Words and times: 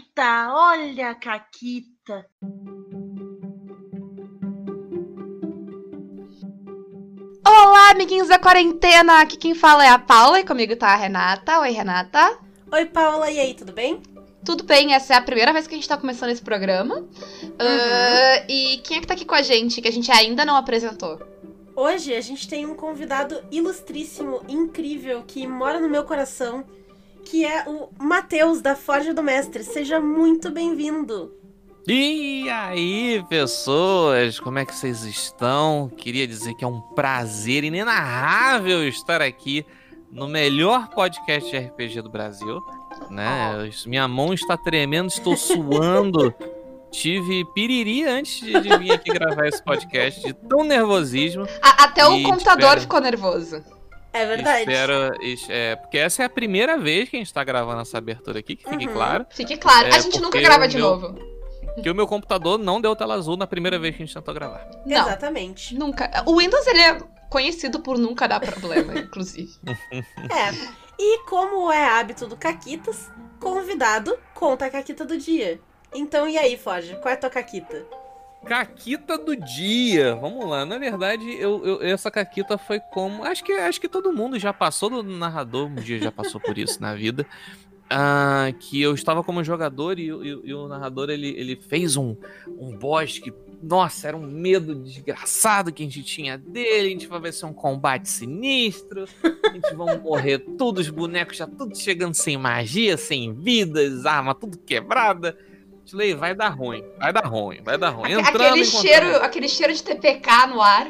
Caquita, 0.00 0.48
olha 0.52 1.10
a 1.10 1.14
Caquita. 1.14 2.26
Olá, 7.46 7.90
amiguinhos 7.90 8.28
da 8.28 8.38
quarentena! 8.38 9.20
Aqui 9.20 9.36
quem 9.36 9.54
fala 9.54 9.84
é 9.84 9.88
a 9.88 9.98
Paula 9.98 10.40
e 10.40 10.44
comigo 10.44 10.74
tá 10.74 10.88
a 10.88 10.96
Renata. 10.96 11.60
Oi, 11.60 11.70
Renata. 11.70 12.38
Oi, 12.72 12.86
Paula, 12.86 13.30
e 13.30 13.38
aí, 13.38 13.52
tudo 13.52 13.72
bem? 13.72 14.00
Tudo 14.44 14.64
bem, 14.64 14.94
essa 14.94 15.14
é 15.14 15.16
a 15.16 15.22
primeira 15.22 15.52
vez 15.52 15.66
que 15.66 15.74
a 15.74 15.76
gente 15.76 15.88
tá 15.88 15.98
começando 15.98 16.30
esse 16.30 16.42
programa. 16.42 16.96
Uhum. 16.96 17.08
Uh, 17.08 18.44
e 18.48 18.78
quem 18.78 18.98
é 18.98 19.00
que 19.00 19.06
tá 19.06 19.14
aqui 19.14 19.26
com 19.26 19.34
a 19.34 19.42
gente, 19.42 19.82
que 19.82 19.88
a 19.88 19.92
gente 19.92 20.10
ainda 20.10 20.46
não 20.46 20.56
apresentou? 20.56 21.20
Hoje 21.76 22.14
a 22.14 22.20
gente 22.20 22.48
tem 22.48 22.64
um 22.64 22.74
convidado 22.74 23.42
ilustríssimo, 23.50 24.42
incrível, 24.48 25.22
que 25.26 25.46
mora 25.46 25.78
no 25.78 25.88
meu 25.88 26.04
coração, 26.04 26.64
que 27.24 27.44
é 27.44 27.64
o 27.68 27.88
Matheus, 27.98 28.60
da 28.60 28.74
Forja 28.74 29.14
do 29.14 29.22
Mestre. 29.22 29.62
Seja 29.62 30.00
muito 30.00 30.50
bem-vindo! 30.50 31.34
E 31.86 32.48
aí, 32.50 33.24
pessoas, 33.28 34.38
como 34.38 34.58
é 34.58 34.64
que 34.64 34.74
vocês 34.74 35.02
estão? 35.04 35.90
Queria 35.96 36.26
dizer 36.26 36.54
que 36.54 36.64
é 36.64 36.68
um 36.68 36.80
prazer 36.80 37.64
inenarrável 37.64 38.86
estar 38.86 39.22
aqui 39.22 39.64
no 40.10 40.28
melhor 40.28 40.88
podcast 40.90 41.50
de 41.50 41.58
RPG 41.58 42.02
do 42.02 42.10
Brasil, 42.10 42.60
né? 43.08 43.70
Minha 43.86 44.06
mão 44.06 44.34
está 44.34 44.56
tremendo, 44.56 45.08
estou 45.08 45.36
suando. 45.36 46.34
Tive 46.90 47.44
piriri 47.54 48.04
antes 48.04 48.40
de, 48.40 48.60
de, 48.60 48.76
vir 48.76 48.92
aqui 48.92 49.12
gravar 49.12 49.46
esse 49.46 49.62
podcast, 49.62 50.20
de 50.22 50.32
tão 50.32 50.64
nervosismo. 50.64 51.46
A, 51.62 51.84
até 51.84 52.04
o 52.04 52.22
computador 52.24 52.64
espero... 52.64 52.80
ficou 52.80 53.00
nervoso. 53.00 53.62
É 54.12 54.26
verdade. 54.26 54.62
Espero, 54.62 54.92
é, 55.48 55.76
porque 55.76 55.98
essa 55.98 56.22
é 56.22 56.26
a 56.26 56.30
primeira 56.30 56.76
vez 56.76 57.08
que 57.08 57.16
a 57.16 57.18
gente 57.18 57.32
tá 57.32 57.44
gravando 57.44 57.80
essa 57.80 57.98
abertura 57.98 58.40
aqui, 58.40 58.56
que 58.56 58.68
fique 58.68 58.86
uhum. 58.86 58.92
claro. 58.92 59.26
Fique 59.30 59.56
claro. 59.56 59.88
É, 59.88 59.96
a 59.96 60.00
gente 60.00 60.20
nunca 60.20 60.40
grava 60.40 60.66
de 60.66 60.76
meu, 60.76 60.86
novo. 60.86 61.18
Que 61.82 61.90
o 61.90 61.94
meu 61.94 62.06
computador 62.06 62.58
não 62.58 62.80
deu 62.80 62.96
tela 62.96 63.14
azul 63.14 63.36
na 63.36 63.46
primeira 63.46 63.78
vez 63.78 63.96
que 63.96 64.02
a 64.02 64.06
gente 64.06 64.14
tentou 64.14 64.34
gravar. 64.34 64.68
Não, 64.84 65.06
Exatamente. 65.06 65.74
Nunca. 65.76 66.24
O 66.26 66.38
Windows, 66.38 66.66
ele 66.66 66.80
é 66.80 66.98
conhecido 67.28 67.80
por 67.80 67.96
nunca 67.96 68.26
dar 68.26 68.40
problema, 68.40 68.98
inclusive. 68.98 69.52
É. 69.92 70.80
E 71.02 71.24
como 71.24 71.72
é 71.72 71.88
hábito 71.88 72.26
do 72.26 72.36
Caquitas, 72.36 73.10
convidado 73.38 74.18
conta 74.34 74.66
a 74.66 74.70
Caquita 74.70 75.04
do 75.04 75.16
dia. 75.16 75.58
Então, 75.94 76.28
e 76.28 76.36
aí, 76.36 76.58
Forge? 76.58 76.94
Qual 76.96 77.08
é 77.08 77.14
a 77.14 77.16
tua 77.16 77.30
Caquita? 77.30 77.86
Caquita 78.44 79.18
do 79.18 79.36
dia. 79.36 80.14
Vamos 80.16 80.48
lá. 80.48 80.64
Na 80.64 80.78
verdade, 80.78 81.24
eu, 81.38 81.64
eu, 81.64 81.82
essa 81.82 82.10
caquita 82.10 82.56
foi 82.56 82.80
como. 82.80 83.22
Acho 83.24 83.44
que, 83.44 83.52
acho 83.52 83.80
que 83.80 83.88
todo 83.88 84.12
mundo 84.12 84.38
já 84.38 84.52
passou 84.52 84.88
do 84.90 85.02
narrador, 85.02 85.66
um 85.66 85.74
dia 85.74 85.98
já 85.98 86.10
passou 86.10 86.40
por 86.40 86.56
isso 86.56 86.80
na 86.80 86.94
vida. 86.94 87.26
Uh, 87.92 88.56
que 88.56 88.80
eu 88.80 88.94
estava 88.94 89.24
como 89.24 89.42
jogador 89.42 89.98
e, 89.98 90.04
e, 90.04 90.40
e, 90.44 90.54
o 90.54 90.68
narrador 90.68 91.10
ele, 91.10 91.28
ele 91.36 91.56
fez 91.56 91.96
um, 91.96 92.14
um 92.46 92.70
boss 92.70 93.18
que, 93.18 93.34
nossa, 93.60 94.06
era 94.06 94.16
um 94.16 94.24
medo 94.24 94.76
desgraçado 94.76 95.72
que 95.72 95.82
a 95.82 95.86
gente 95.86 96.04
tinha 96.04 96.38
dele. 96.38 96.86
A 96.86 96.90
gente 96.90 97.08
vai 97.08 97.20
ver 97.20 97.32
se 97.32 97.44
é 97.44 97.48
um 97.48 97.52
combate 97.52 98.08
sinistro. 98.08 99.06
A 99.44 99.52
gente 99.52 99.74
vai 99.74 99.98
morrer 99.98 100.38
todos, 100.56 100.86
os 100.86 100.90
bonecos 100.90 101.36
já 101.36 101.48
tudo 101.48 101.76
chegando 101.76 102.14
sem 102.14 102.36
magia, 102.38 102.96
sem 102.96 103.34
vidas, 103.34 104.06
arma 104.06 104.34
tudo 104.34 104.56
quebrada. 104.56 105.36
Slay, 105.90 106.14
vai 106.14 106.34
dar 106.34 106.50
ruim, 106.50 106.84
vai 106.98 107.12
dar 107.12 107.26
ruim, 107.26 107.60
vai 107.62 107.76
dar 107.76 107.90
ruim. 107.90 108.12
Entrando 108.12 108.42
aquele, 108.42 108.64
cheiro, 108.64 109.16
aquele 109.16 109.48
cheiro 109.48 109.74
de 109.74 109.82
TPK 109.82 110.46
no 110.48 110.62
ar. 110.62 110.88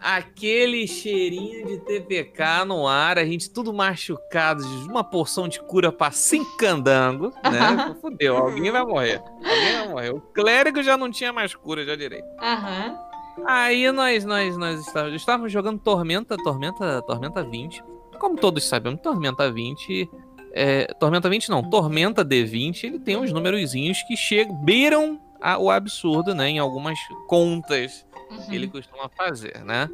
Aquele 0.00 0.88
cheirinho 0.88 1.66
de 1.66 1.78
TPK 1.78 2.64
no 2.66 2.88
ar, 2.88 3.18
a 3.18 3.24
gente 3.24 3.50
tudo 3.50 3.72
machucado, 3.72 4.64
uma 4.88 5.04
porção 5.04 5.46
de 5.46 5.60
cura 5.60 5.92
pra 5.92 6.10
cinco 6.10 6.50
né? 6.60 7.94
Fudeu, 8.00 8.36
alguém 8.36 8.70
vai 8.70 8.84
morrer. 8.84 9.22
Alguém 9.36 9.76
vai 9.76 9.88
morrer. 9.88 10.10
O 10.10 10.20
clérigo 10.20 10.82
já 10.82 10.96
não 10.96 11.10
tinha 11.10 11.32
mais 11.32 11.54
cura, 11.54 11.84
já 11.84 11.94
direito. 11.94 12.26
Aham. 12.40 12.98
Aí 13.46 13.90
nós, 13.92 14.24
nós, 14.24 14.56
nós 14.56 14.80
estávamos, 14.80 15.14
estávamos 15.14 15.52
jogando 15.52 15.78
Tormenta, 15.78 16.36
Tormenta, 16.38 17.02
Tormenta 17.02 17.44
20. 17.44 17.84
Como 18.18 18.36
todos 18.36 18.66
sabemos, 18.66 19.00
Tormenta 19.00 19.52
20 19.52 20.10
é, 20.52 20.84
Tormenta 20.94 21.28
20 21.28 21.48
não, 21.48 21.68
Tormenta 21.68 22.24
D20, 22.24 22.84
ele 22.84 22.98
tem 22.98 23.16
uns 23.16 23.32
númerozinhos 23.32 24.02
que 24.02 24.16
chegam, 24.16 24.54
beiram 24.56 25.20
a, 25.40 25.58
o 25.58 25.70
absurdo, 25.70 26.34
né? 26.34 26.48
Em 26.50 26.58
algumas 26.58 26.98
contas 27.26 28.06
uhum. 28.30 28.46
que 28.48 28.54
ele 28.54 28.68
costuma 28.68 29.08
fazer, 29.08 29.64
né? 29.64 29.88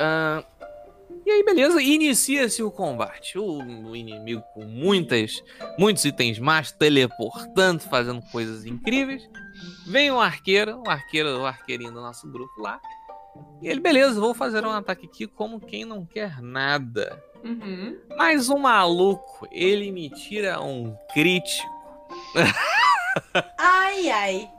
Uh, 0.00 0.44
e 1.26 1.30
aí, 1.30 1.42
beleza, 1.42 1.80
inicia-se 1.80 2.62
o 2.62 2.70
combate. 2.70 3.38
O, 3.38 3.62
o, 3.62 3.96
inimigo 3.96 4.42
com 4.52 4.64
muitas, 4.64 5.42
muitos 5.78 6.04
itens 6.04 6.38
mais, 6.38 6.70
teleportando, 6.70 7.82
fazendo 7.82 8.20
coisas 8.30 8.66
incríveis. 8.66 9.28
Vem 9.86 10.10
o 10.10 10.16
um 10.16 10.20
arqueiro, 10.20 10.76
o 10.76 10.88
um 10.88 10.90
arqueiro, 10.90 11.40
o 11.40 11.46
arqueirinho 11.46 11.92
do 11.92 12.00
nosso 12.00 12.30
grupo 12.30 12.60
lá. 12.60 12.80
E 13.62 13.68
ele, 13.68 13.80
beleza, 13.80 14.20
vou 14.20 14.34
fazer 14.34 14.64
um 14.64 14.70
ataque 14.70 15.06
aqui 15.06 15.26
como 15.26 15.60
quem 15.60 15.84
não 15.84 16.04
quer 16.04 16.40
nada. 16.40 17.22
Uhum. 17.42 17.98
Mas 18.16 18.48
o 18.48 18.58
maluco, 18.58 19.46
ele 19.50 19.90
me 19.90 20.10
tira 20.10 20.60
um 20.60 20.96
crítico. 21.12 21.68
ai, 23.58 24.10
ai. 24.10 24.50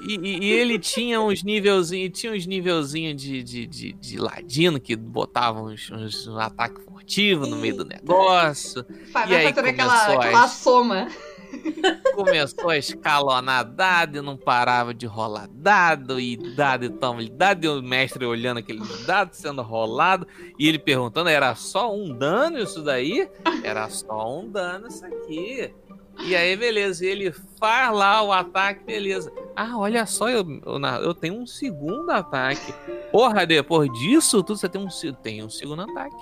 E, 0.00 0.14
e, 0.14 0.38
e, 0.44 0.52
ele 0.52 0.78
tinha 0.78 1.20
uns 1.20 1.42
nívelzinhos, 1.42 2.18
tinha 2.18 2.32
uns 2.32 2.46
nívelzinhos 2.46 3.20
de, 3.20 3.42
de, 3.42 3.66
de, 3.66 3.92
de, 3.92 4.18
ladino 4.18 4.78
que 4.78 4.94
botavam 4.94 5.64
uns, 5.66 5.90
uns 5.90 6.26
um 6.28 6.38
ataque 6.38 6.80
furtivo 6.82 7.46
no 7.46 7.56
meio 7.56 7.78
do 7.78 7.84
negócio. 7.84 8.86
Vai, 9.12 9.26
e 9.26 9.28
vai 9.28 9.46
aí 9.46 9.52
fazer 9.52 9.68
aquela, 9.70 10.14
aquela 10.14 10.48
soma. 10.48 11.08
Começou 12.14 12.70
a 12.70 12.78
escalonar 12.78 13.64
dado 13.64 14.18
e 14.18 14.20
não 14.20 14.36
parava 14.36 14.92
de 14.92 15.06
rolar 15.06 15.48
dado, 15.52 16.18
e 16.20 16.36
dado 16.36 16.84
e 16.84 16.90
toma 16.90 17.24
dado, 17.30 17.64
e 17.64 17.68
o 17.68 17.82
mestre 17.82 18.24
olhando 18.24 18.58
aqueles 18.58 19.06
dados 19.06 19.38
sendo 19.38 19.62
rolado, 19.62 20.26
e 20.58 20.68
ele 20.68 20.78
perguntando: 20.78 21.28
era 21.28 21.54
só 21.54 21.94
um 21.94 22.16
dano 22.16 22.58
isso 22.58 22.82
daí? 22.82 23.28
Era 23.62 23.88
só 23.88 24.38
um 24.38 24.50
dano 24.50 24.88
isso 24.88 25.04
aqui. 25.04 25.72
E 26.20 26.34
aí, 26.34 26.56
beleza, 26.56 27.06
ele 27.06 27.32
faz 27.58 27.94
lá 27.94 28.22
o 28.22 28.32
ataque, 28.32 28.84
beleza. 28.84 29.32
Ah, 29.54 29.76
olha 29.76 30.04
só, 30.06 30.28
eu, 30.28 30.44
eu, 30.64 30.80
eu 31.02 31.14
tenho 31.14 31.34
um 31.34 31.46
segundo 31.46 32.10
ataque. 32.10 32.72
Porra, 33.10 33.46
depois 33.46 33.90
disso 33.92 34.42
tudo, 34.42 34.58
você 34.58 34.68
tem 34.68 34.80
um, 34.80 34.88
tem 35.22 35.44
um 35.44 35.50
segundo 35.50 35.82
ataque. 35.82 36.16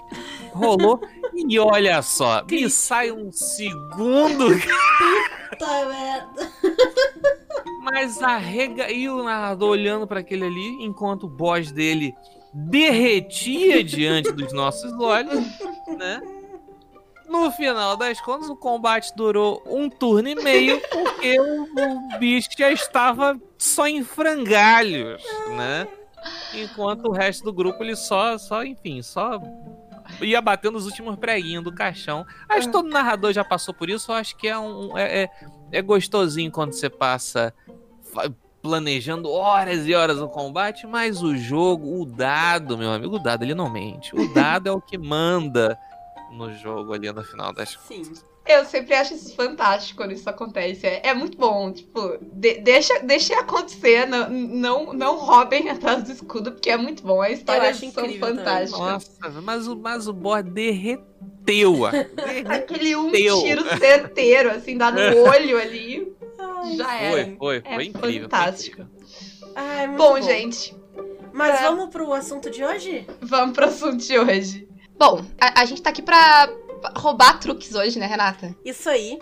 Rolou. 0.52 1.00
e 1.34 1.58
olha 1.58 2.00
só, 2.02 2.44
me 2.44 2.68
sai 2.70 3.10
um 3.10 3.32
segundo. 3.32 4.46
Puta 5.50 5.86
merda. 5.86 6.52
Mas 7.82 8.22
arrega. 8.22 8.90
E 8.90 9.08
o 9.08 9.22
narrador 9.22 9.70
olhando 9.70 10.06
para 10.06 10.20
aquele 10.20 10.44
ali, 10.44 10.84
enquanto 10.84 11.24
o 11.24 11.28
boss 11.28 11.70
dele 11.70 12.14
derretia 12.52 13.84
diante 13.84 14.32
dos 14.32 14.52
nossos 14.52 14.92
olhos, 14.98 15.44
né? 15.98 16.20
No 17.40 17.50
final 17.52 17.96
das 17.96 18.20
contas, 18.20 18.48
o 18.48 18.56
combate 18.56 19.14
durou 19.14 19.62
um 19.66 19.88
turno 19.88 20.28
e 20.28 20.34
meio, 20.34 20.80
porque 20.90 21.38
o, 21.38 21.62
o 21.62 22.18
bicho 22.18 22.48
já 22.56 22.70
estava 22.70 23.40
só 23.58 23.86
em 23.86 24.02
frangalhos, 24.02 25.22
né? 25.50 25.86
Enquanto 26.54 27.08
o 27.08 27.12
resto 27.12 27.44
do 27.44 27.52
grupo, 27.52 27.82
ele 27.82 27.94
só, 27.94 28.36
só 28.38 28.64
enfim, 28.64 29.02
só 29.02 29.40
ia 30.20 30.40
batendo 30.40 30.76
os 30.76 30.86
últimos 30.86 31.16
preguinhos 31.16 31.62
do 31.62 31.72
caixão. 31.72 32.26
Acho 32.48 32.66
que 32.66 32.72
todo 32.72 32.88
narrador 32.88 33.32
já 33.32 33.44
passou 33.44 33.74
por 33.74 33.88
isso. 33.88 34.12
Acho 34.12 34.36
que 34.36 34.48
é 34.48 34.58
um. 34.58 34.96
É, 34.96 35.22
é, 35.22 35.30
é 35.72 35.82
gostosinho 35.82 36.50
quando 36.50 36.72
você 36.72 36.88
passa 36.88 37.52
planejando 38.62 39.30
horas 39.30 39.86
e 39.86 39.94
horas 39.94 40.18
no 40.18 40.28
combate, 40.28 40.86
mas 40.86 41.22
o 41.22 41.36
jogo, 41.36 42.00
o 42.00 42.04
dado, 42.04 42.76
meu 42.76 42.90
amigo, 42.90 43.16
o 43.16 43.18
dado 43.18 43.44
ele 43.44 43.54
não 43.54 43.70
mente. 43.70 44.14
O 44.14 44.32
dado 44.34 44.68
é 44.68 44.72
o 44.72 44.80
que 44.80 44.98
manda 44.98 45.78
no 46.30 46.52
jogo 46.52 46.92
ali 46.92 47.10
no 47.12 47.22
final 47.22 47.52
das 47.52 47.78
Sim. 47.86 48.02
Eu 48.46 48.64
sempre 48.64 48.94
acho 48.94 49.14
isso 49.14 49.34
fantástico 49.34 49.96
quando 49.96 50.12
isso 50.12 50.30
acontece. 50.30 50.86
É, 50.86 51.08
é 51.08 51.14
muito 51.14 51.36
bom, 51.36 51.72
tipo, 51.72 52.16
de, 52.22 52.60
deixa, 52.60 53.00
deixa 53.00 53.40
acontecer, 53.40 54.06
não, 54.06 54.30
não, 54.30 54.92
não 54.92 55.16
roubem 55.18 55.68
atrás 55.68 56.04
do 56.04 56.12
escudo, 56.12 56.52
porque 56.52 56.70
é 56.70 56.76
muito 56.76 57.02
bom. 57.02 57.20
A 57.20 57.30
história 57.30 57.74
são 57.74 57.90
fantásticas. 57.90 58.78
Nossa, 58.78 59.40
mas 59.42 59.66
o, 59.66 59.74
mas 59.74 60.06
o 60.06 60.12
board 60.12 60.48
derreteu. 60.50 61.06
derreteu. 61.42 62.46
Aquele 62.48 62.94
um 62.94 63.10
tiro 63.10 63.64
certeiro, 63.78 64.50
assim, 64.52 64.78
dá 64.78 64.92
no 64.92 65.00
olho 65.26 65.58
ali. 65.58 66.14
Ai, 66.38 66.76
já 66.76 66.94
era. 66.94 67.24
Foi, 67.24 67.36
foi, 67.36 67.60
foi 67.62 67.82
é 67.82 67.84
incrível. 67.84 68.22
Fantástico. 68.28 68.76
Foi 68.76 69.52
Ai, 69.56 69.88
bom, 69.88 69.96
bom, 69.96 70.20
gente. 70.20 70.76
Mas 71.32 71.60
é. 71.60 71.62
vamos 71.64 71.90
pro 71.90 72.12
assunto 72.12 72.48
de 72.48 72.64
hoje? 72.64 73.06
Vamos 73.20 73.54
pro 73.54 73.66
assunto 73.66 73.96
de 73.96 74.18
hoje. 74.18 74.68
Bom, 74.98 75.24
a, 75.40 75.60
a 75.60 75.64
gente 75.64 75.82
tá 75.82 75.90
aqui 75.90 76.02
pra 76.02 76.48
roubar 76.96 77.38
truques 77.38 77.74
hoje, 77.74 77.98
né, 77.98 78.06
Renata? 78.06 78.54
Isso 78.64 78.88
aí. 78.88 79.18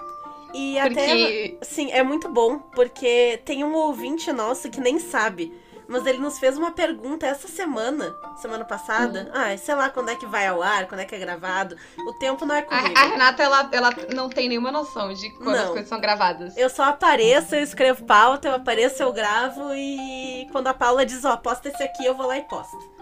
E 0.55 0.77
porque... 0.81 1.57
até, 1.59 1.67
sim, 1.67 1.91
é 1.91 2.03
muito 2.03 2.29
bom, 2.29 2.59
porque 2.75 3.41
tem 3.45 3.65
um 3.65 3.75
ouvinte 3.75 4.33
nosso 4.33 4.71
que 4.71 4.81
nem 4.81 5.01
sabe. 5.01 5.53
mas 5.89 6.07
ele 6.07 6.19
nos 6.19 6.39
fez 6.39 6.57
uma 6.57 6.71
pergunta 6.71 7.27
essa 7.27 7.49
semana, 7.49 8.15
semana 8.37 8.65
passada. 8.65 9.25
Uhum. 9.25 9.31
Ah, 9.35 9.57
sei 9.57 9.75
lá 9.75 9.91
quando 9.91 10.11
é 10.11 10.15
que 10.15 10.27
vai 10.27 10.47
ao 10.47 10.63
ar, 10.63 10.87
quando 10.87 11.01
é 11.01 11.05
que 11.05 11.15
é 11.15 11.19
gravado. 11.19 11.77
O 12.07 12.13
tempo 12.15 12.47
não 12.47 12.55
é 12.55 12.63
comigo. 12.63 12.97
A, 12.97 13.01
a 13.01 13.05
Renata, 13.07 13.43
ela, 13.43 13.69
ela 13.73 13.91
não 14.15 14.29
tem 14.29 14.49
nenhuma 14.49 14.71
noção 14.71 15.13
de 15.13 15.29
quando 15.31 15.57
não. 15.57 15.65
as 15.65 15.71
coisas 15.71 15.89
são 15.89 16.01
gravadas. 16.01 16.57
Eu 16.57 16.71
só 16.71 16.85
apareço, 16.85 17.55
eu 17.55 17.63
escrevo 17.63 18.05
pauta, 18.05 18.49
eu 18.49 18.55
apareço, 18.55 19.03
eu 19.03 19.13
gravo 19.13 19.75
e 19.75 20.47
quando 20.53 20.69
a 20.69 20.75
Paula 20.75 21.05
diz, 21.05 21.25
ó, 21.25 21.35
oh, 21.35 21.39
posta 21.39 21.69
esse 21.69 21.83
aqui, 21.83 22.05
eu 22.05 22.15
vou 22.15 22.27
lá 22.27 22.39
e 22.39 22.43
posto. 22.43 22.94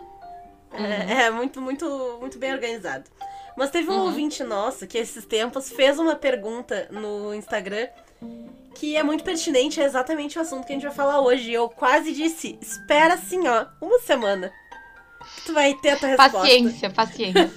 É, 0.73 0.79
uhum. 0.79 1.21
É, 1.21 1.31
muito, 1.31 1.61
muito, 1.61 2.19
muito 2.21 2.39
bem 2.39 2.53
organizado. 2.53 3.05
Mas 3.57 3.71
teve 3.71 3.91
um 3.91 3.95
uhum. 3.95 4.05
ouvinte 4.07 4.43
nosso 4.43 4.87
que 4.87 4.97
esses 4.97 5.27
tempos 5.27 5.71
fez 5.71 5.99
uma 5.99 6.17
pergunta 6.17 6.89
no 6.91 7.35
Instagram 7.35 7.89
que 8.75 8.97
é 8.97 9.03
muito 9.03 9.23
pertinente, 9.23 9.81
é 9.81 9.85
exatamente 9.85 10.39
o 10.39 10.43
assunto 10.43 10.67
que 10.67 10.73
a 10.73 10.77
gente 10.77 10.87
vai 10.87 10.95
falar 10.95 11.21
hoje. 11.21 11.53
Eu 11.53 11.69
quase 11.69 12.13
disse, 12.13 12.59
espera 12.61 13.15
assim, 13.15 13.47
ó, 13.47 13.67
uma 13.81 13.99
semana. 14.01 14.53
Que 15.37 15.43
tu 15.47 15.55
vai 15.55 15.75
ter 15.75 15.91
a 15.91 15.97
tua 15.97 16.09
resposta. 16.09 16.39
Paciência, 16.39 16.91
paciência. 16.91 17.51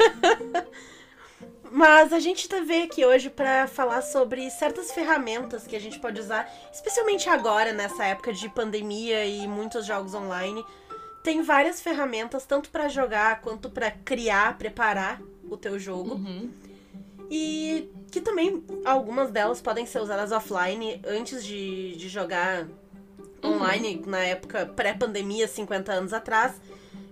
Mas 1.72 2.14
a 2.14 2.20
gente 2.20 2.48
tá 2.48 2.62
veio 2.62 2.86
aqui 2.86 3.04
hoje 3.06 3.30
para 3.30 3.68
falar 3.68 4.02
sobre 4.02 4.50
certas 4.50 4.92
ferramentas 4.92 5.68
que 5.68 5.76
a 5.76 5.80
gente 5.80 6.00
pode 6.00 6.22
usar, 6.22 6.50
especialmente 6.72 7.28
agora, 7.28 7.74
nessa 7.74 8.06
época 8.06 8.32
de 8.32 8.48
pandemia 8.48 9.26
e 9.26 9.48
muitos 9.48 9.86
jogos 9.86 10.14
online. 10.14 10.64
Tem 11.26 11.42
várias 11.42 11.82
ferramentas, 11.82 12.46
tanto 12.46 12.70
para 12.70 12.88
jogar 12.88 13.42
quanto 13.42 13.68
para 13.68 13.90
criar, 13.90 14.60
preparar 14.60 15.20
o 15.50 15.58
teu 15.58 15.80
jogo. 15.80 16.14
Uhum. 16.14 16.52
E 17.32 17.90
que 18.12 18.22
também 18.22 18.64
algumas 18.86 19.32
delas 19.32 19.60
podem 19.60 19.88
ser 19.88 20.00
usadas 20.02 20.32
offline 20.32 21.02
antes 21.04 21.44
de, 21.44 21.96
de 21.96 22.10
jogar 22.10 22.68
uhum. 23.44 23.56
online 23.56 24.04
na 24.06 24.20
época 24.20 24.68
pré-pandemia, 24.68 25.48
50 25.48 25.92
anos 25.92 26.14
atrás. 26.14 26.62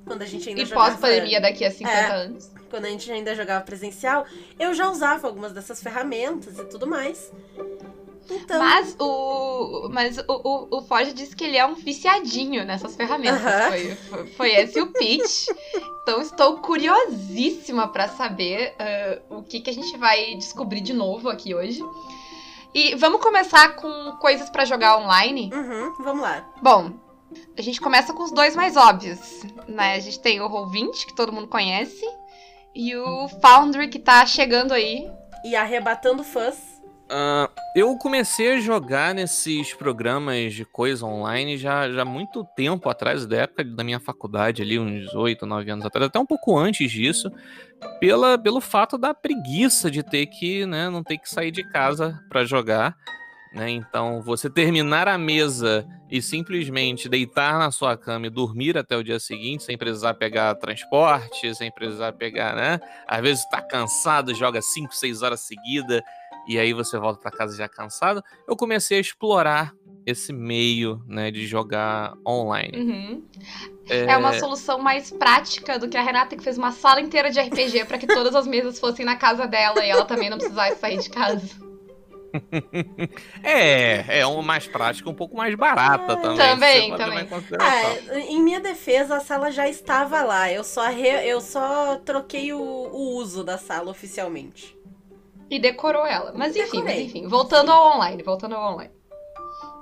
Quando 0.06 0.22
a 0.22 0.28
gente 0.28 0.48
ainda 0.48 0.62
e 0.62 0.66
jogava. 0.66 0.90
E 0.90 0.92
pós-pandemia 0.92 1.42
daqui 1.42 1.66
a 1.66 1.72
50 1.72 1.98
é, 1.98 2.12
anos. 2.12 2.52
Quando 2.70 2.86
a 2.86 2.90
gente 2.90 3.12
ainda 3.12 3.34
jogava 3.34 3.66
presencial, 3.66 4.28
eu 4.60 4.76
já 4.76 4.92
usava 4.92 5.26
algumas 5.26 5.54
dessas 5.54 5.82
ferramentas 5.82 6.60
e 6.60 6.66
tudo 6.66 6.86
mais. 6.86 7.32
Então... 8.30 8.60
Mas 8.60 8.96
o. 9.00 9.90
Mas 9.92 10.18
o, 10.18 10.24
o, 10.28 10.78
o 10.78 10.82
Forge 10.82 11.14
disse 11.14 11.36
que 11.36 11.44
ele 11.44 11.58
é 11.58 11.66
um 11.66 11.76
viciadinho 11.76 12.66
nessas 12.66 12.96
ferramentas. 12.96 13.42
Foi, 13.70 13.96
foi, 13.96 14.28
foi, 14.28 14.52
esse 14.52 14.80
o 14.82 14.88
pitch. 14.88 15.48
então 16.02 16.22
estou 16.22 16.58
curiosíssima 16.58 17.88
para 17.88 18.08
saber 18.08 18.76
uh, 19.30 19.38
o 19.38 19.44
que, 19.44 19.60
que 19.60 19.70
a 19.70 19.74
gente 19.74 19.98
vai 19.98 20.36
descobrir 20.36 20.82
de 20.82 20.94
novo 20.94 21.30
aqui 21.30 21.54
hoje. 21.54 21.82
E 22.74 22.96
vamos 22.96 23.22
começar 23.22 23.76
com 23.76 24.14
coisas 24.20 24.50
para 24.50 24.66
jogar 24.66 24.98
online? 24.98 25.52
Uhum, 25.54 25.94
vamos 26.00 26.24
lá. 26.24 26.50
Bom, 26.60 26.92
a 27.56 27.62
gente 27.62 27.80
começa 27.80 28.14
com 28.14 28.24
os 28.24 28.32
dois 28.32 28.56
mais 28.56 28.76
óbvios, 28.76 29.44
né? 29.68 29.94
A 29.96 30.00
gente 30.00 30.20
tem 30.20 30.42
o 30.42 30.50
Roll20, 30.50 31.06
que 31.06 31.16
todo 31.16 31.32
mundo 31.32 31.48
conhece, 31.48 32.04
e 32.74 32.96
o 32.96 33.28
Foundry, 33.28 33.88
que 33.88 34.00
tá 34.00 34.26
chegando 34.26 34.74
aí. 34.74 35.08
E 35.46 35.56
arrebatando 35.56 36.24
fãs. 36.24 36.73
Uh, 37.14 37.48
eu 37.76 37.96
comecei 38.00 38.54
a 38.54 38.60
jogar 38.60 39.14
nesses 39.14 39.72
programas 39.72 40.52
de 40.52 40.66
coisa 40.66 41.06
online 41.06 41.60
já, 41.60 41.88
já 41.92 42.04
muito 42.04 42.44
tempo 42.56 42.90
atrás, 42.90 43.28
da 43.28 43.38
época 43.38 43.64
da 43.64 43.84
minha 43.84 44.00
faculdade, 44.00 44.64
ali, 44.64 44.80
uns 44.80 45.14
8, 45.14 45.46
9 45.46 45.70
anos 45.70 45.86
atrás, 45.86 46.08
até 46.08 46.18
um 46.18 46.26
pouco 46.26 46.58
antes 46.58 46.92
disso, 46.92 47.32
pela, 48.00 48.36
pelo 48.36 48.60
fato 48.60 48.98
da 48.98 49.14
preguiça 49.14 49.92
de 49.92 50.02
ter 50.02 50.26
que, 50.26 50.66
né, 50.66 50.90
não 50.90 51.04
ter 51.04 51.20
que 51.20 51.30
sair 51.30 51.52
de 51.52 51.64
casa 51.64 52.20
para 52.30 52.46
jogar. 52.46 52.98
Né? 53.54 53.70
Então, 53.70 54.20
você 54.24 54.50
terminar 54.50 55.08
a 55.08 55.16
mesa 55.16 55.88
e 56.10 56.20
simplesmente 56.20 57.08
deitar 57.08 57.60
na 57.60 57.70
sua 57.70 57.96
cama 57.96 58.26
e 58.26 58.30
dormir 58.32 58.76
até 58.76 58.98
o 58.98 59.04
dia 59.04 59.20
seguinte, 59.20 59.64
sem 59.64 59.78
precisar 59.78 60.16
pegar 60.16 60.56
transporte, 60.56 61.54
sem 61.54 61.72
precisar 61.72 62.14
pegar, 62.14 62.56
né? 62.56 62.80
Às 63.08 63.22
vezes 63.22 63.50
tá 63.50 63.62
cansado, 63.62 64.34
joga 64.34 64.60
5, 64.60 64.96
6 64.96 65.22
horas 65.22 65.42
seguidas 65.42 66.02
e 66.48 66.60
aí 66.60 66.74
você 66.74 66.98
volta 66.98 67.20
para 67.20 67.32
casa 67.32 67.56
já 67.56 67.68
cansado, 67.68 68.24
eu 68.48 68.56
comecei 68.56 68.98
a 68.98 69.02
explorar 69.02 69.74
esse 70.06 70.34
meio, 70.34 71.02
né, 71.08 71.32
de 71.32 71.48
jogar 71.48 72.14
online. 72.28 72.78
Uhum. 72.78 73.24
É... 73.90 74.06
é... 74.06 74.18
uma 74.18 74.34
solução 74.34 74.80
mais 74.80 75.12
prática 75.12 75.80
do 75.80 75.88
que 75.88 75.98
a 75.98 76.02
Renata 76.02 76.36
que 76.36 76.44
fez 76.44 76.58
uma 76.58 76.72
sala 76.72 77.02
inteira 77.02 77.30
de 77.30 77.40
RPG 77.40 77.86
para 77.86 77.98
que 77.98 78.08
todas 78.08 78.36
as 78.36 78.46
mesas 78.46 78.80
fossem 78.80 79.06
na 79.06 79.16
casa 79.16 79.48
dela 79.48 79.86
e 79.86 79.90
ela 79.90 80.06
também 80.06 80.30
não 80.30 80.38
precisasse 80.38 80.80
sair 80.80 81.00
de 81.00 81.10
casa. 81.10 81.64
é, 83.44 84.20
é 84.20 84.28
um 84.28 84.42
mais 84.42 84.68
prático, 84.68 85.10
um 85.10 85.14
pouco 85.14 85.38
mais 85.38 85.54
barata 85.56 86.18
também. 86.18 86.38
Também, 86.38 86.98
também. 86.98 87.28
É, 88.10 88.20
em 88.22 88.42
minha 88.42 88.60
defesa, 88.60 89.18
a 89.18 89.20
sala 89.20 89.52
já 89.52 89.68
estava 89.68 90.24
lá. 90.24 90.52
Eu 90.52 90.64
só, 90.64 90.88
re... 90.88 91.28
eu 91.28 91.40
só 91.40 91.98
troquei 91.98 92.52
o, 92.52 92.60
o 92.60 93.18
uso 93.18 93.44
da 93.44 93.58
sala 93.58 93.92
oficialmente. 93.92 94.76
E 95.54 95.60
decorou 95.60 96.04
ela. 96.04 96.34
Mas 96.36 96.56
enfim, 96.56 96.82
mas 96.82 97.00
enfim. 97.00 97.28
Voltando 97.28 97.72
ao 97.72 97.96
online, 97.96 98.24
voltando 98.24 98.56
ao 98.56 98.74
online. 98.74 98.92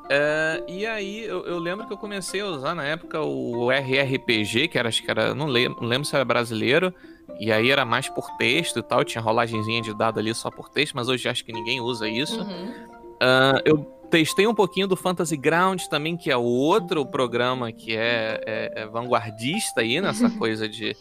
É, 0.10 0.62
e 0.68 0.86
aí, 0.86 1.24
eu, 1.24 1.46
eu, 1.46 1.58
lembro 1.60 1.88
que 1.88 1.94
eu 1.94 1.98
comecei 1.98 2.42
a 2.42 2.46
usar 2.46 2.76
na 2.76 2.84
época 2.84 3.22
o 3.22 3.72
RRPG, 3.72 4.68
que 4.68 4.78
era, 4.78 4.90
acho 4.90 5.02
que 5.02 5.10
era, 5.10 5.34
não 5.34 5.46
lembro, 5.46 5.80
não 5.82 5.88
lembro 5.88 6.06
se 6.06 6.14
era 6.14 6.26
brasileiro, 6.26 6.94
e 7.40 7.54
aí 7.54 7.72
era 7.72 7.86
mais 7.86 8.10
por 8.10 8.30
texto 8.36 8.80
e 8.80 8.84
tal, 8.84 9.06
tinha 9.06 9.22
rolagenzinha 9.22 9.82
de 9.82 9.94
dado 9.94 10.20
ali 10.20 10.36
só 10.36 10.52
por 10.52 10.68
texto, 10.68 10.94
mas 10.94 11.08
hoje 11.08 11.30
acho 11.30 11.46
que 11.46 11.54
ninguém 11.54 11.80
usa 11.80 12.06
isso. 12.10 12.42
Uhum. 12.42 12.68
Uh, 12.68 13.62
eu 13.64 13.78
testei 14.10 14.46
um 14.46 14.54
pouquinho 14.54 14.90
do 14.90 14.98
Fantasy 14.98 15.38
Ground 15.38 15.84
também, 15.84 16.18
que 16.18 16.30
é 16.30 16.36
outro 16.36 17.06
programa 17.06 17.72
que 17.72 17.96
é, 17.96 18.42
é, 18.46 18.82
é 18.82 18.88
vanguardista 18.88 19.80
aí 19.80 20.02
nessa 20.02 20.30
coisa 20.38 20.68
de 20.68 20.98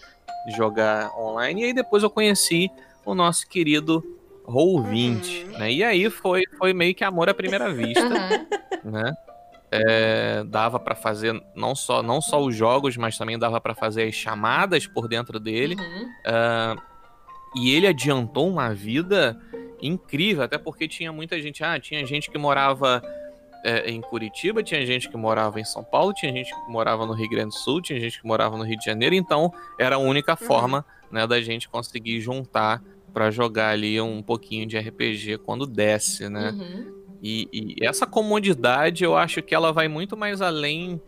jogar 0.57 1.11
online, 1.19 1.63
e 1.63 1.65
aí 1.65 1.73
depois 1.73 2.05
eu 2.05 2.11
conheci 2.11 2.71
o 3.05 3.17
nosso 3.17 3.49
querido 3.49 4.20
Roll 4.51 4.83
20, 4.83 5.45
uhum. 5.45 5.59
né? 5.59 5.73
E 5.73 5.85
aí 5.85 6.11
foi, 6.11 6.43
foi 6.59 6.73
meio 6.73 6.95
que 6.95 7.05
amor 7.05 7.29
à 7.29 7.35
primeira 7.35 7.73
vista, 7.73 8.05
uhum. 8.85 8.91
né? 8.91 9.15
É, 9.73 10.43
dava 10.45 10.81
para 10.81 10.97
fazer 10.97 11.41
não 11.55 11.77
só 11.77 12.03
não 12.03 12.21
só 12.21 12.43
os 12.43 12.57
jogos, 12.57 12.97
mas 12.97 13.17
também 13.17 13.39
dava 13.39 13.61
para 13.61 13.73
fazer 13.73 14.03
as 14.03 14.15
chamadas 14.15 14.87
por 14.87 15.07
dentro 15.07 15.39
dele. 15.39 15.77
Uhum. 15.77 16.09
Uh, 16.27 16.83
e 17.55 17.75
ele 17.75 17.87
adiantou 17.87 18.49
uma 18.49 18.75
vida 18.75 19.41
incrível, 19.81 20.43
até 20.43 20.59
porque 20.59 20.89
tinha 20.89 21.13
muita 21.13 21.41
gente. 21.41 21.63
Ah, 21.63 21.79
tinha 21.79 22.05
gente 22.05 22.31
que 22.31 22.39
morava 22.39 23.03
é, 23.65 23.91
em 23.91 24.01
Curitiba, 24.01 24.63
tinha 24.63 24.85
gente 24.85 25.09
que 25.09 25.17
morava 25.17 25.61
em 25.61 25.65
São 25.65 25.85
Paulo, 25.85 26.13
tinha 26.13 26.33
gente 26.33 26.55
que 26.55 26.71
morava 26.71 27.07
no 27.07 27.13
Rio 27.13 27.29
Grande 27.29 27.51
do 27.51 27.59
Sul, 27.59 27.81
tinha 27.81 27.99
gente 27.99 28.21
que 28.21 28.27
morava 28.27 28.57
no 28.57 28.65
Rio 28.65 28.79
de 28.79 28.85
Janeiro. 28.85 29.15
Então 29.15 29.53
era 29.79 29.97
a 29.97 29.99
única 29.99 30.33
uhum. 30.33 30.47
forma 30.47 30.85
né, 31.11 31.27
da 31.27 31.41
gente 31.41 31.69
conseguir 31.69 32.21
juntar 32.21 32.83
para 33.13 33.31
jogar 33.31 33.71
ali 33.71 34.01
um 34.01 34.23
pouquinho 34.23 34.67
de 34.67 34.79
RPG 34.79 35.39
quando 35.39 35.67
desce, 35.67 36.29
né? 36.29 36.51
Uhum. 36.51 37.01
E, 37.23 37.49
e, 37.53 37.85
essa 37.85 38.07
comodidade 38.07 39.05
eu 39.05 39.17
acho 39.17 39.43
que 39.43 39.55
ela 39.55 39.73
vai 39.73 39.89
muito 39.89 40.17
mais 40.17 40.41
além 40.41 41.01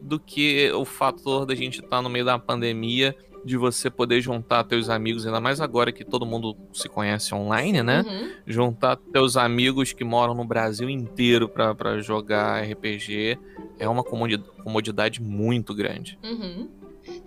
do 0.00 0.18
que 0.18 0.70
o 0.72 0.84
fator 0.84 1.46
da 1.46 1.54
gente 1.54 1.76
estar 1.76 1.88
tá 1.88 2.02
no 2.02 2.08
meio 2.08 2.24
da 2.24 2.38
pandemia, 2.38 3.14
de 3.44 3.56
você 3.56 3.88
poder 3.88 4.20
juntar 4.20 4.64
teus 4.64 4.88
amigos, 4.88 5.26
ainda 5.26 5.40
mais 5.40 5.60
agora 5.60 5.92
que 5.92 6.04
todo 6.04 6.26
mundo 6.26 6.56
se 6.72 6.88
conhece 6.88 7.34
online, 7.34 7.82
né? 7.82 8.02
Uhum. 8.06 8.30
Juntar 8.46 8.96
teus 8.96 9.36
amigos 9.36 9.92
que 9.92 10.04
moram 10.04 10.34
no 10.34 10.44
Brasil 10.44 10.90
inteiro 10.90 11.48
para 11.48 12.00
jogar 12.00 12.62
RPG 12.62 13.38
é 13.78 13.88
uma 13.88 14.04
comodidade 14.04 15.22
muito 15.22 15.74
grande. 15.74 16.18
Uhum. 16.22 16.68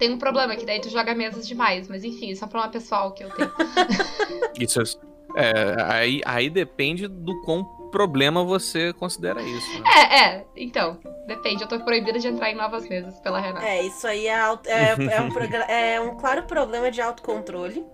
Tem 0.03 0.11
um 0.11 0.17
problema 0.17 0.53
que 0.57 0.65
daí 0.65 0.81
tu 0.81 0.89
joga 0.89 1.15
mesas 1.15 1.47
demais, 1.47 1.87
mas 1.87 2.03
enfim, 2.03 2.31
isso 2.31 2.43
é 2.43 2.45
um 2.45 2.49
problema 2.49 2.73
pessoal 2.73 3.13
que 3.13 3.23
eu 3.23 3.29
tenho. 3.29 3.49
isso 4.59 4.81
é, 4.81 5.49
é, 5.49 5.81
aí, 5.81 6.21
aí 6.25 6.49
depende 6.49 7.07
do 7.07 7.41
quão 7.43 7.63
problema 7.89 8.43
você 8.43 8.91
considera 8.91 9.41
isso. 9.41 9.79
Né? 9.79 9.89
É, 9.95 10.19
é, 10.19 10.45
então, 10.57 10.99
depende. 11.25 11.61
Eu 11.61 11.69
tô 11.69 11.79
proibida 11.79 12.19
de 12.19 12.27
entrar 12.27 12.51
em 12.51 12.55
novas 12.55 12.85
mesas 12.85 13.17
pela 13.21 13.39
Renata. 13.39 13.65
É, 13.65 13.83
isso 13.83 14.05
aí 14.05 14.27
é, 14.27 14.33
é, 14.65 14.89
é, 14.89 15.21
um, 15.21 15.69
é 15.69 16.01
um 16.01 16.17
claro 16.17 16.43
problema 16.43 16.91
de 16.91 16.99
autocontrole. 16.99 17.85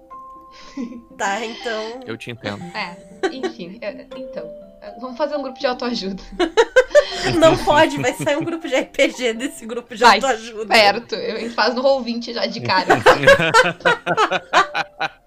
tá, 1.15 1.45
então. 1.45 1.99
Eu 2.07 2.17
te 2.17 2.31
entendo. 2.31 2.63
É, 2.75 2.97
enfim, 3.31 3.77
é, 3.83 4.07
então. 4.17 4.68
Vamos 4.99 5.17
fazer 5.17 5.35
um 5.35 5.41
grupo 5.41 5.59
de 5.59 5.67
autoajuda. 5.67 6.23
Não 7.37 7.57
pode, 7.57 7.97
vai 7.97 8.13
sair 8.13 8.37
um 8.37 8.43
grupo 8.43 8.67
de 8.67 8.75
RPG 8.75 9.33
desse 9.33 9.65
grupo 9.65 9.93
de 9.93 10.01
vai, 10.01 10.15
autoajuda. 10.15 10.73
Certo, 10.73 11.15
a 11.15 11.39
gente 11.39 11.53
faz 11.53 11.75
no 11.75 11.83
Roll20 11.83 12.33
já 12.33 12.45
de 12.45 12.61
cara. 12.61 12.95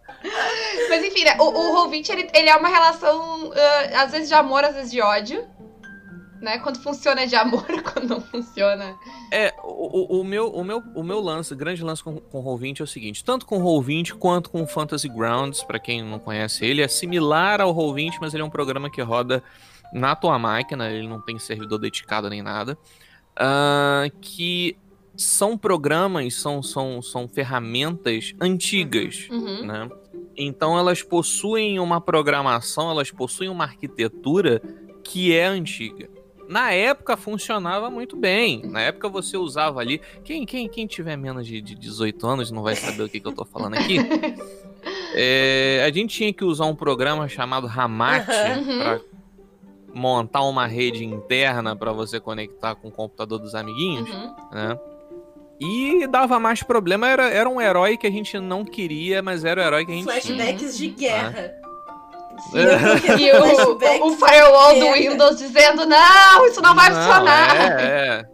Mas 0.88 1.04
enfim, 1.04 1.24
né, 1.24 1.36
o, 1.38 1.44
o 1.44 1.76
Roll20 1.76 2.10
ele, 2.10 2.30
ele 2.32 2.48
é 2.48 2.56
uma 2.56 2.68
relação, 2.68 3.48
uh, 3.48 3.96
às 3.96 4.12
vezes 4.12 4.28
de 4.28 4.34
amor, 4.34 4.64
às 4.64 4.74
vezes 4.74 4.90
de 4.90 5.00
ódio. 5.00 5.46
Né? 6.40 6.58
Quando 6.58 6.82
funciona 6.82 7.22
é 7.22 7.26
de 7.26 7.36
amor, 7.36 7.64
quando 7.92 8.08
não 8.08 8.20
funciona. 8.20 8.96
É, 9.30 9.52
o, 9.86 10.20
o, 10.20 10.24
meu, 10.24 10.48
o, 10.52 10.64
meu, 10.64 10.82
o 10.94 11.02
meu 11.02 11.20
lance, 11.20 11.52
o 11.52 11.56
grande 11.56 11.82
lance 11.82 12.02
com, 12.02 12.16
com 12.16 12.40
o 12.40 12.44
Roll20 12.44 12.80
é 12.80 12.82
o 12.82 12.86
seguinte: 12.86 13.24
tanto 13.24 13.46
com 13.46 13.62
o 13.62 13.64
Roll20 13.64 14.12
quanto 14.14 14.50
com 14.50 14.62
o 14.62 14.66
Fantasy 14.66 15.08
Grounds, 15.08 15.62
para 15.62 15.78
quem 15.78 16.02
não 16.02 16.18
conhece 16.18 16.64
ele, 16.64 16.82
é 16.82 16.88
similar 16.88 17.60
ao 17.60 17.74
Roll20, 17.74 18.14
mas 18.20 18.34
ele 18.34 18.42
é 18.42 18.46
um 18.46 18.50
programa 18.50 18.90
que 18.90 19.00
roda 19.02 19.42
na 19.92 20.14
tua 20.16 20.38
máquina, 20.38 20.90
ele 20.90 21.06
não 21.06 21.20
tem 21.20 21.38
servidor 21.38 21.78
dedicado 21.78 22.28
nem 22.30 22.42
nada. 22.42 22.78
Uh, 23.32 24.10
que 24.20 24.76
são 25.16 25.56
programas, 25.58 26.34
são, 26.34 26.62
são, 26.62 27.02
são 27.02 27.28
ferramentas 27.28 28.34
antigas, 28.40 29.28
Uhum. 29.30 29.66
né? 29.66 29.88
Então 30.36 30.78
elas 30.78 31.02
possuem 31.02 31.78
uma 31.78 32.00
programação, 32.00 32.90
elas 32.90 33.10
possuem 33.10 33.50
uma 33.50 33.64
arquitetura 33.64 34.62
que 35.04 35.34
é 35.34 35.46
antiga. 35.46 36.08
Na 36.48 36.72
época 36.72 37.16
funcionava 37.16 37.88
muito 37.90 38.16
bem. 38.16 38.62
Na 38.66 38.80
época 38.80 39.08
você 39.08 39.36
usava 39.36 39.80
ali. 39.80 40.00
Quem, 40.24 40.44
quem, 40.44 40.68
quem 40.68 40.86
tiver 40.86 41.16
menos 41.16 41.46
de, 41.46 41.60
de 41.62 41.74
18 41.74 42.26
anos 42.26 42.50
não 42.50 42.62
vai 42.62 42.74
saber 42.76 43.02
o 43.04 43.08
que, 43.08 43.20
que 43.20 43.26
eu 43.28 43.32
tô 43.32 43.44
falando 43.44 43.74
aqui. 43.74 43.98
É, 45.14 45.84
a 45.86 45.92
gente 45.92 46.16
tinha 46.16 46.32
que 46.32 46.42
usar 46.42 46.64
um 46.64 46.74
programa 46.74 47.28
chamado 47.28 47.66
Ramat 47.66 48.26
Uhum. 48.28 48.78
para 48.78 49.00
montar 49.94 50.42
uma 50.42 50.66
rede 50.66 51.04
interna 51.04 51.76
para 51.76 51.92
você 51.92 52.18
conectar 52.18 52.74
com 52.74 52.88
o 52.88 52.90
computador 52.90 53.38
dos 53.38 53.54
amiguinhos, 53.54 54.08
Uhum. 54.08 54.34
né? 54.52 54.78
E 55.60 56.06
dava 56.08 56.40
mais 56.40 56.62
problema, 56.62 57.06
era, 57.06 57.28
era 57.30 57.48
um 57.48 57.60
herói 57.60 57.96
que 57.96 58.06
a 58.06 58.10
gente 58.10 58.36
não 58.40 58.64
queria, 58.64 59.22
mas 59.22 59.44
era 59.44 59.60
o 59.60 59.64
herói 59.64 59.84
que 59.86 59.92
a 59.92 59.94
gente 59.94 60.04
tinha. 60.20 60.36
Flashbacks 60.36 60.76
de 60.78 60.88
guerra. 60.88 61.48
Sim. 61.62 61.71
E 63.18 63.32
o, 63.32 64.06
o 64.06 64.16
firewall 64.16 64.78
do. 64.78 64.92
Windows 64.92 65.38
dizendo: 65.38 65.86
não, 65.86 66.46
isso 66.46 66.60
não 66.60 66.74
vai 66.74 66.90
Não, 66.90 66.96
funcionar. 66.96 67.80
É, 67.80 68.18
é. 68.18 68.32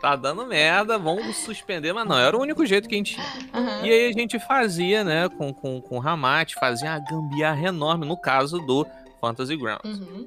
Tá 0.00 0.16
dando 0.16 0.46
merda, 0.46 0.98
vamos 0.98 1.36
suspender, 1.36 1.92
mas 1.92 2.08
não, 2.08 2.18
era 2.18 2.34
o 2.34 2.40
único 2.40 2.64
jeito 2.64 2.88
que 2.88 2.94
a 2.94 2.98
gente 2.98 3.14
tinha. 3.16 3.26
Uhum. 3.52 3.84
E 3.84 3.92
aí 3.92 4.08
a 4.08 4.12
gente 4.12 4.38
fazia, 4.38 5.04
né, 5.04 5.28
com, 5.28 5.52
com, 5.52 5.78
com 5.82 5.96
o 5.96 6.00
Ramat, 6.00 6.54
fazia 6.54 6.88
uma 6.88 6.98
gambiarra 7.00 7.68
enorme 7.68 8.06
no 8.06 8.16
caso 8.16 8.58
do 8.60 8.86
Fantasy 9.20 9.56
Grounds. 9.56 10.00
Uhum. 10.00 10.26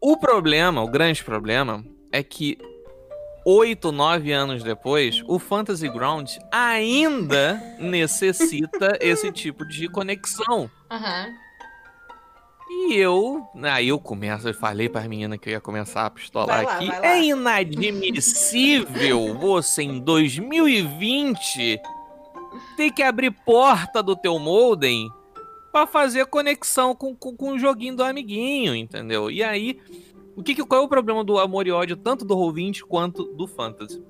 O 0.00 0.16
problema, 0.16 0.82
o 0.82 0.88
grande 0.88 1.22
problema, 1.22 1.84
é 2.10 2.22
que 2.22 2.56
oito, 3.44 3.92
nove 3.92 4.32
anos 4.32 4.62
depois, 4.62 5.22
o 5.28 5.38
Fantasy 5.38 5.88
Grounds 5.88 6.38
ainda 6.50 7.62
necessita 7.78 8.96
esse 9.00 9.30
tipo 9.30 9.66
de 9.66 9.86
conexão. 9.88 10.70
Uhum. 10.90 11.43
E 12.70 12.94
eu, 12.96 13.46
aí 13.62 13.88
eu 13.88 13.98
começo, 13.98 14.48
eu 14.48 14.54
falei 14.54 14.88
para 14.88 15.08
menina 15.08 15.38
que 15.38 15.48
eu 15.48 15.52
ia 15.52 15.60
começar 15.60 16.06
a 16.06 16.10
pistolar 16.10 16.64
lá, 16.64 16.74
aqui. 16.76 16.90
É 17.02 17.22
inadmissível 17.24 19.34
você 19.38 19.82
em 19.82 20.00
2020 20.00 21.78
ter 22.76 22.90
que 22.90 23.02
abrir 23.02 23.30
porta 23.30 24.02
do 24.02 24.16
teu 24.16 24.38
modem 24.38 25.10
para 25.72 25.86
fazer 25.86 26.26
conexão 26.26 26.94
com, 26.94 27.14
com, 27.14 27.36
com 27.36 27.50
o 27.52 27.58
joguinho 27.58 27.96
do 27.96 28.04
amiguinho, 28.04 28.74
entendeu? 28.74 29.30
E 29.30 29.42
aí, 29.42 29.78
o 30.36 30.42
que, 30.42 30.54
que- 30.54 30.64
qual 30.64 30.82
é 30.82 30.84
o 30.84 30.88
problema 30.88 31.24
do 31.24 31.38
amor 31.38 31.66
e 31.66 31.72
ódio 31.72 31.96
tanto 31.96 32.24
do 32.24 32.34
Roll20 32.36 32.82
quanto 32.82 33.24
do 33.34 33.46
Fantasy? 33.46 34.02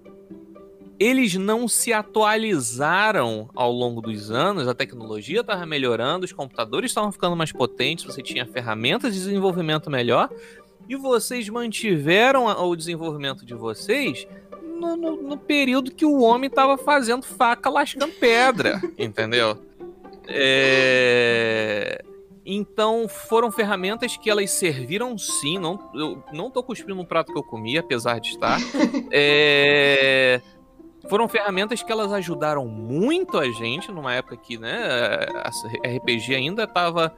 Eles 1.05 1.35
não 1.35 1.69
se 1.69 1.93
atualizaram 1.93 3.51
ao 3.55 3.71
longo 3.71 4.01
dos 4.01 4.31
anos, 4.31 4.67
a 4.67 4.75
tecnologia 4.75 5.41
estava 5.41 5.67
melhorando, 5.67 6.25
os 6.25 6.33
computadores 6.33 6.91
estavam 6.91 7.13
ficando 7.13 7.37
mais 7.37 7.53
potentes, 7.53 8.05
você 8.05 8.23
tinha 8.23 8.47
ferramentas 8.47 9.13
de 9.13 9.21
desenvolvimento 9.21 9.91
melhor, 9.91 10.31
e 10.89 10.97
vocês 10.97 11.49
mantiveram 11.49 12.47
o 12.47 12.75
desenvolvimento 12.77 13.45
de 13.45 13.55
vocês 13.55 14.27
no, 14.63 14.97
no- 14.97 15.17
no 15.23 15.37
período 15.37 15.91
que 15.91 16.05
o 16.07 16.21
homem 16.21 16.49
estava 16.49 16.79
fazendo 16.79 17.23
faca 17.23 17.69
lascando 17.69 18.13
pedra, 18.13 18.81
entendeu? 18.99 19.59
É, 20.27 22.03
Então 22.47 23.07
foram 23.09 23.51
ferramentas 23.51 24.17
que 24.17 24.29
elas 24.29 24.51
serviram 24.51 25.17
sim. 25.17 25.59
Não, 25.59 25.91
eu 25.95 26.23
não 26.33 26.51
tô 26.51 26.63
cuspindo 26.63 26.95
no 26.95 27.07
prato 27.07 27.33
que 27.33 27.39
eu 27.39 27.43
comi, 27.43 27.77
apesar 27.79 28.19
de 28.21 28.29
estar. 28.31 28.59
É, 29.11 30.41
Foram 31.09 31.29
ferramentas 31.29 31.83
que 31.83 31.93
elas 31.93 32.13
ajudaram 32.13 32.67
muito 32.67 33.39
a 33.39 33.51
gente 33.51 33.91
numa 33.93 34.15
época 34.15 34.37
que, 34.37 34.59
né, 34.59 35.27
a 35.45 35.49
RPG 35.97 36.35
ainda 36.35 36.67
tava. 36.67 37.15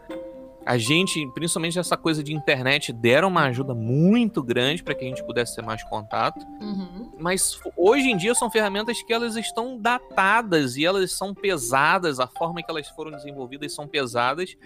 A 0.64 0.76
gente, 0.76 1.24
principalmente 1.32 1.78
essa 1.78 1.96
coisa 1.96 2.24
de 2.24 2.34
internet, 2.34 2.92
deram 2.92 3.28
uma 3.28 3.44
ajuda 3.44 3.72
muito 3.72 4.42
grande 4.42 4.82
para 4.82 4.96
que 4.96 5.04
a 5.04 5.08
gente 5.08 5.22
pudesse 5.24 5.54
ter 5.54 5.62
mais 5.62 5.84
contato 5.84 6.44
Uhum. 6.60 7.12
mas 7.20 7.56
hoje 7.76 8.10
em 8.10 8.16
dia 8.16 8.34
são 8.34 8.50
ferramentas 8.50 9.00
que 9.00 9.12
elas 9.12 9.36
estão 9.36 9.78
datadas 9.80 10.76
e 10.76 10.84
elas 10.84 11.12
são 11.12 11.32
pesadas, 11.32 12.18
a 12.18 12.26
forma 12.26 12.60
que 12.64 12.68
elas 12.70 12.88
foram 12.88 13.12
desenvolvidas 13.12 13.72
são 13.72 13.86
pesadas. 13.86 14.56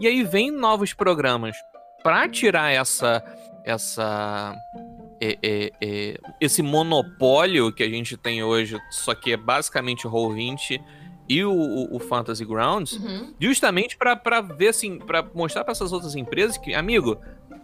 E 0.00 0.08
aí 0.08 0.24
vem 0.24 0.50
novos 0.50 0.92
programas 0.92 1.56
para 2.02 2.28
tirar 2.28 2.72
essa 2.72 3.22
essa 3.64 4.54
é, 5.20 5.38
é, 5.42 5.70
é, 5.80 6.18
esse 6.40 6.62
monopólio 6.62 7.72
que 7.72 7.82
a 7.82 7.88
gente 7.88 8.16
tem 8.16 8.42
hoje, 8.42 8.78
só 8.90 9.14
que 9.14 9.32
é 9.32 9.36
basicamente 9.36 10.06
o 10.06 10.10
Roll20 10.10 10.80
e 11.28 11.42
o, 11.44 11.52
o- 11.52 11.96
o 11.96 11.98
Fantasy 12.00 12.44
Grounds, 12.44 12.92
Uhum. 12.94 13.32
justamente 13.40 13.96
para 13.96 14.40
ver 14.40 14.68
assim, 14.68 14.98
para 14.98 15.22
mostrar 15.34 15.64
para 15.64 15.72
essas 15.72 15.92
outras 15.92 16.14
empresas 16.14 16.58
que, 16.58 16.74
amigo, 16.74 17.16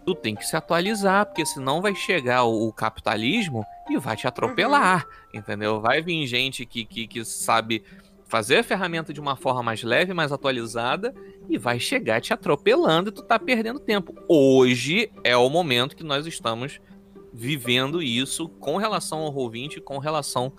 tu 0.05 0.15
tem 0.15 0.35
que 0.35 0.45
se 0.45 0.55
atualizar, 0.55 1.27
porque 1.27 1.45
senão 1.45 1.81
vai 1.81 1.93
chegar 1.93 2.43
o, 2.43 2.67
o 2.67 2.73
capitalismo 2.73 3.63
e 3.89 3.97
vai 3.97 4.15
te 4.15 4.25
atropelar, 4.27 5.05
entendeu? 5.33 5.79
Vai 5.79 6.01
vir 6.01 6.25
gente 6.25 6.65
que, 6.65 6.83
que, 6.85 7.05
que 7.07 7.23
sabe 7.23 7.83
fazer 8.27 8.57
a 8.59 8.63
ferramenta 8.63 9.13
de 9.13 9.19
uma 9.19 9.35
forma 9.35 9.61
mais 9.61 9.83
leve, 9.83 10.13
mais 10.13 10.31
atualizada 10.31 11.13
e 11.49 11.57
vai 11.57 11.79
chegar 11.79 12.19
te 12.21 12.33
atropelando 12.33 13.09
e 13.09 13.11
tu 13.11 13.21
tá 13.21 13.37
perdendo 13.37 13.77
tempo. 13.79 14.15
Hoje 14.27 15.11
é 15.23 15.35
o 15.37 15.49
momento 15.49 15.95
que 15.97 16.03
nós 16.03 16.25
estamos 16.25 16.79
vivendo 17.33 18.01
isso 18.01 18.49
com 18.49 18.77
relação 18.77 19.19
ao 19.19 19.33
Roll20 19.33 19.77
e 19.77 19.81
com 19.81 19.97
relação 19.97 20.51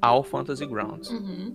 ao 0.00 0.22
Fantasy 0.22 0.66
Grounds. 0.66 1.10
Uhum. 1.10 1.54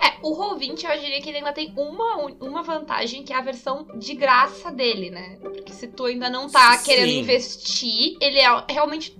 É, 0.00 0.18
o 0.22 0.34
Roll20 0.34 0.84
eu 0.84 1.00
diria 1.00 1.20
que 1.20 1.28
ele 1.28 1.38
ainda 1.38 1.52
tem 1.52 1.72
uma, 1.76 2.16
uma 2.40 2.62
vantagem, 2.62 3.22
que 3.22 3.32
é 3.32 3.36
a 3.36 3.42
versão 3.42 3.86
de 3.96 4.14
graça 4.14 4.70
dele, 4.72 5.10
né? 5.10 5.38
Porque 5.40 5.72
se 5.72 5.86
tu 5.88 6.06
ainda 6.06 6.30
não 6.30 6.48
tá 6.48 6.76
Sim. 6.78 6.84
querendo 6.86 7.10
investir, 7.10 8.16
ele 8.20 8.38
é 8.38 8.64
realmente 8.68 9.18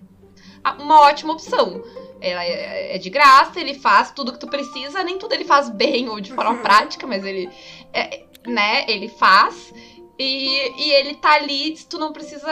uma 0.79 1.01
ótima 1.03 1.35
opção. 1.35 1.83
Ela 2.21 2.45
é 2.45 2.79
é 2.95 2.99
de 2.99 3.11
graça, 3.11 3.61
ele 3.61 3.75
faz 3.75 4.11
tudo 4.11 4.33
que 4.33 4.41
tu 4.41 4.47
precisa, 4.49 5.05
nem 5.05 5.19
tudo 5.19 5.35
ele 5.35 5.45
faz 5.45 5.69
bem 5.69 6.09
ou 6.09 6.21
de 6.21 6.33
forma 6.33 6.53
Uhum. 6.53 6.63
prática, 6.63 7.07
mas 7.07 7.25
ele, 7.25 7.51
é, 7.93 8.25
né, 8.47 8.85
ele 8.89 9.09
faz. 9.09 9.73
E, 10.19 10.83
e 10.83 10.91
ele 10.95 11.15
tá 11.15 11.35
ali, 11.35 11.79
tu 11.89 11.99
não 11.99 12.13
precisa 12.13 12.51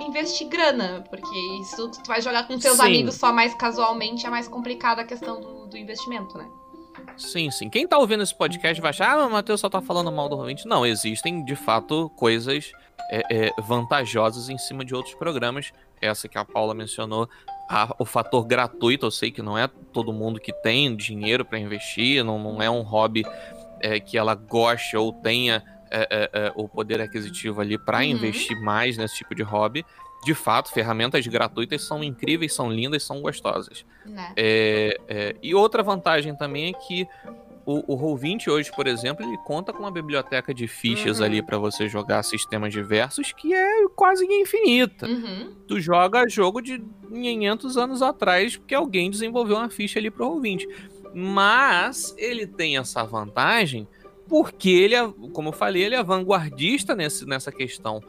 investir 0.00 0.48
grana, 0.48 1.04
porque 1.08 1.36
isso 1.62 1.88
tu 1.90 2.06
vai 2.06 2.20
jogar 2.20 2.46
com 2.46 2.58
teus 2.58 2.76
Sim. 2.76 2.82
amigos 2.86 3.14
só 3.16 3.32
mais 3.32 3.54
casualmente, 3.54 4.26
é 4.26 4.30
mais 4.30 4.48
complicada 4.48 5.02
a 5.02 5.04
questão 5.04 5.40
do, 5.40 5.66
do 5.66 5.76
investimento, 5.76 6.36
né? 6.38 6.46
Sim, 7.16 7.50
sim. 7.50 7.68
Quem 7.68 7.86
tá 7.86 7.98
ouvindo 7.98 8.22
esse 8.22 8.34
podcast 8.34 8.80
vai 8.80 8.90
achar, 8.90 9.16
ah, 9.18 9.26
o 9.26 9.30
Matheus 9.30 9.60
só 9.60 9.68
tá 9.68 9.80
falando 9.80 10.10
mal 10.10 10.28
do 10.28 10.36
Roll20. 10.36 10.64
Não, 10.64 10.84
existem, 10.86 11.44
de 11.44 11.54
fato, 11.54 12.10
coisas 12.16 12.72
é, 13.10 13.22
é, 13.46 13.50
vantajosas 13.62 14.48
em 14.48 14.58
cima 14.58 14.84
de 14.84 14.94
outros 14.94 15.14
programas. 15.14 15.72
Essa 16.00 16.28
que 16.28 16.38
a 16.38 16.44
Paula 16.44 16.74
mencionou, 16.74 17.28
a- 17.70 17.94
o 17.98 18.04
fator 18.04 18.44
gratuito, 18.44 19.06
eu 19.06 19.10
sei 19.10 19.30
que 19.30 19.42
não 19.42 19.56
é 19.56 19.68
todo 19.92 20.12
mundo 20.12 20.40
que 20.40 20.52
tem 20.52 20.94
dinheiro 20.96 21.44
para 21.44 21.58
investir, 21.58 22.24
não, 22.24 22.38
não 22.38 22.62
é 22.62 22.68
um 22.70 22.82
hobby 22.82 23.24
é, 23.80 24.00
que 24.00 24.16
ela 24.18 24.34
goste 24.34 24.96
ou 24.96 25.12
tenha 25.12 25.62
é, 25.94 26.08
é, 26.10 26.30
é, 26.46 26.52
o 26.56 26.68
poder 26.68 27.00
aquisitivo 27.00 27.60
ali 27.60 27.78
para 27.78 27.98
Uhum. 27.98 28.04
investir 28.04 28.60
mais 28.60 28.96
nesse 28.96 29.16
tipo 29.16 29.34
de 29.34 29.42
hobby. 29.42 29.84
De 30.24 30.34
fato, 30.34 30.70
ferramentas 30.72 31.26
gratuitas 31.26 31.82
são 31.82 32.02
incríveis, 32.02 32.54
são 32.54 32.70
lindas, 32.72 33.02
são 33.02 33.20
gostosas. 33.20 33.84
né? 34.06 34.32
É, 34.36 34.98
é, 35.08 35.36
e 35.42 35.54
outra 35.54 35.82
vantagem 35.82 36.34
também 36.34 36.70
é 36.70 36.72
que 36.72 37.06
o, 37.66 37.94
o 37.94 37.98
Roll20 37.98 38.48
hoje, 38.48 38.70
por 38.74 38.86
exemplo, 38.86 39.24
ele 39.24 39.36
conta 39.44 39.72
com 39.72 39.80
uma 39.80 39.90
biblioteca 39.90 40.52
de 40.54 40.66
fichas 40.66 41.18
Uhum. 41.20 41.24
ali 41.26 41.42
para 41.42 41.56
você 41.58 41.88
jogar 41.88 42.22
sistemas 42.22 42.72
diversos 42.72 43.32
que 43.32 43.52
é 43.54 43.86
quase 43.94 44.24
infinita. 44.26 45.06
Uhum. 45.06 45.54
Tu 45.68 45.78
joga 45.80 46.28
jogo 46.28 46.60
de 46.62 46.82
500 47.12 47.76
anos 47.76 48.02
atrás 48.02 48.56
porque 48.56 48.74
alguém 48.74 49.10
desenvolveu 49.10 49.56
uma 49.56 49.70
ficha 49.70 49.98
ali 49.98 50.10
pro 50.10 50.26
Roll20. 50.30 50.66
Mas 51.14 52.14
ele 52.18 52.46
tem 52.46 52.76
essa 52.76 53.04
vantagem 53.04 53.86
porque 54.28 54.70
ele, 54.70 54.94
é, 54.94 55.08
como 55.32 55.48
eu 55.48 55.52
falei, 55.52 55.82
ele 55.84 55.94
é 55.94 56.02
vanguardista 56.02 56.94
nesse, 56.94 57.26
nessa 57.26 57.50
questão 57.52 58.00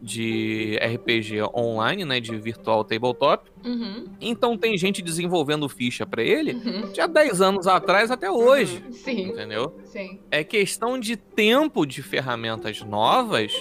de 0.00 0.76
RPG 0.82 1.42
online, 1.54 2.04
né, 2.04 2.18
de 2.18 2.36
virtual 2.36 2.82
tabletop. 2.84 3.48
Uhum. 3.64 4.04
Então 4.20 4.58
tem 4.58 4.76
gente 4.76 5.00
desenvolvendo 5.00 5.68
ficha 5.68 6.04
pra 6.04 6.22
ele 6.22 6.54
Uhum. 6.54 6.82
há 6.98 7.06
10 7.06 7.40
anos 7.40 7.66
atrás 7.68 8.10
até 8.10 8.28
hoje, 8.30 8.82
Sim, 8.90 9.28
entendeu? 9.28 9.72
sim. 9.84 10.18
É 10.30 10.42
questão 10.42 10.98
de 10.98 11.16
tempo 11.16 11.86
de 11.86 12.02
ferramentas 12.02 12.80
novas 12.82 13.52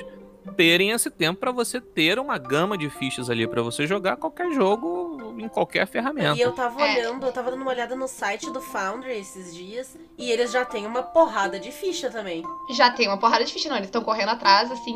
terem 0.57 0.89
esse 0.89 1.11
tempo 1.11 1.39
pra 1.39 1.51
você 1.51 1.79
ter 1.79 2.17
uma 2.17 2.39
gama 2.39 2.75
de 2.75 2.89
fichas 2.89 3.29
ali 3.29 3.47
pra 3.47 3.61
você 3.61 3.85
jogar 3.85 4.17
qualquer 4.17 4.51
jogo 4.51 5.10
em 5.39 5.47
qualquer 5.47 5.87
ferramenta. 5.87 6.37
E 6.37 6.41
eu 6.41 6.51
tava 6.51 6.81
É. 6.81 6.93
olhando, 6.99 7.25
eu 7.25 7.31
tava 7.31 7.51
dando 7.51 7.61
uma 7.61 7.71
olhada 7.71 7.95
no 7.95 8.07
site 8.07 8.49
do 8.51 8.61
Foundry 8.61 9.11
esses 9.19 9.53
dias, 9.55 9.95
e 10.17 10.31
eles 10.31 10.51
já 10.51 10.65
têm 10.65 10.85
uma 10.85 11.03
porrada 11.03 11.59
de 11.59 11.71
ficha 11.71 12.09
também. 12.09 12.43
Já 12.71 12.91
tem 12.91 13.07
uma 13.07 13.17
porrada 13.17 13.43
de 13.45 13.53
ficha, 13.53 13.69
não. 13.69 13.75
Eles 13.77 13.87
estão 13.87 14.03
correndo 14.03 14.29
atrás, 14.29 14.71
assim, 14.71 14.95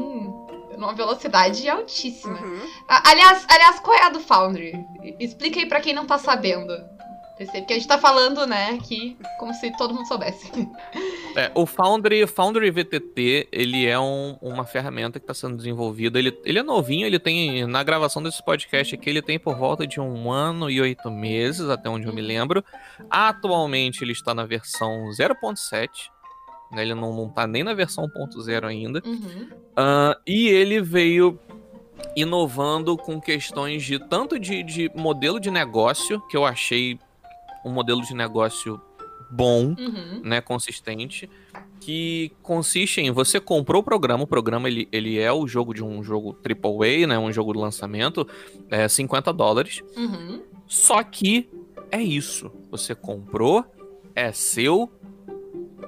numa 0.77 0.93
velocidade 0.93 1.67
altíssima. 1.69 2.39
Uhum. 2.39 2.59
Aliás, 2.87 3.45
aliás, 3.49 3.79
qual 3.79 3.97
é 3.97 4.03
a 4.03 4.09
do 4.09 4.19
Foundry? 4.19 4.73
Explica 5.19 5.59
aí 5.59 5.65
pra 5.65 5.79
quem 5.79 5.93
não 5.93 6.05
tá 6.05 6.17
sabendo. 6.17 6.73
Porque 7.37 7.73
a 7.73 7.75
gente 7.75 7.87
tá 7.87 7.97
falando, 7.97 8.47
né, 8.47 8.71
aqui 8.71 9.17
como 9.37 9.53
se 9.53 9.69
todo 9.77 9.93
mundo 9.93 10.07
soubesse. 10.07 10.49
É, 11.35 11.51
o 11.53 11.65
Foundry, 11.65 12.25
Foundry 12.27 12.71
VTT, 12.71 13.49
ele 13.51 13.85
é 13.85 13.99
um, 13.99 14.37
uma 14.41 14.63
ferramenta 14.63 15.19
que 15.19 15.25
está 15.25 15.33
sendo 15.33 15.57
desenvolvida. 15.57 16.17
Ele, 16.17 16.37
ele 16.45 16.59
é 16.59 16.63
novinho, 16.63 17.05
ele 17.05 17.19
tem, 17.19 17.67
na 17.67 17.83
gravação 17.83 18.23
desse 18.23 18.41
podcast 18.41 18.95
aqui, 18.95 19.09
ele 19.09 19.21
tem 19.21 19.37
por 19.37 19.53
volta 19.57 19.85
de 19.85 19.99
um 19.99 20.31
ano 20.31 20.69
e 20.69 20.79
oito 20.79 21.11
meses, 21.11 21.67
até 21.67 21.89
onde 21.89 22.07
eu 22.07 22.13
me 22.13 22.21
lembro. 22.21 22.63
Atualmente 23.09 24.01
ele 24.01 24.13
está 24.13 24.33
na 24.33 24.45
versão 24.45 25.09
0.7. 25.09 25.89
Né, 26.71 26.83
ele 26.83 26.95
não, 26.95 27.13
não 27.13 27.29
tá 27.29 27.45
nem 27.45 27.65
na 27.65 27.73
versão 27.73 28.05
1.0 28.05 28.63
ainda. 28.65 29.01
Uhum. 29.05 29.49
Uh, 29.77 30.15
e 30.25 30.47
ele 30.47 30.79
veio 30.79 31.37
inovando 32.15 32.95
com 32.95 33.19
questões 33.19 33.83
de 33.83 33.99
tanto 33.99 34.39
de, 34.39 34.63
de 34.63 34.89
modelo 34.95 35.37
de 35.37 35.51
negócio, 35.51 36.21
que 36.29 36.37
eu 36.37 36.45
achei 36.45 36.97
um 37.65 37.71
modelo 37.71 38.01
de 38.01 38.13
negócio 38.13 38.79
bom, 39.29 39.75
Uhum. 39.77 40.21
né, 40.23 40.39
consistente, 40.39 41.29
que 41.81 42.31
consiste 42.41 43.01
em 43.01 43.11
você 43.11 43.39
comprou 43.39 43.81
o 43.81 43.83
programa, 43.83 44.23
o 44.23 44.27
programa 44.27 44.67
ele, 44.69 44.87
ele 44.91 45.19
é 45.19 45.31
o 45.33 45.47
jogo 45.47 45.73
de 45.73 45.83
um 45.83 46.03
jogo 46.03 46.37
AAA, 46.43 47.07
né, 47.07 47.17
um 47.17 47.31
jogo 47.31 47.51
de 47.53 47.59
lançamento, 47.59 48.25
é 48.69 48.87
50 48.87 49.33
dólares, 49.33 49.81
Uhum. 49.97 50.41
só 50.67 51.03
que 51.03 51.49
é 51.91 52.01
isso, 52.01 52.51
você 52.69 52.93
comprou, 52.95 53.65
é 54.13 54.31
seu, 54.31 54.89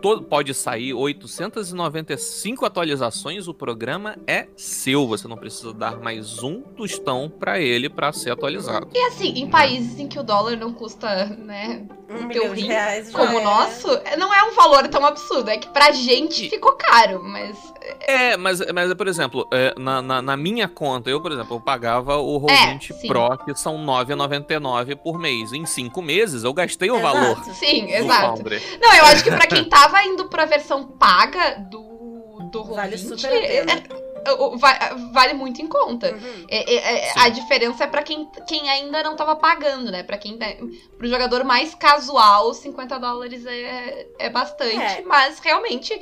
todo, 0.01 0.23
pode 0.23 0.53
sair 0.53 0.93
895 0.93 2.65
atualizações, 2.65 3.47
o 3.47 3.53
programa 3.53 4.15
é 4.27 4.47
seu, 4.55 5.07
você 5.07 5.27
não 5.27 5.37
precisa 5.37 5.73
dar 5.73 5.97
mais 5.97 6.41
um 6.43 6.61
tostão 6.61 7.29
pra 7.29 7.59
ele 7.59 7.89
pra 7.89 8.11
ser 8.11 8.31
atualizado. 8.31 8.89
E 8.93 8.99
assim, 9.07 9.29
em 9.39 9.49
países 9.49 9.99
em 9.99 10.07
que 10.07 10.19
o 10.19 10.23
dólar 10.23 10.55
não 10.57 10.73
custa, 10.73 11.25
né, 11.25 11.85
Um 12.09 12.27
teu 12.29 12.43
milhão 12.43 12.55
de 12.55 12.61
rim, 12.61 12.67
reais 12.67 13.11
como 13.11 13.37
o 13.37 13.39
é- 13.39 13.43
nosso, 13.43 13.87
não 14.17 14.33
é 14.33 14.43
um 14.43 14.55
valor 14.55 14.87
tão 14.87 15.05
absurdo. 15.05 15.49
É 15.49 15.57
que 15.57 15.67
pra 15.69 15.91
gente 15.91 16.49
ficou 16.49 16.73
caro, 16.73 17.21
mas. 17.23 17.57
É, 18.01 18.35
mas, 18.37 18.59
mas 18.73 18.93
por 18.93 19.07
exemplo, 19.07 19.47
é, 19.51 19.73
na, 19.77 20.01
na, 20.01 20.21
na 20.21 20.37
minha 20.37 20.67
conta, 20.67 21.09
eu, 21.09 21.21
por 21.21 21.31
exemplo, 21.31 21.55
eu 21.55 21.61
pagava 21.61 22.17
o 22.17 22.39
Roll20 22.39 22.93
sim. 22.93 23.07
Pro, 23.07 23.37
que 23.45 23.55
são 23.55 23.77
R$ 23.77 23.83
9,99 24.05 24.95
por 24.95 25.17
mês. 25.19 25.53
Em 25.53 25.65
cinco 25.65 26.01
meses, 26.01 26.43
eu 26.43 26.53
gastei 26.53 26.89
o 26.91 26.97
Exato. 26.97 27.13
valor 27.17 27.43
Sim, 27.55 27.91
exato. 27.91 28.43
Não, 28.81 28.93
eu 28.95 29.05
acho 29.05 29.23
que 29.23 29.29
pra 29.31 29.47
quem 29.47 29.63
tava 29.81 30.03
indo 30.03 30.27
pra 30.29 30.45
versão 30.45 30.87
paga 30.87 31.55
do, 31.69 32.49
do 32.51 32.63
Vale 32.63 32.95
Roll20, 32.95 33.17
super 33.17 33.27
a 33.27 33.47
pena. 33.47 33.71
é- 33.71 33.75
é- 33.77 34.57
va- 34.57 34.95
vale 35.13 35.33
muito 35.33 35.61
em 35.61 35.67
conta. 35.67 36.11
Uhum. 36.11 36.45
É- 36.49 36.73
é- 36.73 37.07
é- 37.07 37.13
a 37.15 37.29
diferença 37.29 37.83
é 37.85 37.87
pra 37.87 38.03
quem, 38.03 38.27
quem 38.47 38.69
ainda 38.69 39.01
não 39.03 39.15
tava 39.15 39.35
pagando, 39.37 39.89
né? 39.91 40.03
Pra 40.03 40.17
quem 40.17 40.37
tá- 40.37 40.53
pro 40.97 41.07
jogador 41.07 41.43
mais 41.45 41.73
casual, 41.75 42.53
50 42.53 42.97
dólares 42.99 43.45
é, 43.45 44.07
é 44.19 44.29
bastante, 44.29 44.75
É. 44.75 45.01
mas 45.05 45.39
realmente 45.39 45.93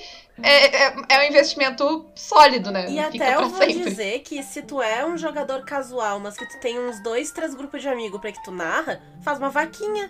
é, 0.42 0.66
é, 0.88 0.96
é 1.10 1.20
um 1.20 1.24
investimento 1.30 2.06
sólido, 2.16 2.72
né? 2.72 2.86
E 2.90 3.02
Fica 3.12 3.26
até 3.26 3.36
eu 3.36 3.48
vou 3.48 3.60
sempre. 3.60 3.74
dizer 3.84 4.20
que 4.22 4.42
se 4.42 4.62
tu 4.64 4.82
é 4.82 5.06
um 5.06 5.18
jogador 5.18 5.64
casual, 5.64 6.20
mas 6.20 6.36
que 6.36 6.48
tu 6.48 6.60
tem 6.60 6.80
uns 6.80 7.02
dois, 7.04 7.32
três 7.32 7.54
grupos 7.54 7.82
de 7.82 7.88
amigos 7.90 8.20
pra 8.20 8.32
que 8.32 8.44
tu 8.44 8.52
narra, 8.52 9.02
faz 9.24 9.38
uma 9.38 9.50
vaquinha. 9.50 10.10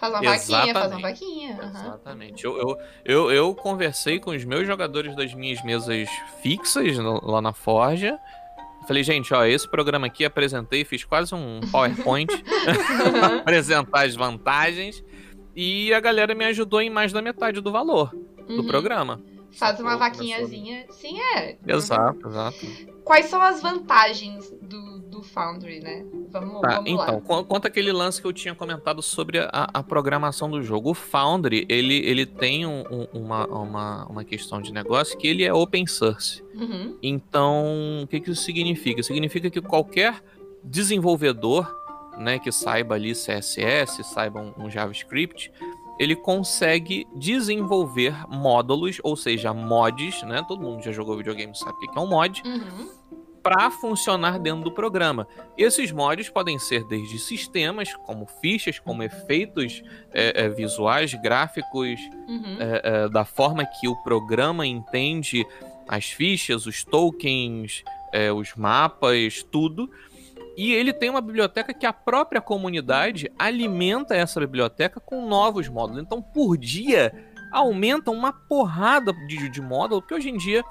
Faz 0.00 0.12
uma 0.14 0.22
vaquinha, 0.22 0.72
faz 0.74 0.86
uma 0.92 0.98
Exatamente. 0.98 1.02
vaquinha. 1.02 1.58
aham. 1.62 1.80
Exatamente. 1.80 2.44
Eu, 2.44 2.56
eu, 2.58 2.76
eu, 3.04 3.30
eu 3.30 3.54
conversei 3.54 4.18
com 4.18 4.30
os 4.30 4.44
meus 4.44 4.66
jogadores 4.66 5.14
das 5.14 5.34
minhas 5.34 5.62
mesas 5.62 6.08
fixas 6.42 6.96
no- 6.98 7.20
lá 7.22 7.42
na 7.42 7.52
Forja. 7.52 8.18
Falei, 8.88 9.04
gente, 9.04 9.32
ó, 9.34 9.44
esse 9.44 9.68
programa 9.70 10.06
aqui 10.06 10.24
apresentei, 10.24 10.84
fiz 10.84 11.04
quase 11.04 11.34
um 11.34 11.60
PowerPoint 11.70 12.32
pra 12.42 13.36
apresentar 13.44 14.06
as 14.06 14.16
vantagens. 14.16 15.04
E 15.54 15.92
a 15.92 16.00
galera 16.00 16.34
me 16.34 16.44
ajudou 16.46 16.80
em 16.80 16.88
mais 16.88 17.12
da 17.12 17.20
metade 17.20 17.60
do 17.60 17.70
valor 17.70 18.10
do 18.48 18.62
Uhum. 18.62 18.66
programa. 18.66 19.20
Faz 19.52 19.78
uma 19.80 19.96
vaquinhazinha. 19.96 20.86
Sim, 20.90 21.20
é. 21.36 21.58
Exato, 21.66 22.26
exato. 22.26 22.56
Quais 23.04 23.26
são 23.26 23.42
as 23.42 23.60
vantagens 23.60 24.48
do, 24.62 25.00
do 25.20 25.26
Foundry, 25.26 25.80
né? 25.80 26.04
Vamos, 26.30 26.60
Tá, 26.60 26.74
vamos 26.76 26.90
então, 26.90 26.96
lá. 27.16 27.20
qu- 27.20 27.44
quanto 27.44 27.66
aquele 27.66 27.92
lance 27.92 28.20
que 28.20 28.26
eu 28.26 28.32
tinha 28.32 28.54
comentado 28.54 29.02
sobre 29.02 29.38
a, 29.38 29.48
a 29.74 29.82
programação 29.82 30.50
do 30.50 30.62
jogo. 30.62 30.90
O 30.90 30.94
Foundry, 30.94 31.66
ele, 31.68 31.96
ele 32.06 32.24
tem 32.26 32.66
um- 32.66 32.84
um- 32.90 33.06
uma, 33.12 33.46
uma, 33.46 34.06
uma 34.06 34.24
questão 34.24 34.60
de 34.60 34.72
negócio 34.72 35.16
que 35.18 35.26
ele 35.26 35.44
é 35.44 35.52
open 35.52 35.86
source. 35.86 36.42
Uhum. 36.54 36.96
Então, 37.02 38.00
o 38.02 38.06
que, 38.06 38.20
que 38.20 38.30
isso 38.30 38.42
significa? 38.42 39.02
Significa 39.02 39.50
que 39.50 39.60
qualquer 39.60 40.22
desenvolvedor 40.62 41.76
né, 42.18 42.38
que 42.38 42.50
saiba 42.52 42.94
ali 42.96 43.14
CSS, 43.14 44.02
saiba 44.04 44.40
um, 44.40 44.64
um 44.66 44.70
JavaScript, 44.70 45.50
ele 45.98 46.14
consegue 46.16 47.06
desenvolver 47.16 48.14
módulos, 48.28 48.98
ou 49.02 49.16
seja, 49.16 49.52
mods, 49.54 50.22
né? 50.22 50.42
Todo 50.48 50.60
mundo 50.62 50.82
já 50.82 50.92
jogou 50.92 51.16
videogame 51.16 51.54
sabe 51.56 51.72
o 51.72 51.78
que 51.80 51.88
que 51.88 51.98
é 51.98 52.00
um 52.02 52.06
mod, 52.08 52.42
Uhum. 52.44 52.88
Para 53.42 53.70
funcionar 53.70 54.38
dentro 54.38 54.64
do 54.64 54.72
programa. 54.72 55.26
Esses 55.56 55.90
mods 55.92 56.28
podem 56.28 56.58
ser 56.58 56.84
desde 56.86 57.18
sistemas, 57.18 57.94
como 57.94 58.26
fichas, 58.40 58.78
como 58.78 59.02
efeitos 59.02 59.82
é, 60.12 60.44
é, 60.44 60.48
visuais, 60.48 61.14
gráficos, 61.14 61.98
Uhum. 62.28 62.56
é, 62.60 62.80
é, 62.84 63.08
da 63.08 63.24
forma 63.24 63.64
que 63.64 63.88
o 63.88 63.96
programa 64.02 64.66
entende 64.66 65.44
as 65.88 66.06
fichas, 66.10 66.66
os 66.66 66.84
tokens, 66.84 67.82
é, 68.12 68.30
os 68.32 68.54
mapas, 68.54 69.42
tudo. 69.42 69.90
E 70.56 70.72
ele 70.72 70.92
tem 70.92 71.10
uma 71.10 71.20
biblioteca 71.20 71.72
que 71.72 71.86
a 71.86 71.92
própria 71.92 72.40
comunidade 72.40 73.30
alimenta 73.38 74.14
essa 74.14 74.38
biblioteca 74.40 75.00
com 75.00 75.26
novos 75.26 75.68
módulos. 75.68 76.02
Então, 76.02 76.20
por 76.20 76.56
dia, 76.56 77.12
aumenta 77.50 78.10
uma 78.10 78.32
porrada 78.32 79.12
de, 79.26 79.48
de 79.48 79.60
módulo, 79.60 80.02
porque 80.02 80.14
hoje 80.14 80.28
em 80.28 80.36
dia, 80.36 80.62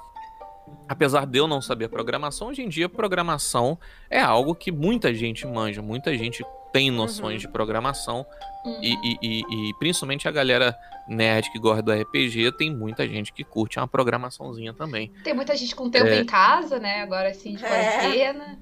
apesar 0.88 1.26
de 1.26 1.38
eu 1.38 1.46
não 1.46 1.60
saber 1.62 1.88
programação, 1.88 2.48
hoje 2.48 2.62
em 2.62 2.68
dia 2.68 2.88
programação 2.88 3.78
é 4.08 4.20
algo 4.20 4.54
que 4.54 4.70
muita 4.72 5.12
gente 5.14 5.46
manja, 5.46 5.80
muita 5.82 6.16
gente 6.16 6.44
tem 6.72 6.88
noções 6.90 7.34
Uhum. 7.34 7.38
de 7.38 7.48
programação. 7.48 8.24
Uhum. 8.64 8.78
E, 8.82 8.92
e- 9.02 9.18
e- 9.22 9.70
e 9.70 9.74
principalmente 9.78 10.28
a 10.28 10.30
galera 10.30 10.76
nerd 11.08 11.50
que 11.50 11.58
gosta 11.58 11.82
do 11.82 11.90
RPG, 11.92 12.52
tem 12.52 12.72
muita 12.72 13.08
gente 13.08 13.32
que 13.32 13.42
curte 13.42 13.78
uma 13.78 13.88
programaçãozinha 13.88 14.72
também. 14.72 15.10
Tem 15.24 15.34
muita 15.34 15.56
gente 15.56 15.74
com 15.74 15.90
tempo 15.90 16.06
É. 16.06 16.20
em 16.20 16.24
casa, 16.24 16.78
né? 16.78 17.02
Agora 17.02 17.30
assim, 17.30 17.56
de 17.56 17.64
É. 17.64 17.68
quarentena. 17.68 18.58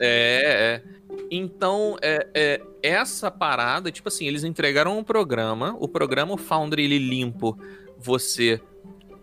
É, 0.00 0.82
é. 0.84 0.98
Então, 1.30 1.96
é, 2.00 2.28
é, 2.34 2.60
essa 2.82 3.30
parada, 3.30 3.90
tipo 3.90 4.08
assim, 4.08 4.26
eles 4.26 4.44
entregaram 4.44 4.96
um 4.98 5.02
programa, 5.02 5.74
o 5.80 5.88
programa 5.88 6.34
o 6.34 6.36
Foundry 6.36 6.84
ele 6.84 6.98
limpo, 6.98 7.58
você 7.98 8.60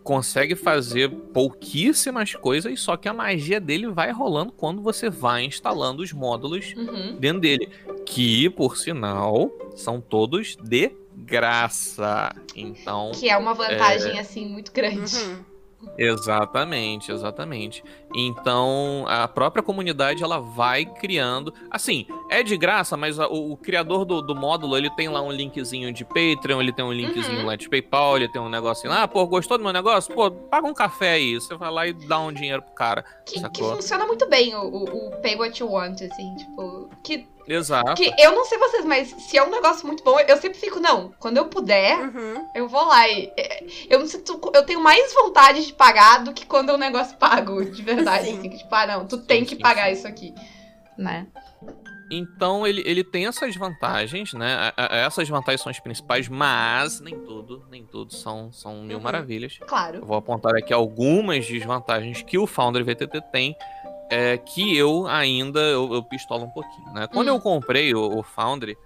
consegue 0.05 0.55
fazer 0.55 1.09
pouquíssimas 1.09 2.35
coisas, 2.35 2.79
só 2.79 2.95
que 2.95 3.09
a 3.09 3.13
magia 3.13 3.59
dele 3.59 3.87
vai 3.87 4.11
rolando 4.11 4.51
quando 4.51 4.79
você 4.79 5.09
vai 5.09 5.43
instalando 5.45 6.03
os 6.03 6.13
módulos 6.13 6.73
Uhum. 6.77 7.17
dentro 7.19 7.41
dele, 7.41 7.67
que, 8.05 8.47
por 8.51 8.77
sinal, 8.77 9.51
são 9.75 9.99
todos 9.99 10.55
de 10.57 10.91
graça. 11.17 12.33
Então, 12.55 13.11
Que 13.15 13.29
é 13.29 13.35
uma 13.35 13.55
vantagem, 13.55 14.19
assim, 14.19 14.47
muito 14.47 14.71
grande. 14.71 15.15
Uhum. 15.17 15.54
Exatamente, 15.97 17.11
exatamente. 17.11 17.83
Então, 18.13 19.05
a 19.07 19.27
própria 19.27 19.61
comunidade 19.63 20.23
ela 20.23 20.39
vai 20.39 20.85
criando. 20.85 21.53
Assim, 21.69 22.05
é 22.29 22.41
de 22.43 22.57
graça, 22.57 22.95
mas 22.97 23.19
a- 23.19 23.27
o, 23.27 23.53
o 23.53 23.57
criador 23.57 24.05
do, 24.05 24.21
do 24.21 24.35
módulo 24.35 24.77
ele 24.77 24.89
tem 24.91 25.07
lá 25.09 25.21
um 25.21 25.31
linkzinho 25.31 25.91
de 25.93 26.03
Patreon, 26.05 26.59
ele 26.61 26.73
tem 26.73 26.83
um 26.83 26.91
linkzinho 26.93 27.39
Uhum. 27.39 27.45
lá 27.45 27.55
de 27.55 27.69
PayPal, 27.69 28.17
ele 28.17 28.27
tem 28.27 28.41
um 28.41 28.49
negocinho 28.49 28.91
lá. 28.91 29.03
Ah, 29.03 29.07
pô, 29.07 29.25
gostou 29.27 29.57
do 29.57 29.63
meu 29.63 29.73
negócio? 29.73 30.13
Pô, 30.13 30.29
paga 30.31 30.67
um 30.67 30.73
café 30.73 31.13
aí. 31.13 31.35
Você 31.35 31.55
vai 31.55 31.71
lá 31.71 31.87
e 31.87 31.93
dá 31.93 32.19
um 32.19 32.31
dinheiro 32.31 32.61
pro 32.61 32.73
cara. 32.73 33.03
Que, 33.25 33.41
que 33.49 33.61
funciona 33.61 34.05
muito 34.05 34.27
bem 34.29 34.55
o, 34.55 34.61
o, 34.63 35.07
o 35.07 35.11
Pay 35.21 35.35
What 35.35 35.61
You 35.61 35.71
Want, 35.71 36.01
assim, 36.01 36.35
tipo. 36.35 36.89
Que, 37.03 37.27
Exato. 37.47 37.93
que 37.95 38.11
eu 38.19 38.31
não 38.33 38.45
sei 38.45 38.57
vocês, 38.57 38.85
mas 38.85 39.09
se 39.09 39.37
é 39.37 39.43
um 39.43 39.49
negócio 39.49 39.85
muito 39.85 40.03
bom, 40.03 40.19
eu 40.19 40.37
sempre 40.37 40.57
fico, 40.59 40.79
não, 40.79 41.13
quando 41.19 41.37
eu 41.37 41.45
puder, 41.45 41.99
Uhum. 41.99 42.47
eu 42.55 42.67
vou 42.67 42.85
lá. 42.85 43.07
E, 43.07 43.31
é, 43.37 43.63
eu 43.89 43.99
me 43.99 44.07
sinto. 44.07 44.39
Eu 44.53 44.63
tenho 44.65 44.79
mais 44.81 45.13
vontade 45.13 45.65
de 45.65 45.73
pagar 45.73 46.23
do 46.23 46.33
que 46.33 46.45
quando 46.45 46.69
é 46.71 46.73
um 46.73 46.77
negócio 46.77 47.15
pago, 47.17 47.63
de 47.65 47.81
verdade. 47.81 48.25
Sim. 48.25 48.39
Assim, 48.39 48.49
que, 48.49 48.57
tipo, 48.57 48.73
ah, 48.75 48.87
não, 48.87 49.05
tu 49.07 49.17
tem 49.19 49.43
que 49.43 49.55
sim, 49.55 49.61
pagar 49.61 49.87
sim. 49.87 49.93
isso 49.93 50.07
aqui. 50.07 50.33
Né? 50.97 51.27
Então 52.09 52.65
ele, 52.67 52.83
ele 52.85 53.03
tem 53.03 53.25
essas 53.25 53.55
vantagens, 53.55 54.31
né? 54.33 54.71
Essas 54.77 55.27
vantagens 55.27 55.61
são 55.61 55.71
as 55.71 55.79
principais, 55.79 56.29
mas 56.29 56.99
nem 57.01 57.19
tudo, 57.19 57.65
nem 57.69 57.83
tudo 57.83 58.13
são, 58.13 58.51
são 58.51 58.83
mil 58.83 58.97
Uhum. 58.97 59.03
maravilhas. 59.03 59.57
Eu 59.59 59.65
Claro. 59.65 60.05
vou 60.05 60.15
apontar 60.15 60.55
aqui 60.55 60.71
algumas 60.71 61.47
desvantagens 61.47 62.21
que 62.21 62.37
o 62.37 62.45
Foundry 62.45 62.83
VTT 62.83 63.21
tem, 63.31 63.55
é, 64.09 64.37
que 64.37 64.75
eu 64.77 65.07
ainda 65.07 65.59
eu, 65.59 65.93
eu 65.93 66.03
pistolo 66.03 66.43
um 66.45 66.49
pouquinho, 66.49 66.91
né? 66.93 67.07
Quando 67.07 67.27
Hum. 67.27 67.35
eu 67.35 67.39
comprei 67.39 67.93
o, 67.93 68.19
o 68.19 68.23
Foundry, 68.23 68.77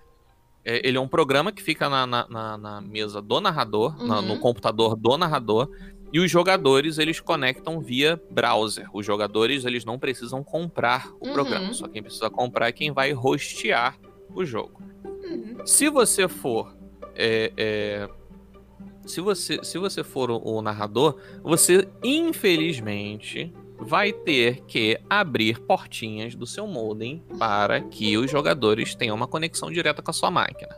é, 0.65 0.85
ele 0.87 0.97
é 0.97 1.01
um 1.01 1.07
programa 1.07 1.51
que 1.51 1.61
fica 1.63 1.89
na, 1.89 2.05
na, 2.05 2.27
na- 2.29 2.57
na 2.57 2.81
mesa 2.81 3.21
do 3.21 3.39
narrador, 3.41 3.97
na- 4.03 4.19
Uhum. 4.19 4.27
no 4.27 4.39
computador 4.39 4.95
do 4.95 5.17
narrador, 5.17 5.69
e 6.11 6.19
os 6.19 6.29
jogadores 6.31 6.97
eles 6.97 7.19
conectam 7.19 7.79
via 7.79 8.19
browser. 8.31 8.89
Os 8.93 9.05
jogadores 9.05 9.63
eles 9.65 9.85
não 9.85 9.99
precisam 9.99 10.43
comprar 10.43 11.07
o 11.19 11.27
Uhum. 11.27 11.33
programa, 11.33 11.73
só 11.73 11.87
quem 11.87 12.01
precisa 12.01 12.29
comprar 12.29 12.67
é 12.69 12.71
quem 12.71 12.91
vai 12.91 13.13
hostear 13.13 13.97
o 14.33 14.43
jogo. 14.45 14.81
Uhum. 15.05 15.57
Se 15.65 15.89
você 15.89 16.27
for. 16.27 16.73
é, 17.21 17.51
é, 17.57 18.09
se, 19.05 19.19
você, 19.21 19.61
se 19.63 19.77
você 19.77 20.03
for 20.03 20.31
o, 20.31 20.37
o 20.41 20.61
narrador, 20.61 21.17
você 21.43 21.87
infelizmente 22.01 23.51
vai 23.79 24.11
ter 24.11 24.61
que 24.65 24.99
abrir 25.09 25.59
portinhas 25.59 26.35
do 26.35 26.45
seu 26.45 26.67
modem 26.67 27.23
para 27.37 27.81
que 27.81 28.17
os 28.17 28.29
jogadores 28.29 28.93
tenham 28.95 29.15
uma 29.15 29.27
conexão 29.27 29.71
direta 29.71 30.01
com 30.01 30.11
a 30.11 30.13
sua 30.13 30.29
máquina. 30.29 30.75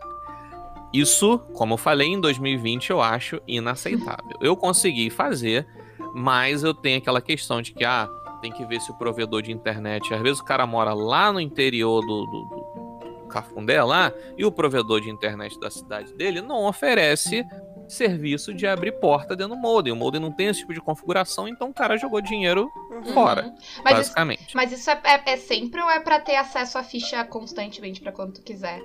Isso, 0.94 1.40
como 1.54 1.76
eu 1.76 1.78
falei, 1.78 2.10
em 2.10 2.20
2020 2.20 2.90
eu 2.90 3.02
acho 3.02 3.42
inaceitável. 3.48 4.38
Eu 4.42 4.58
consegui 4.58 5.10
fazer, 5.10 5.66
mas 6.14 6.64
eu 6.64 6.74
tenho 6.74 6.98
aquela 6.98 7.22
questão 7.22 7.62
de 7.62 7.72
que, 7.72 7.86
ah, 7.86 8.10
tem 8.42 8.52
que 8.52 8.66
ver 8.66 8.82
se 8.82 8.92
o 8.92 8.96
provedor 8.96 9.42
de 9.42 9.52
internet. 9.52 10.14
Às 10.14 10.22
vezes 10.22 10.40
o 10.40 10.44
cara 10.44 10.66
mora 10.66 10.94
lá 10.94 11.32
no 11.32 11.40
interior 11.40 12.02
do, 12.02 12.26
do, 12.26 12.42
do 12.46 13.28
Cafundé 13.30 13.82
lá, 13.82 14.12
e 14.38 14.44
o 14.44 14.52
provedor 14.52 15.00
de 15.00 15.10
internet 15.10 15.58
da 15.60 15.72
cidade 15.72 16.14
dele 16.14 16.42
não 16.42 16.66
oferece 16.66 17.46
serviço 17.94 18.54
de 18.54 18.66
abrir 18.68 18.94
porta 18.94 19.36
dentro 19.36 19.56
do 19.56 19.60
modem. 19.62 19.92
O 19.92 19.96
modem 19.96 20.20
não 20.22 20.32
tem 20.32 20.48
esse 20.48 20.60
tipo 20.62 20.74
de 20.74 20.82
configuração, 20.82 21.48
então 21.48 21.70
o 21.70 21.74
cara 21.74 21.98
jogou 21.98 22.22
dinheiro 22.22 22.70
Uhum. 22.92 23.04
fora. 23.14 23.44
Mas, 23.44 24.00
isso, 24.00 24.14
basicamente. 24.14 24.56
mas 24.56 24.72
isso 24.72 24.90
é, 24.90 25.00
é- 25.04 25.34
é 25.34 25.38
sempre 25.38 25.82
ou 25.82 25.90
é 25.90 26.00
pra 26.00 26.20
ter 26.20 26.36
acesso 26.36 26.78
à 26.78 26.84
ficha 26.84 27.24
constantemente 27.26 28.02
pra 28.02 28.12
quando 28.12 28.34
tu 28.36 28.42
quiser? 28.42 28.80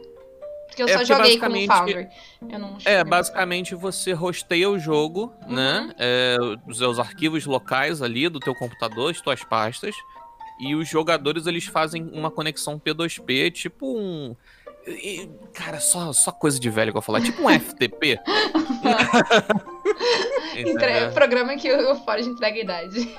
Porque 0.66 0.82
eu 0.82 0.88
É 0.88 0.98
só 0.98 1.04
joguei 1.04 1.38
com 1.38 1.46
o 1.46 1.66
Foundry. 1.66 2.08
Eu 2.50 2.58
não 2.58 2.76
É, 2.84 3.04
basicamente 3.04 3.74
você 3.74 4.12
hosteia 4.14 4.68
o 4.68 4.78
jogo, 4.78 5.32
Uhum. 5.46 5.54
né? 5.54 5.94
É, 5.98 6.36
os 6.66 6.78
seus 6.78 6.98
arquivos 6.98 7.46
locais 7.46 8.02
ali 8.02 8.28
do 8.28 8.40
teu 8.40 8.54
computador, 8.54 9.10
as 9.12 9.20
tuas 9.20 9.44
pastas. 9.44 9.94
E 10.58 10.74
os 10.74 10.88
jogadores, 10.88 11.46
eles 11.46 11.66
fazem 11.66 12.02
uma 12.12 12.30
conexão 12.30 12.78
P2P, 12.80 13.50
tipo 13.52 13.96
um... 13.96 14.34
e- 14.86 15.28
Cara, 15.52 15.80
só, 15.80 16.12
só 16.12 16.30
coisa 16.30 16.60
de 16.60 16.70
velho 16.70 16.92
que 16.92 16.98
eu 16.98 17.02
falar. 17.02 17.20
Tipo 17.22 17.42
um 17.42 17.50
FTP. 17.50 18.20
Entre... 20.56 20.72
Entendeu? 20.72 21.12
Programa 21.12 21.56
que 21.56 21.70
o 21.72 21.94
Forge 21.96 22.28
entrega 22.28 22.58
a 22.58 22.62
idade. 22.62 23.14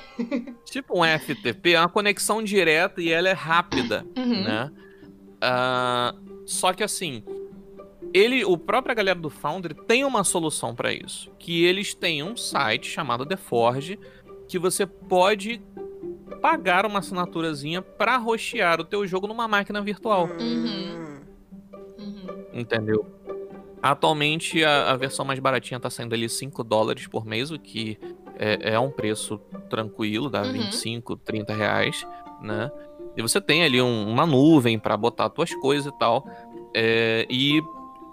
Tipo 0.66 1.00
um 1.00 1.04
FTP, 1.20 1.74
é 1.74 1.80
uma 1.80 1.90
conexão 1.90 2.44
direta 2.44 3.02
e 3.02 3.12
ela 3.12 3.30
é 3.30 3.34
rápida, 3.34 4.06
Uhum. 4.18 4.44
né? 4.44 4.72
Ah, 5.42 6.16
só 6.46 6.74
que 6.74 6.84
assim, 6.84 7.24
ele, 8.14 8.44
o 8.44 8.58
própria 8.58 8.96
galera 8.96 9.20
do 9.20 9.30
Foundry 9.30 9.76
tem 9.76 10.04
uma 10.04 10.24
solução 10.24 10.74
para 10.74 10.92
isso, 10.94 11.30
que 11.38 11.64
eles 11.64 11.94
têm 11.94 12.24
um 12.24 12.36
site 12.36 12.90
chamado 12.90 13.26
The 13.26 13.38
Forge 13.38 14.00
que 14.48 14.58
você 14.58 14.86
pode 14.88 15.62
pagar 16.42 16.86
uma 16.86 17.00
assinaturazinha 17.00 17.82
para 17.82 18.18
rostear 18.18 18.80
o 18.80 18.84
teu 18.86 19.06
jogo 19.06 19.28
numa 19.28 19.48
máquina 19.48 19.82
virtual, 19.82 20.28
Hum. 20.40 20.40
Uhum. 20.40 21.17
Entendeu? 22.58 23.06
Atualmente 23.82 24.64
a, 24.64 24.92
a 24.92 24.96
versão 24.98 25.24
mais 25.24 25.40
baratinha 25.40 25.80
tá 25.80 25.90
saindo 25.90 26.14
ali 26.16 26.28
5 26.28 26.64
dólares 26.64 27.08
por 27.08 27.26
mês, 27.26 27.52
o 27.52 27.60
que 27.60 27.98
é, 28.38 28.74
é 28.74 28.80
um 28.80 28.90
preço 28.92 29.38
tranquilo, 29.70 30.30
dá 30.30 30.42
Uhum. 30.42 30.52
25, 30.54 31.16
30 31.16 31.54
reais, 31.54 32.06
né? 32.42 32.72
E 33.16 33.22
você 33.22 33.40
tem 33.40 33.64
ali 33.64 33.82
um- 33.82 34.08
uma 34.10 34.26
nuvem 34.26 34.78
para 34.78 34.96
botar 34.98 35.30
tuas 35.30 35.54
coisas 35.56 35.92
e 35.92 35.98
tal. 35.98 36.26
é, 36.80 37.26
e 37.30 37.62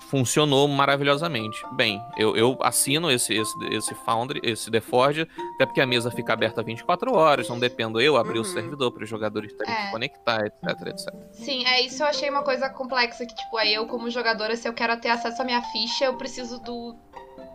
funcionou 0.05 0.67
maravilhosamente. 0.69 1.63
Bem, 1.73 2.01
eu, 2.17 2.37
eu 2.37 2.59
assino 2.63 3.11
esse, 3.11 3.35
esse, 3.35 3.65
esse 3.71 3.95
Foundry, 4.05 4.41
esse 4.43 4.71
The 4.71 4.81
Forge, 4.81 5.27
até 5.57 5.67
porque 5.67 5.81
a 5.81 5.87
mesa 5.87 6.11
fica 6.11 6.33
aberta 6.33 6.63
24 6.63 7.15
horas, 7.15 7.49
não 7.49 7.59
dependo 7.59 8.01
eu 8.01 8.17
abrir 8.17 8.39
o 8.39 8.43
Uhum. 8.43 8.45
servidor 8.45 8.93
para 8.93 9.05
os 9.05 9.09
jogadores 9.09 9.53
terem 9.55 9.73
É. 9.75 9.87
que 9.87 9.91
conectar, 9.93 10.47
etc, 10.47 10.87
etc. 10.87 11.15
Sim, 11.33 11.65
é 11.67 11.81
isso 11.81 12.03
eu 12.03 12.07
achei 12.07 12.29
uma 12.31 12.43
coisa 12.43 12.69
complexa 12.69 13.25
que, 13.27 13.35
tipo, 13.35 13.57
aí 13.57 13.73
eu, 13.75 13.87
como 13.87 14.09
jogadora, 14.11 14.57
se 14.57 14.69
eu 14.69 14.73
quero 14.75 14.97
ter 15.01 15.09
acesso 15.11 15.41
à 15.43 15.45
minha 15.45 15.63
ficha, 15.63 16.05
eu 16.05 16.17
preciso 16.17 16.59
do, 16.61 16.95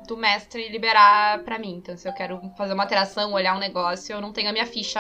do 0.08 0.18
mestre 0.18 0.68
liberar 0.70 1.44
pra 1.44 1.60
mim. 1.60 1.76
Então, 1.76 1.96
se 1.96 2.08
eu 2.08 2.14
quero 2.14 2.42
fazer 2.58 2.74
uma 2.74 2.84
alteração, 2.84 3.34
olhar 3.34 3.56
um 3.56 3.60
negócio, 3.60 4.14
eu 4.14 4.22
não 4.22 4.34
tenho 4.34 4.50
a 4.50 4.52
minha 4.52 4.66
ficha, 4.66 5.00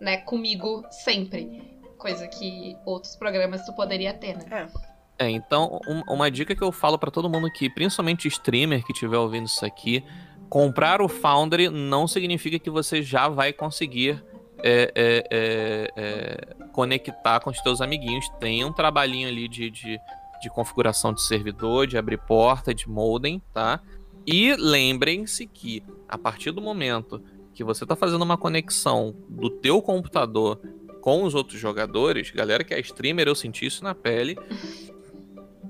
né, 0.00 0.18
comigo 0.18 0.84
sempre. 0.90 1.72
Coisa 1.98 2.26
que 2.28 2.76
outros 2.84 3.16
programas 3.16 3.64
tu 3.64 3.72
poderia 3.74 4.12
ter, 4.12 4.36
né? 4.36 4.44
É, 4.50 4.93
então, 5.20 5.80
um- 5.86 6.14
uma 6.14 6.30
dica 6.30 6.54
que 6.54 6.62
eu 6.62 6.72
falo 6.72 6.98
pra 6.98 7.10
todo 7.10 7.28
mundo 7.30 7.50
que, 7.50 7.70
principalmente 7.70 8.28
streamer 8.28 8.84
que 8.84 8.92
estiver 8.92 9.16
ouvindo 9.18 9.46
isso 9.46 9.64
aqui, 9.64 10.04
comprar 10.48 11.00
o 11.00 11.08
Foundry 11.08 11.68
não 11.68 12.06
significa 12.08 12.58
que 12.58 12.70
você 12.70 13.02
já 13.02 13.28
vai 13.28 13.52
conseguir 13.52 14.22
é, 14.66 14.92
é, 14.94 15.28
é, 15.30 15.90
é, 15.96 16.54
conectar 16.72 17.40
com 17.40 17.50
os 17.50 17.60
teus 17.60 17.80
amiguinhos. 17.82 18.26
Tem 18.40 18.64
um 18.64 18.72
trabalhinho 18.72 19.28
ali 19.28 19.46
de, 19.46 19.70
de, 19.70 19.98
de 20.40 20.48
configuração 20.48 21.12
de 21.12 21.22
servidor, 21.22 21.86
de 21.86 21.98
abrir 21.98 22.18
porta, 22.18 22.72
de 22.74 22.88
modem, 22.88 23.42
tá? 23.52 23.80
E 24.26 24.54
lembrem-se 24.56 25.46
que, 25.46 25.82
a 26.08 26.16
partir 26.16 26.50
do 26.50 26.62
momento 26.62 27.22
que 27.52 27.62
você 27.62 27.84
tá 27.84 27.94
fazendo 27.94 28.22
uma 28.22 28.38
conexão 28.38 29.14
do 29.28 29.50
teu 29.50 29.82
computador 29.82 30.58
com 31.02 31.24
os 31.24 31.34
outros 31.34 31.60
jogadores, 31.60 32.30
galera 32.30 32.64
que 32.64 32.72
é 32.72 32.80
streamer, 32.80 33.28
eu 33.28 33.34
senti 33.34 33.66
isso 33.66 33.84
na 33.84 33.94
pele. 33.94 34.34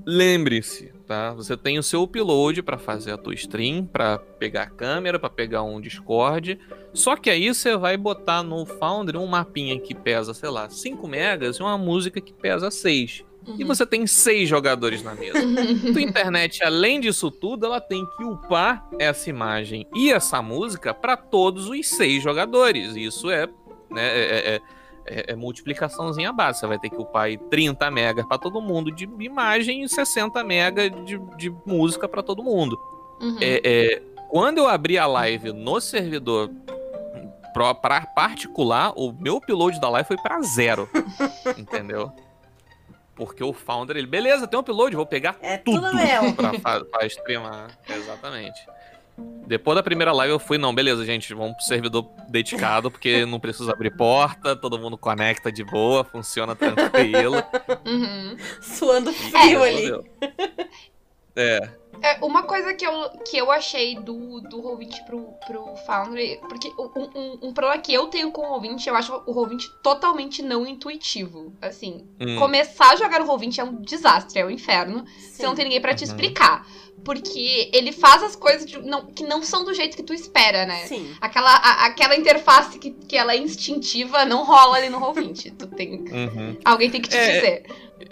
Lembre-se, 0.07 0.93
tá? 1.07 1.33
Você 1.33 1.57
tem 1.57 1.79
o 1.79 1.83
seu 1.83 2.03
upload 2.03 2.63
para 2.63 2.77
fazer 2.79 3.13
a 3.13 3.17
tua 3.17 3.35
stream, 3.35 3.87
para 3.87 4.19
pegar 4.19 4.63
a 4.65 4.71
câmera, 4.71 5.19
para 5.19 5.31
pegar 5.31 5.63
um 5.63 5.81
Discord. 5.81 6.59
Só 6.93 7.17
que 7.17 7.31
aí 7.31 7.53
você 7.53 7.77
vai 7.77 7.97
botar 7.97 8.43
no 8.43 8.67
Foundry 8.67 9.17
um 9.17 9.27
mapinha 9.27 9.79
que 9.81 9.95
pesa, 9.95 10.35
sei 10.35 10.51
lá, 10.51 10.69
5 10.69 11.09
megas 11.09 11.57
e 11.57 11.63
uma 11.63 11.79
música 11.79 12.21
que 12.21 12.33
pesa 12.33 12.71
6. 12.71 13.25
E 13.47 13.63
Uhum. 13.63 13.67
você 13.69 13.85
tem 13.85 14.07
seis 14.07 14.49
jogadores 14.49 15.03
na 15.03 15.15
mesa. 15.15 15.35
Tua 15.93 16.01
internet, 16.01 16.63
além 16.65 16.99
disso 16.99 17.31
tudo, 17.31 17.67
ela 17.67 17.79
tem 17.81 18.07
que 18.17 18.25
upar 18.25 18.89
essa 18.99 19.29
imagem 19.29 19.87
e 19.95 20.11
essa 20.11 20.41
música 20.41 20.95
para 20.95 21.15
todos 21.15 21.69
os 21.69 21.87
seis 21.87 22.23
jogadores. 22.23 22.97
Isso 22.97 23.31
é, 23.31 23.47
né, 23.91 24.03
é, 24.19 24.55
é- 24.55 24.61
é- 25.07 25.33
é 25.33 25.37
multiplicaçãozinha 25.37 26.33
base. 26.33 26.61
Você 26.61 26.67
vai 26.67 26.79
ter 26.79 26.91
que 26.91 26.97
upar 26.97 27.25
aí 27.25 27.37
30 27.37 27.91
megas 27.91 28.25
para 28.27 28.39
todo 28.39 28.61
mundo 28.61 28.91
de 28.91 29.05
imagem 29.21 29.83
e 29.83 29.89
60 29.89 30.43
megas 30.45 30.91
de, 31.05 31.19
de 31.37 31.55
música 31.67 32.09
para 32.09 32.23
todo 32.23 32.43
mundo. 32.43 32.79
Uhum. 33.21 33.37
É, 33.41 33.61
é, 33.65 34.03
quando 34.29 34.59
eu 34.59 34.69
abri 34.69 34.99
a 34.99 35.07
live 35.07 35.53
no 35.53 35.81
servidor 35.81 36.51
pra 37.53 38.01
particular, 38.05 38.93
o 38.97 39.13
meu 39.13 39.37
upload 39.37 39.81
da 39.81 39.89
live 39.89 40.07
foi 40.09 40.17
pra 40.17 40.41
zero. 40.43 40.89
entendeu? 41.57 42.11
Porque 43.15 43.45
o 43.45 43.53
founder, 43.53 43.97
ele, 43.97 44.09
beleza, 44.09 44.47
tem 44.49 44.59
um 44.59 44.61
upload, 44.61 44.97
vou 44.97 45.07
pegar 45.07 45.37
É 45.41 45.57
tudo 45.57 45.81
tudo 45.83 45.95
meu. 45.95 46.33
pra, 46.35 46.53
fa- 46.59 46.85
pra 46.85 47.07
streamar. 47.07 47.79
Exatamente. 47.89 48.61
Depois 49.47 49.77
da 49.77 49.83
primeira 49.83 50.11
live 50.13 50.33
eu 50.33 50.39
fui, 50.39 50.57
não, 50.57 50.75
beleza, 50.75 51.05
gente, 51.05 51.35
vamos 51.35 51.57
pro 51.57 51.65
servidor 51.65 52.09
dedicado, 52.29 52.91
porque 52.91 53.27
não 53.27 53.39
precisa 53.39 53.73
abrir 53.73 53.95
porta, 53.95 54.57
todo 54.57 54.79
mundo 54.79 54.97
conecta 54.97 55.53
de 55.53 55.63
boa, 55.63 56.03
funciona 56.05 56.57
tranquilo. 56.57 57.37
Uhum. 57.87 58.37
Suando 58.63 59.13
frio 59.13 59.63
ali. 59.63 59.83
resolveu. 59.83 60.05
É, 61.37 61.69
É, 62.03 62.25
uma 62.25 62.43
coisa 62.43 62.75
que 62.75 62.87
eu, 62.87 63.11
que 63.29 63.37
eu 63.37 63.51
achei 63.51 63.97
do, 63.97 64.41
do 64.41 64.61
Roll20 64.63 65.05
pro, 65.07 65.23
pro 65.47 65.77
Foundry, 65.87 66.39
porque 66.49 66.69
um, 66.79 67.19
um, 67.19 67.39
um 67.49 67.53
problema 67.53 67.81
que 67.81 67.93
eu 67.95 68.07
tenho 68.09 68.31
com 68.33 68.43
o 68.43 68.61
Roll20, 68.61 68.87
eu 68.87 68.95
acho 68.97 69.15
o 69.27 69.35
Roll20 69.35 69.63
totalmente 69.83 70.43
não 70.43 70.67
intuitivo. 70.67 71.53
Assim, 71.63 72.07
hum, 72.21 72.37
começar 72.39 72.93
a 72.93 72.97
jogar 72.97 73.21
o 73.23 73.27
Roll20 73.27 73.59
é 73.59 73.65
um 73.65 73.81
desastre, 73.81 74.39
é 74.41 74.45
um 74.47 74.51
inferno. 74.51 75.05
Você 75.19 75.43
não 75.43 75.51
Sim. 75.51 75.57
tem 75.57 75.65
ninguém 75.67 75.81
pra 75.81 75.95
te 75.95 76.05
Uhum. 76.05 76.11
explicar. 76.11 76.67
Porque 77.05 77.71
ele 77.73 77.93
faz 77.93 78.23
as 78.23 78.35
coisas 78.35 78.65
de- 78.67 78.79
não- 78.81 79.07
que 79.07 79.25
não 79.25 79.43
são 79.43 79.65
do 79.65 79.75
jeito 79.75 79.97
que 79.97 80.03
tu 80.03 80.15
espera, 80.15 80.65
né? 80.65 80.87
Sim. 80.87 81.15
Aquela, 81.21 81.51
a- 81.55 81.87
aquela 81.87 82.17
interface 82.17 82.79
que, 82.79 82.91
que 82.91 83.17
ela 83.17 83.33
é 83.33 83.37
instintiva 83.37 84.25
não 84.25 84.45
rola 84.45 84.77
ali 84.79 84.89
no 84.89 84.99
Roll20. 84.99 85.55
Tu 85.59 85.67
tem, 85.69 86.01
uhum. 86.11 86.57
alguém 86.65 86.91
tem 86.91 87.01
que 87.01 87.09
te 87.09 87.17
É, 87.17 87.35
dizer. 87.35 87.67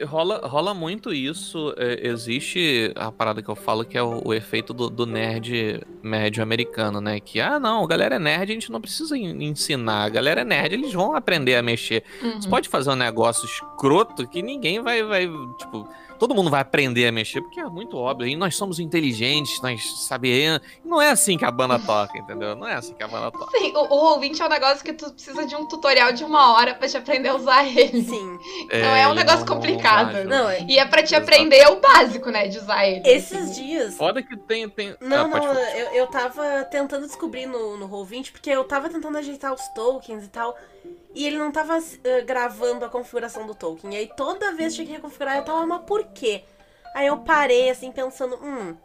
Rola, 0.06 0.46
rola 0.46 0.72
muito 0.72 1.12
isso. 1.12 1.74
é, 1.76 2.06
existe 2.08 2.92
a 2.94 3.10
parada 3.12 3.42
que 3.42 3.48
eu 3.48 3.56
falo 3.56 3.84
que 3.84 3.98
é 3.98 4.02
o, 4.02 4.22
o 4.26 4.32
efeito 4.34 4.72
do, 4.72 4.88
do 4.88 5.04
nerd 5.06 5.82
médio 6.02 6.42
americano, 6.42 7.00
né? 7.00 7.18
Que, 7.20 7.40
ah, 7.40 7.58
não, 7.58 7.84
a 7.84 7.86
galera 7.86 8.16
é 8.16 8.18
nerd, 8.18 8.50
a 8.50 8.54
gente 8.54 8.70
não 8.72 8.80
precisa 8.80 9.16
en- 9.16 9.42
ensinar. 9.44 10.04
A 10.04 10.08
galera 10.08 10.42
é 10.42 10.44
nerd, 10.44 10.74
eles 10.74 10.92
vão 10.92 11.14
aprender 11.14 11.56
a 11.56 11.62
mexer. 11.62 12.04
Uhum. 12.22 12.40
Você 12.40 12.48
pode 12.48 12.68
fazer 12.68 12.90
um 12.90 12.96
negócio 12.96 13.44
escroto 13.44 14.26
que 14.26 14.40
ninguém 14.42 14.80
vai, 14.80 15.02
vai, 15.02 15.28
tipo... 15.58 15.88
Todo 16.22 16.36
mundo 16.36 16.50
vai 16.50 16.60
aprender 16.60 17.04
a 17.08 17.10
mexer, 17.10 17.40
porque 17.42 17.58
é 17.58 17.64
muito 17.64 17.96
óbvio. 17.98 18.28
E 18.28 18.36
nós 18.36 18.54
somos 18.54 18.78
inteligentes, 18.78 19.60
nós 19.60 20.06
sabemos. 20.06 20.60
Não 20.84 21.02
é 21.02 21.10
assim 21.10 21.36
que 21.36 21.44
a 21.44 21.50
banda 21.50 21.80
toca, 21.80 22.16
entendeu? 22.16 22.54
Não 22.54 22.64
é 22.64 22.74
assim 22.74 22.94
que 22.94 23.02
a 23.02 23.08
banda 23.08 23.32
toca. 23.32 23.58
Sim, 23.58 23.72
o, 23.74 23.80
o 23.92 24.20
Roll20 24.20 24.38
é 24.38 24.46
um 24.46 24.48
negócio 24.48 24.84
que 24.84 24.92
tu 24.92 25.12
precisa 25.12 25.44
de 25.44 25.56
um 25.56 25.66
tutorial 25.66 26.12
de 26.12 26.22
uma 26.22 26.52
hora 26.54 26.74
pra 26.74 26.86
te 26.86 26.96
aprender 26.96 27.28
a 27.30 27.34
usar 27.34 27.66
ele. 27.66 28.04
Sim. 28.04 28.38
Então 28.66 28.78
é 28.94 29.04
um 29.08 29.10
ele 29.10 29.18
negócio 29.18 29.40
não- 29.40 29.46
não- 29.46 29.54
não 29.56 29.62
complicado. 29.62 30.12
vai, 30.12 30.24
Não, 30.24 30.48
é- 30.48 30.62
E 30.68 30.78
é 30.78 30.84
pra 30.86 31.02
te 31.02 31.12
Exato. 31.12 31.24
aprender 31.24 31.66
o 31.66 31.80
básico, 31.80 32.30
né, 32.30 32.46
de 32.46 32.58
usar 32.58 32.86
ele. 32.86 33.02
esses 33.04 33.56
dias. 33.56 33.96
Foda 33.96 34.22
que 34.22 34.36
tem. 34.36 34.68
tem... 34.68 34.94
Não, 35.00 35.24
Ah, 35.24 35.26
não, 35.40 35.52
eu, 35.54 35.86
eu 35.94 36.06
tava 36.06 36.62
tentando 36.70 37.04
descobrir 37.04 37.46
no, 37.46 37.76
no 37.76 37.88
Roll20, 37.88 38.30
porque 38.30 38.48
eu 38.50 38.62
tava 38.62 38.88
tentando 38.88 39.18
ajeitar 39.18 39.52
os 39.52 39.66
tokens 39.74 40.24
e 40.24 40.28
tal. 40.28 40.56
E 41.14 41.26
ele 41.26 41.38
não 41.38 41.50
tava 41.52 41.78
eh, 42.04 42.22
gravando 42.22 42.84
a 42.84 42.88
configuração 42.88 43.46
do 43.46 43.54
token. 43.54 43.92
E 43.92 43.96
aí 43.96 44.10
toda 44.16 44.52
vez 44.52 44.74
tinha 44.74 44.86
que 44.86 44.92
reconfigurar, 44.92 45.36
eu 45.36 45.44
tava, 45.44 45.66
mas 45.66 45.82
por 45.84 46.04
quê? 46.12 46.42
Aí 46.94 47.06
eu 47.06 47.18
parei, 47.18 47.70
assim, 47.70 47.90
pensando, 47.92 48.36
hum, 48.42 48.76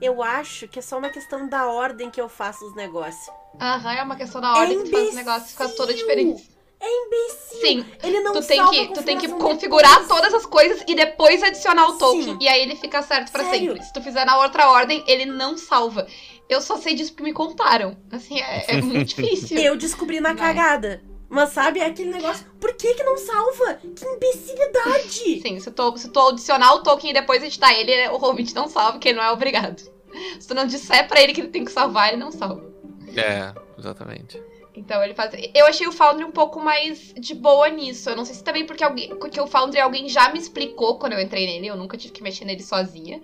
eu 0.00 0.22
acho 0.22 0.68
que 0.68 0.78
é 0.78 0.82
só 0.82 0.98
uma 0.98 1.10
questão 1.10 1.48
da 1.48 1.66
ordem 1.66 2.10
que 2.10 2.20
eu 2.20 2.28
faço 2.28 2.64
os 2.66 2.74
negócios. 2.74 3.26
Aham, 3.60 3.92
é 3.92 4.02
uma 4.02 4.16
questão 4.16 4.40
da 4.40 4.52
ordem 4.54 4.78
É 4.78 4.82
que 4.82 4.90
tu 4.90 4.90
faz 4.90 5.08
os 5.08 5.14
negócios, 5.14 5.50
fica 5.52 5.68
toda 5.70 5.94
diferente. 5.94 6.50
É 6.78 6.86
imbecil. 7.06 7.60
Sim, 7.62 7.86
Ele 8.02 8.20
não 8.20 8.34
tu 8.34 8.42
tem 8.46 8.58
salva 8.58 8.70
que, 8.72 8.88
tu 8.92 9.02
tem 9.02 9.16
que 9.16 9.28
configurar 9.28 9.92
depois. 10.02 10.08
todas 10.08 10.34
as 10.34 10.44
coisas 10.44 10.84
e 10.86 10.94
depois 10.94 11.42
adicionar 11.42 11.88
o 11.88 11.96
token. 11.96 12.22
Sim. 12.22 12.38
E 12.38 12.46
aí 12.46 12.60
ele 12.60 12.76
fica 12.76 13.00
certo 13.02 13.32
pra 13.32 13.44
Sério? 13.44 13.72
sempre. 13.72 13.82
Se 13.82 13.92
tu 13.94 14.02
fizer 14.02 14.26
na 14.26 14.38
outra 14.42 14.68
ordem, 14.68 15.02
ele 15.06 15.24
não 15.24 15.56
salva. 15.56 16.06
Eu 16.50 16.60
só 16.60 16.76
sei 16.76 16.94
disso 16.94 17.12
porque 17.12 17.22
me 17.24 17.32
contaram. 17.32 17.96
Assim, 18.12 18.38
é, 18.38 18.76
é 18.76 18.80
muito 18.82 19.08
difícil. 19.08 19.58
Eu 19.58 19.74
descobri 19.74 20.20
na 20.20 20.34
Vai. 20.34 20.54
cagada. 20.54 21.02
Mas 21.28 21.50
sabe, 21.50 21.80
é 21.80 21.86
aquele 21.86 22.12
negócio. 22.12 22.46
Por 22.60 22.74
que 22.74 22.94
que 22.94 23.02
não 23.02 23.16
salva? 23.16 23.74
Que 23.74 24.04
imbecilidade! 24.04 25.40
Sim, 25.42 25.58
se 25.58 25.70
tu, 25.70 25.96
se 25.96 26.08
tu 26.08 26.20
adicionar 26.20 26.74
o 26.74 26.82
token 26.82 27.10
e 27.10 27.14
depois 27.14 27.42
editar 27.42 27.72
ele, 27.72 28.08
o 28.08 28.24
ouvinte 28.24 28.54
não 28.54 28.68
salva, 28.68 28.92
porque 28.92 29.08
ele 29.08 29.18
não 29.18 29.24
é 29.24 29.30
obrigado. 29.30 29.82
Se 30.40 30.48
tu 30.48 30.54
não 30.54 30.66
disser 30.66 31.06
pra 31.08 31.20
ele 31.20 31.34
que 31.34 31.40
ele 31.40 31.48
tem 31.48 31.64
que 31.64 31.70
salvar, 31.70 32.08
ele 32.08 32.16
não 32.16 32.30
salva. 32.30 32.64
É, 33.14 33.52
exatamente. 33.78 34.40
Então 34.74 35.02
ele 35.02 35.14
faz. 35.14 35.32
Eu 35.54 35.66
achei 35.66 35.86
o 35.86 35.92
Foundry 35.92 36.24
um 36.24 36.30
pouco 36.30 36.60
mais 36.60 37.14
de 37.18 37.34
boa 37.34 37.68
nisso. 37.68 38.10
Eu 38.10 38.16
não 38.16 38.24
sei 38.24 38.34
se 38.34 38.44
também 38.44 38.66
porque, 38.66 38.84
alguém, 38.84 39.16
porque 39.16 39.40
o 39.40 39.46
Foundry 39.46 39.80
alguém 39.80 40.08
já 40.08 40.30
me 40.30 40.38
explicou 40.38 40.98
quando 40.98 41.14
eu 41.14 41.20
entrei 41.20 41.46
nele. 41.46 41.66
Eu 41.66 41.76
nunca 41.76 41.96
tive 41.96 42.12
que 42.12 42.22
mexer 42.22 42.44
nele 42.44 42.62
sozinha. 42.62 43.20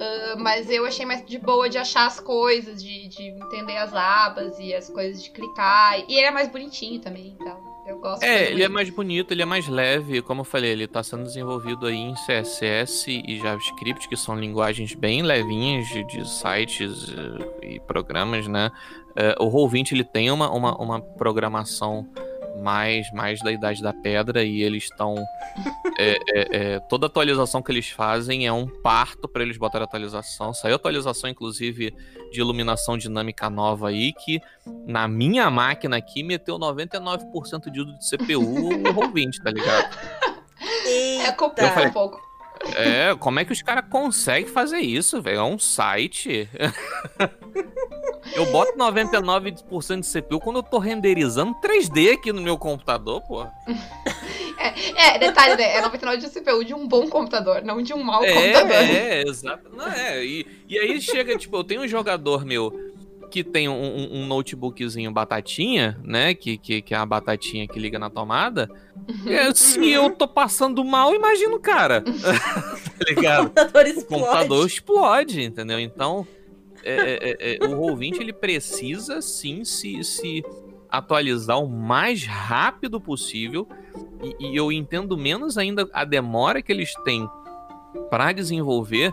Ah, 0.00 0.36
mas 0.38 0.70
eu 0.70 0.84
achei 0.84 1.06
mais 1.06 1.24
de 1.24 1.38
boa 1.38 1.68
de 1.68 1.78
achar 1.78 2.06
as 2.06 2.20
coisas, 2.20 2.82
de, 2.82 3.08
de 3.08 3.22
entender 3.28 3.76
as 3.76 3.94
abas 3.94 4.58
e 4.58 4.74
as 4.74 4.88
coisas 4.88 5.22
de 5.22 5.30
clicar. 5.30 5.98
E 6.08 6.16
ele 6.16 6.26
é 6.26 6.30
mais 6.30 6.48
bonitinho 6.48 7.00
também, 7.00 7.36
então. 7.38 7.74
Eu 7.86 7.98
gosto 7.98 8.22
É, 8.22 8.50
ele 8.50 8.62
é 8.62 8.68
mais 8.68 8.88
bonito, 8.88 9.32
ele 9.32 9.42
é 9.42 9.44
mais 9.44 9.68
leve, 9.68 10.22
como 10.22 10.40
eu 10.40 10.44
falei, 10.44 10.70
ele 10.70 10.86
tá 10.86 11.02
sendo 11.02 11.24
desenvolvido 11.24 11.86
aí 11.86 11.96
em 11.96 12.14
CSS 12.14 13.10
e 13.10 13.38
JavaScript, 13.38 14.08
que 14.08 14.16
são 14.16 14.38
linguagens 14.38 14.94
bem 14.94 15.22
levinhas 15.22 15.86
de, 15.88 16.02
de 16.04 16.26
sites 16.26 17.12
eh, 17.12 17.74
e 17.74 17.80
programas, 17.80 18.48
né? 18.48 18.70
Eh, 19.14 19.34
o 19.38 19.50
Roll20 19.50 19.92
ele 19.92 20.04
tem 20.04 20.30
uma, 20.30 20.50
uma, 20.50 20.74
uma 20.80 21.00
programação 21.00 22.08
mais, 22.56 23.10
mais 23.12 23.40
da 23.40 23.52
idade 23.52 23.82
da 23.82 23.92
pedra 23.92 24.44
e 24.44 24.62
eles 24.62 24.84
estão 24.84 25.14
é, 25.98 26.16
é, 26.32 26.56
é, 26.74 26.80
toda 26.80 27.06
atualização 27.06 27.62
que 27.62 27.72
eles 27.72 27.90
fazem 27.90 28.46
é 28.46 28.52
um 28.52 28.66
parto 28.66 29.28
para 29.28 29.42
eles 29.42 29.56
botarem 29.56 29.84
atualização. 29.84 30.52
Saiu 30.52 30.76
atualização, 30.76 31.28
inclusive, 31.28 31.94
de 32.32 32.40
iluminação 32.40 32.96
dinâmica 32.96 33.48
nova 33.50 33.88
aí, 33.88 34.12
que 34.12 34.40
na 34.86 35.08
minha 35.08 35.50
máquina 35.50 35.96
aqui 35.96 36.22
meteu 36.22 36.58
99% 36.58 37.70
de 37.70 37.80
uso 37.80 37.98
de 37.98 38.10
CPU 38.10 38.40
o 38.40 38.82
Roll20, 38.92 39.42
tá 39.42 39.50
ligado? 39.50 39.96
É 41.24 41.32
complicado 41.32 41.88
um 41.88 41.92
pouco. 41.92 42.33
É, 42.76 43.14
como 43.16 43.40
é 43.40 43.44
que 43.44 43.52
os 43.52 43.62
caras 43.62 43.84
conseguem 43.90 44.48
fazer 44.48 44.78
isso, 44.78 45.20
velho? 45.20 45.38
É 45.38 45.42
um 45.42 45.58
site. 45.58 46.48
eu 48.34 48.46
boto 48.46 48.76
99% 48.78 50.00
de 50.00 50.06
CPU 50.06 50.40
quando 50.40 50.56
eu 50.56 50.62
tô 50.62 50.78
renderizando 50.78 51.54
3D 51.60 52.14
aqui 52.14 52.32
no 52.32 52.40
meu 52.40 52.56
computador, 52.56 53.20
pô. 53.22 53.46
É, 54.96 55.18
detalhe, 55.18 55.56
né? 55.56 55.76
É 55.76 55.80
99 55.82 56.16
de 56.18 56.30
CPU 56.30 56.64
de 56.64 56.72
um 56.72 56.86
bom 56.88 57.08
computador, 57.08 57.62
não 57.62 57.82
de 57.82 57.92
um 57.92 58.02
mau 58.02 58.20
computador. 58.20 58.72
É, 58.72 59.20
é, 59.20 59.28
exato. 59.28 59.68
Não, 59.74 59.86
é. 59.88 60.24
E, 60.24 60.46
e 60.68 60.78
aí 60.78 61.00
chega, 61.00 61.36
tipo, 61.36 61.56
eu 61.56 61.64
tenho 61.64 61.82
um 61.82 61.88
jogador 61.88 62.44
meu 62.46 62.72
que 63.30 63.42
tem 63.44 63.68
um, 63.68 64.12
um- 64.12 64.26
notebookzinho 64.26 65.10
batatinha, 65.12 65.98
né? 66.02 66.34
Que, 66.34 66.56
que, 66.56 66.80
que 66.82 66.94
é 66.94 66.96
a 66.96 67.04
batatinha 67.06 67.66
que 67.66 67.78
liga 67.78 67.98
na 67.98 68.08
tomada. 68.10 68.70
É, 69.26 69.52
se 69.54 69.88
eu 69.90 70.10
tô 70.10 70.26
passando 70.28 70.84
mal, 70.84 71.14
imagina 71.14 71.54
o 71.54 71.60
cara. 71.60 72.02
tá 72.98 73.04
ligado? 73.08 73.46
computador 73.48 73.84
O 73.84 73.88
explode. 73.88 74.22
computador 74.24 74.66
explode, 74.66 75.42
entendeu? 75.42 75.78
Então, 75.80 76.26
é, 76.82 76.94
é, 77.50 77.56
é, 77.56 77.64
o 77.66 77.70
Roll20 77.80 78.20
ele 78.20 78.32
precisa 78.32 79.20
sim 79.22 79.64
se, 79.64 80.02
se 80.04 80.44
atualizar 80.90 81.58
o 81.58 81.68
mais 81.68 82.24
rápido 82.24 83.00
possível. 83.00 83.66
E, 84.22 84.48
e 84.50 84.56
eu 84.56 84.70
entendo 84.70 85.16
menos 85.16 85.58
ainda 85.58 85.88
a 85.92 86.04
demora 86.04 86.62
que 86.62 86.72
eles 86.72 86.94
têm 87.04 87.28
para 88.10 88.32
desenvolver, 88.32 89.12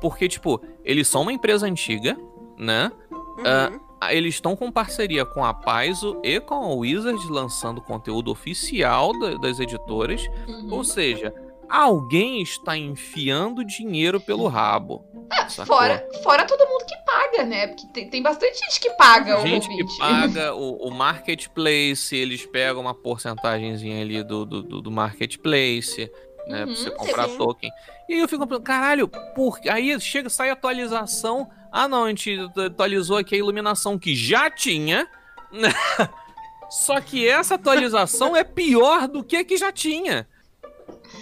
porque, 0.00 0.28
tipo, 0.28 0.60
eles 0.84 1.08
são 1.08 1.22
uma 1.22 1.32
empresa 1.32 1.66
antiga, 1.66 2.16
né? 2.58 2.90
Uhum. 3.38 3.80
Ah, 4.00 4.12
Eles 4.14 4.34
estão 4.34 4.56
com 4.56 4.70
parceria 4.72 5.24
com 5.24 5.44
a 5.44 5.54
Paizo 5.54 6.20
e 6.24 6.40
com 6.40 6.54
a 6.54 6.74
Wizard 6.74 7.24
lançando 7.30 7.80
conteúdo 7.80 8.30
oficial 8.32 9.16
da- 9.18 9.34
das 9.36 9.60
editoras. 9.60 10.26
Uhum. 10.48 10.68
Ou 10.72 10.82
seja, 10.84 11.32
alguém 11.70 12.42
está 12.42 12.76
enfiando 12.76 13.64
dinheiro 13.64 14.20
pelo 14.20 14.48
rabo. 14.48 15.04
sacou? 15.48 15.76
Fora, 15.76 16.06
fora 16.22 16.44
todo 16.44 16.68
mundo 16.68 16.84
que 16.84 16.96
paga, 17.06 17.44
né? 17.44 17.68
Porque 17.68 17.86
tem, 17.92 18.10
tem 18.10 18.22
bastante 18.22 18.58
gente 18.58 18.80
que 18.80 18.90
paga 18.94 19.38
o 19.40 19.46
Gente 19.46 19.68
que 19.68 19.98
paga 19.98 20.52
o, 20.56 20.88
o 20.88 20.90
marketplace, 20.90 22.14
eles 22.16 22.44
pegam 22.44 22.80
uma 22.82 22.94
porcentagemzinha 22.94 24.00
ali 24.02 24.22
do, 24.24 24.44
do, 24.44 24.62
do- 24.82 24.90
marketplace, 24.90 26.10
né? 26.48 26.64
Uhum, 26.64 26.66
pra 26.66 26.74
você 26.76 26.90
comprar 26.90 27.28
sim. 27.28 27.38
token. 27.38 27.70
E 28.08 28.14
aí 28.14 28.20
eu 28.20 28.28
fico 28.28 28.46
pensando, 28.46 28.64
caralho, 28.64 29.08
por... 29.34 29.58
aí 29.70 29.98
chega, 30.00 30.28
sai 30.28 30.50
a 30.50 30.54
atualização. 30.54 31.48
Ah, 31.72 31.88
não, 31.88 32.04
a 32.04 32.08
gente 32.10 32.38
atualizou 32.56 33.16
aqui 33.16 33.34
a 33.34 33.38
iluminação 33.38 33.98
que 33.98 34.14
já 34.14 34.50
tinha. 34.50 35.08
Só 36.70 37.00
que 37.00 37.26
essa 37.26 37.54
atualização 37.54 38.36
é 38.36 38.44
pior 38.44 39.08
do 39.08 39.24
que 39.24 39.36
a 39.36 39.44
que 39.44 39.56
já 39.56 39.72
tinha. 39.72 40.28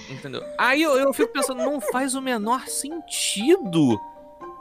Entendeu? 0.08 0.42
Aí 0.58 0.82
eu, 0.82 0.96
eu 0.96 1.12
fico 1.12 1.32
pensando, 1.32 1.62
não 1.62 1.80
faz 1.80 2.14
o 2.14 2.20
menor 2.20 2.66
sentido 2.66 3.98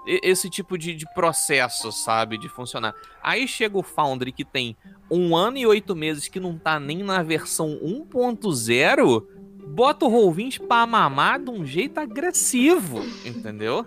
esse 0.06 0.50
tipo 0.50 0.78
de, 0.78 0.96
de 0.96 1.06
processo, 1.14 1.92
sabe? 1.92 2.38
De 2.38 2.50
funcionar. 2.50 2.96
Aí 3.22 3.48
chega 3.48 3.78
o 3.78 3.84
Foundry 3.84 4.32
que 4.32 4.46
tem 4.46 4.76
um 5.10 5.36
ano 5.36 5.58
e 5.58 5.66
oito 5.66 5.96
meses 5.96 6.28
que 6.28 6.40
não 6.40 6.58
tá 6.58 6.80
nem 6.80 7.04
na 7.04 7.22
versão 7.22 7.80
1.0, 7.82 9.26
bota 9.68 10.06
o 10.06 10.10
Roll20 10.10 10.68
pra 10.68 10.86
mamar 10.86 11.40
de 11.40 11.50
um 11.50 11.66
jeito 11.66 12.00
agressivo, 12.00 13.04
entendeu? 13.26 13.86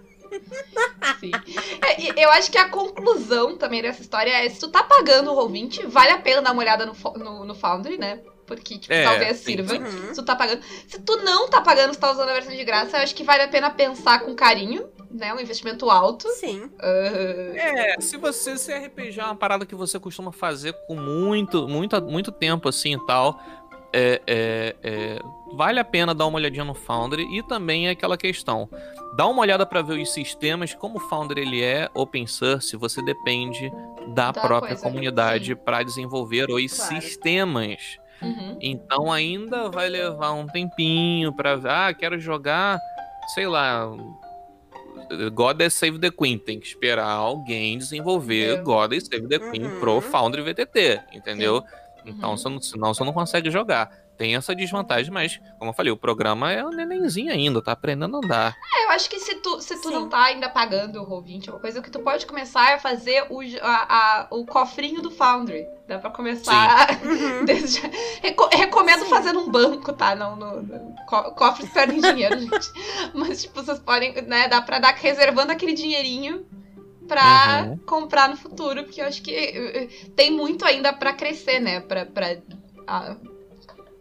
Sim. 1.20 1.30
É, 1.80 2.24
eu 2.24 2.30
acho 2.30 2.50
que 2.50 2.58
a 2.58 2.68
conclusão 2.68 3.56
também 3.56 3.82
dessa 3.82 4.00
história 4.02 4.30
é: 4.30 4.48
se 4.48 4.60
tu 4.60 4.68
tá 4.68 4.82
pagando 4.82 5.32
o 5.32 5.36
Roll20, 5.36 5.86
vale 5.88 6.10
a 6.12 6.18
pena 6.18 6.42
dar 6.42 6.52
uma 6.52 6.62
olhada 6.62 6.86
no, 6.86 6.94
no, 7.16 7.44
no 7.44 7.54
Foundry, 7.54 7.98
né? 7.98 8.20
Porque, 8.46 8.76
tipo, 8.76 8.92
É, 8.92 9.04
talvez 9.04 9.36
sim, 9.38 9.44
sirva. 9.44 9.68
sim. 9.74 9.78
Uhum. 9.82 10.08
Se 10.08 10.14
tu 10.14 10.24
tá 10.24 10.34
pagando. 10.36 10.62
Se 10.88 11.00
tu 11.00 11.16
não 11.18 11.48
tá 11.48 11.60
pagando, 11.60 11.94
se 11.94 12.00
tá 12.00 12.10
usando 12.10 12.28
a 12.28 12.34
versão 12.34 12.54
de 12.54 12.64
graça, 12.64 12.96
eu 12.98 13.02
acho 13.02 13.14
que 13.14 13.22
vale 13.24 13.42
a 13.44 13.48
pena 13.48 13.70
pensar 13.70 14.20
com 14.20 14.34
carinho, 14.34 14.88
né? 15.10 15.32
Um 15.32 15.40
investimento 15.40 15.88
alto. 15.88 16.28
Sim. 16.30 16.68
Ah, 16.80 16.86
É, 17.54 18.00
se 18.00 18.16
você 18.16 18.58
se 18.58 18.72
RPG 18.72 19.20
é 19.20 19.24
uma 19.24 19.36
parada 19.36 19.64
que 19.64 19.74
você 19.74 19.98
costuma 19.98 20.32
fazer 20.32 20.74
com 20.86 20.96
muito, 20.96 21.66
muito, 21.68 22.00
muito 22.02 22.32
tempo 22.32 22.68
assim 22.68 22.94
e 22.94 23.06
tal, 23.06 23.40
é, 23.92 24.20
é, 24.26 24.76
é, 24.82 25.18
vale 25.56 25.78
a 25.80 25.84
pena 25.84 26.14
dar 26.14 26.26
uma 26.26 26.36
olhadinha 26.38 26.64
no 26.64 26.74
Foundry 26.74 27.24
e 27.36 27.42
também 27.42 27.86
é 27.88 27.90
aquela 27.90 28.16
questão. 28.16 28.68
Dá 29.16 29.26
uma 29.26 29.42
olhada 29.42 29.66
para 29.66 29.82
ver 29.82 30.00
os 30.00 30.12
sistemas, 30.12 30.74
como 30.74 30.96
o 30.96 31.00
Foundry 31.08 31.42
ele 31.42 31.62
é 31.62 31.88
open 31.94 32.26
source, 32.26 32.76
você 32.76 33.02
depende 33.02 33.70
da, 34.14 34.30
Da 34.32 34.40
própria 34.40 34.76
comunidade 34.76 35.54
para 35.54 35.82
desenvolver 35.82 36.46
os 36.50 36.72
Claro. 36.74 37.00
sistemas. 37.02 37.98
uhum. 38.22 38.56
Então 38.60 39.12
ainda 39.12 39.68
vai 39.70 39.88
levar 39.88 40.32
um 40.32 40.46
tempinho 40.46 41.32
pra. 41.32 41.58
Ah, 41.64 41.92
quero 41.94 42.18
jogar, 42.18 42.78
sei 43.34 43.46
lá. 43.46 43.88
God 45.34 45.60
Save 45.68 45.98
the 45.98 46.10
Queen. 46.10 46.38
Tem 46.38 46.58
que 46.58 46.66
esperar 46.66 47.06
alguém 47.10 47.76
desenvolver 47.76 48.54
Meu. 48.56 48.64
God 48.64 48.92
Save 49.00 49.28
the 49.28 49.38
Queen 49.50 49.64
Uhum. 49.66 49.80
pro 49.80 50.00
Foundry 50.00 50.42
VTT, 50.42 51.00
entendeu? 51.12 51.62
Então, 52.04 52.30
Uhum. 52.30 52.60
senão 52.60 52.94
você 52.94 53.04
não 53.04 53.12
consegue 53.12 53.50
jogar. 53.50 53.90
Tem 54.22 54.36
essa 54.36 54.54
desvantagem, 54.54 55.10
mas, 55.12 55.40
como 55.58 55.70
eu 55.70 55.74
falei, 55.74 55.90
o 55.90 55.96
programa 55.96 56.52
é 56.52 56.64
um 56.64 56.68
nenenzinho 56.70 57.32
ainda, 57.32 57.60
tá 57.60 57.72
aprendendo 57.72 58.14
a 58.14 58.20
andar. 58.24 58.56
É, 58.72 58.84
eu 58.84 58.90
acho 58.90 59.10
que 59.10 59.18
se 59.18 59.34
tu, 59.40 59.60
se 59.60 59.74
tu 59.82 59.88
Sim. 59.88 59.94
não 59.94 60.08
tá 60.08 60.22
ainda 60.26 60.48
pagando 60.48 61.02
o 61.02 61.04
Roll20, 61.04 61.48
uma 61.48 61.58
coisa 61.58 61.82
que 61.82 61.90
tu 61.90 61.98
pode 61.98 62.24
começar 62.24 62.70
é 62.70 62.78
fazer 62.78 63.26
o, 63.30 63.40
a- 63.60 63.86
a- 64.20 64.26
o 64.30 64.46
cofrinho 64.46 65.02
do 65.02 65.10
Foundry. 65.10 65.66
Dá 65.88 65.98
pra 65.98 66.08
começar. 66.10 67.02
Uhum. 67.04 67.42
desde. 67.44 67.80
Reco- 68.22 68.48
recomendo 68.52 69.00
Sim. 69.02 69.10
fazer 69.10 69.32
num 69.32 69.50
banco, 69.50 69.92
tá? 69.92 70.14
Não, 70.14 70.36
no, 70.36 70.62
no- 70.62 70.94
co- 71.08 71.32
cofres 71.32 71.68
perdem 71.70 72.00
dinheiro, 72.00 72.38
gente. 72.38 72.70
Mas, 73.12 73.42
tipo, 73.42 73.60
vocês 73.60 73.80
podem, 73.80 74.12
né? 74.22 74.46
Dá 74.46 74.62
pra 74.62 74.78
dar 74.78 74.94
reservando 74.94 75.50
aquele 75.50 75.72
dinheirinho 75.72 76.46
pra 77.08 77.64
Uhum. 77.70 77.76
comprar 77.78 78.28
no 78.28 78.36
futuro, 78.36 78.84
porque 78.84 79.00
eu 79.00 79.06
acho 79.06 79.20
que 79.20 79.34
eh, 79.34 79.82
eh, 79.82 79.88
tem 80.14 80.30
muito 80.30 80.64
ainda 80.64 80.92
pra 80.92 81.12
crescer, 81.12 81.58
né? 81.58 81.80
Pra, 81.80 82.06
pra 82.06 82.36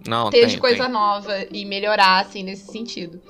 Não, 0.07 0.29
ter 0.29 0.41
tem, 0.41 0.47
de 0.47 0.57
coisa 0.57 0.83
tem. 0.83 0.91
nova 0.91 1.45
e 1.51 1.65
melhorar, 1.65 2.19
assim, 2.19 2.43
nesse 2.43 2.71
sentido. 2.71 3.21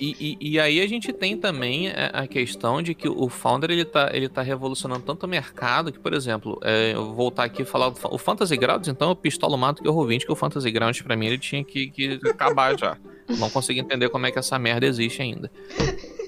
E, 0.00 0.38
e, 0.40 0.52
e 0.52 0.60
aí 0.60 0.80
a 0.80 0.88
gente 0.88 1.12
tem 1.12 1.36
também 1.36 1.88
é, 1.88 2.10
a 2.14 2.26
questão 2.26 2.80
de 2.80 2.94
que 2.94 3.06
o 3.06 3.28
Founder 3.28 3.70
ele 3.70 3.84
tá, 3.84 4.08
ele 4.14 4.30
tá 4.30 4.40
revolucionando 4.40 5.02
tanto 5.02 5.26
o 5.26 5.28
mercado 5.28 5.92
que, 5.92 5.98
por 5.98 6.14
exemplo, 6.14 6.58
é, 6.64 6.92
eu 6.94 7.04
vou 7.04 7.14
voltar 7.14 7.44
aqui 7.44 7.62
e 7.62 7.64
falar 7.66 7.90
do 7.90 8.00
o 8.10 8.16
Fantasy 8.16 8.56
Grounds, 8.56 8.88
então 8.88 9.10
eu 9.10 9.16
pistolo 9.16 9.58
mato 9.58 9.82
que 9.82 9.88
eu 9.88 9.94
ouvinte 9.94 10.24
que 10.24 10.32
o 10.32 10.36
Fantasy 10.36 10.70
Grounds 10.70 11.02
pra 11.02 11.14
mim 11.14 11.26
ele 11.26 11.38
tinha 11.38 11.62
que, 11.62 11.90
que 11.90 12.18
acabar 12.24 12.78
já. 12.78 12.96
Não 13.28 13.50
consigo 13.50 13.78
entender 13.78 14.08
como 14.08 14.26
é 14.26 14.32
que 14.32 14.38
essa 14.38 14.58
merda 14.58 14.86
existe 14.86 15.20
ainda. 15.20 15.50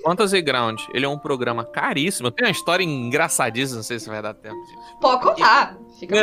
Fantasy 0.04 0.42
Ground, 0.42 0.80
ele 0.92 1.06
é 1.06 1.08
um 1.08 1.18
programa 1.18 1.64
caríssimo. 1.64 2.30
Tem 2.30 2.46
uma 2.46 2.52
história 2.52 2.84
engraçadíssima, 2.84 3.76
não 3.76 3.82
sei 3.82 3.98
se 3.98 4.08
vai 4.08 4.20
dar 4.20 4.34
tempo, 4.34 4.54
gente. 4.54 5.00
Pode 5.00 5.22
contar. 5.22 5.78
Fica... 6.06 6.16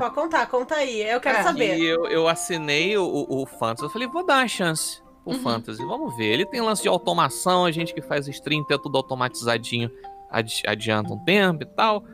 Pode 0.00 0.10
contar, 0.14 0.46
conta 0.48 0.74
aí. 0.74 1.02
Eu 1.02 1.20
quero 1.20 1.38
É. 1.38 1.42
saber. 1.42 1.78
E 1.78 1.84
eu, 1.86 2.06
eu 2.08 2.26
assinei 2.28 2.96
o, 2.98 3.26
o, 3.28 3.46
Fantasy. 3.46 3.84
Eu 3.84 3.90
falei, 3.90 4.08
vou 4.08 4.24
dar 4.26 4.38
uma 4.38 4.48
chance 4.48 5.00
pro 5.24 5.34
Uhum. 5.34 5.40
Fantasy. 5.42 5.84
Vamos 5.84 6.16
ver. 6.16 6.26
Ele 6.32 6.46
tem 6.46 6.60
lance 6.60 6.82
de 6.82 6.88
automação, 6.88 7.64
a 7.64 7.70
gente 7.70 7.94
que 7.94 8.02
faz 8.02 8.26
stream, 8.26 8.64
tem 8.64 8.76
tudo 8.80 8.96
automatizadinho, 8.96 9.90
adi- 10.30 10.62
adianta 10.66 11.12
um 11.12 11.18
tempo 11.24 11.62
e 11.62 11.66
tal. 11.66 12.04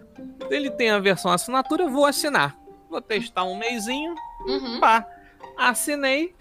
Ele 0.51 0.71
tem 0.71 0.91
a 0.91 0.99
versão 0.99 1.31
assinatura, 1.33 1.85
eu 1.85 1.91
vou 1.91 2.05
assinar. 2.05 2.57
Vou 2.91 3.01
testar 3.01 3.45
um 3.45 3.57
mêsinho, 3.57 4.15
Uhum. 4.47 4.79
pá. 4.81 5.07
Assinei. 5.57 6.35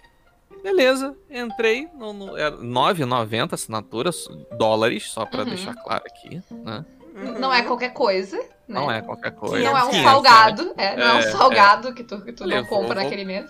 Beleza, 0.62 1.14
entrei 1.30 1.88
no, 1.94 2.12
no 2.12 2.36
era 2.36 2.56
9,90 2.56 3.52
assinatura, 3.54 4.10
dólares, 4.58 5.04
só 5.10 5.24
pra 5.24 5.40
Uhum. 5.42 5.48
deixar 5.48 5.74
claro 5.74 6.02
aqui, 6.06 6.42
né? 6.50 6.84
Uhum. 7.16 7.38
Não 7.38 7.52
é 7.52 7.62
qualquer 7.62 7.90
coisa. 7.94 8.36
Né? 8.36 8.44
Não 8.80 8.90
é 8.90 9.00
qualquer 9.00 9.30
coisa. 9.32 9.64
Não 9.70 9.78
é 9.78 9.84
um 9.84 9.90
500, 9.90 10.10
salgado. 10.10 10.74
É, 10.76 10.96
não 10.96 11.04
é, 11.06 11.14
É, 11.14 11.18
um 11.28 11.32
salgado 11.32 11.94
que 11.94 12.04
tu, 12.04 12.20
que 12.20 12.32
tu 12.32 12.46
não 12.46 12.64
compra 12.66 12.94
vou- 12.94 13.04
naquele 13.04 13.24
mês. 13.24 13.46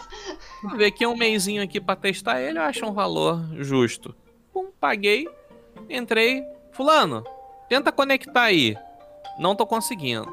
Vou 0.62 0.76
ver 0.76 0.86
aqui 0.86 1.06
um 1.06 1.16
mêsinho 1.16 1.62
aqui 1.62 1.80
pra 1.80 1.96
testar 1.96 2.40
ele, 2.40 2.58
eu 2.58 2.62
acho 2.62 2.84
um 2.86 2.92
valor 2.92 3.42
justo. 3.56 4.14
Pum, 4.52 4.70
paguei, 4.80 5.26
entrei. 5.88 6.44
Fulano, 6.72 7.24
tenta 7.68 7.90
conectar 7.90 8.42
aí. 8.42 8.76
Não 9.38 9.56
tô 9.56 9.66
conseguindo. 9.66 10.30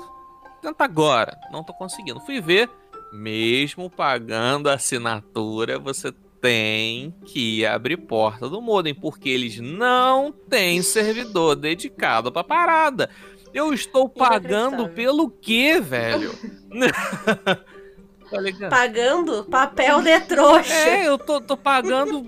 Tenta 0.62 0.84
agora. 0.84 1.38
Não 1.52 1.63
tô 1.63 1.74
conseguindo. 1.74 2.19
Fui 2.19 2.39
ver, 2.41 2.69
mesmo 3.13 3.89
pagando 3.89 4.69
a 4.69 4.74
assinatura, 4.74 5.80
você 5.80 6.12
tem 6.43 7.15
que 7.23 7.65
abrir 7.65 7.95
porta 7.95 8.49
do 8.49 8.62
modem, 8.62 8.93
porque 8.93 9.29
eles 9.29 9.62
não 9.62 10.29
têm 10.29 10.82
servidor 10.82 11.56
dedicado 11.56 12.34
pra 12.34 12.43
parada. 12.43 13.10
Eu 13.53 13.73
estou 13.73 14.10
pagando 14.10 14.89
pelo 14.89 15.29
quê, 15.29 15.79
velho? 15.79 16.38
tá? 18.60 18.69
Pagando 18.69 19.45
papel 19.45 20.01
de 20.01 20.19
trouxa. 20.19 20.73
É, 20.73 21.08
eu 21.08 21.17
tô, 21.17 21.39
tô 21.39 21.56
pagando, 21.56 22.27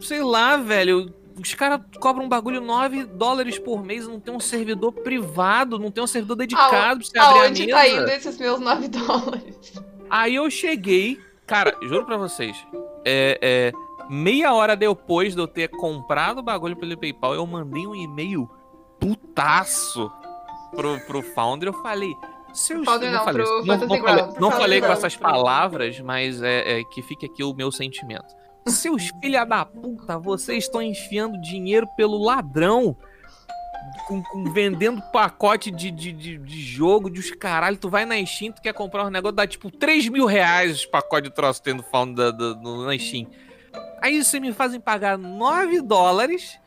sei 0.00 0.22
lá, 0.22 0.56
velho. 0.56 1.12
Os 1.38 1.52
caras 1.52 1.82
cobram 1.98 2.24
um 2.24 2.28
bagulho 2.28 2.62
9 2.62 3.04
dólares 3.04 3.58
por 3.58 3.84
mês, 3.84 4.08
não 4.08 4.18
tem 4.18 4.34
um 4.34 4.40
servidor 4.40 4.92
privado, 4.92 5.78
não 5.78 5.90
tem 5.90 6.02
um 6.02 6.06
servidor 6.06 6.36
dedicado 6.36 7.00
pra 7.00 7.06
você 7.06 7.18
abrir 7.18 7.38
a 7.38 7.44
Aonde 7.44 7.66
mesa. 7.66 7.78
tá 7.78 7.88
indo 7.88 8.08
esses 8.08 8.38
meus 8.38 8.60
9 8.60 8.88
dólares? 8.88 9.74
Aí 10.08 10.36
eu 10.36 10.50
cheguei, 10.50 11.20
cara, 11.46 11.76
juro 11.82 12.04
pra 12.04 12.16
vocês, 12.16 12.56
é, 13.04 13.38
é, 13.40 13.72
meia 14.08 14.52
hora 14.54 14.76
depois 14.76 15.34
de 15.34 15.40
eu 15.40 15.46
ter 15.46 15.68
comprado 15.68 16.38
o 16.38 16.42
bagulho 16.42 16.76
pelo 16.76 16.96
PayPal, 16.96 17.34
eu 17.34 17.46
mandei 17.46 17.86
um 17.86 17.94
e-mail 17.94 18.48
putaço 18.98 20.10
pro, 20.74 21.00
pro 21.06 21.22
founder. 21.22 21.68
Eu 21.68 21.82
falei, 21.82 22.12
seus 22.52 22.84
Founder 22.84 23.12
não, 23.12 23.24
falei, 23.24 23.44
pro 23.44 23.56
não, 23.58 23.66
Fantasy 23.66 23.88
não 23.88 24.06
falei, 24.06 24.40
não 24.40 24.50
falei 24.50 24.80
com 24.80 24.86
não, 24.86 24.92
essas 24.92 25.16
palavras, 25.16 26.00
mas 26.00 26.42
é, 26.42 26.80
é 26.80 26.84
que 26.84 27.02
fique 27.02 27.26
aqui 27.26 27.44
o 27.44 27.54
meu 27.54 27.70
sentimento. 27.70 28.34
Seus 28.66 29.10
filha 29.20 29.44
da 29.44 29.64
puta, 29.64 30.18
vocês 30.18 30.64
estão 30.64 30.82
enfiando 30.82 31.40
dinheiro 31.40 31.86
pelo 31.96 32.22
ladrão. 32.22 32.96
Com, 34.10 34.22
com- 34.24 34.52
vendendo 34.52 35.00
pacote 35.12 35.70
de, 35.70 35.88
de, 35.90 36.10
de, 36.10 36.36
de 36.36 36.60
jogo, 36.62 37.08
de 37.08 37.20
os 37.20 37.30
caralho. 37.30 37.76
Tu 37.76 37.88
vai 37.88 38.04
na 38.04 38.16
Steam, 38.26 38.50
tu 38.52 38.60
quer 38.60 38.74
comprar 38.74 39.06
um 39.06 39.10
negócio, 39.10 39.36
dá 39.36 39.46
tipo 39.46 39.70
3 39.70 40.08
mil 40.08 40.26
reais 40.26 40.78
os 40.78 40.86
pacotes 40.86 41.30
de 41.30 41.34
troço 41.36 41.62
tendo 41.62 41.82
falando 41.84 42.16
da, 42.16 42.30
da, 42.32 42.52
do- 42.54 42.84
na 42.84 42.98
Steam. 42.98 43.26
Aí 44.02 44.22
vocês 44.22 44.42
me 44.42 44.52
fazem 44.52 44.80
pagar 44.80 45.16
9 45.16 45.80
dólares, 45.82 46.58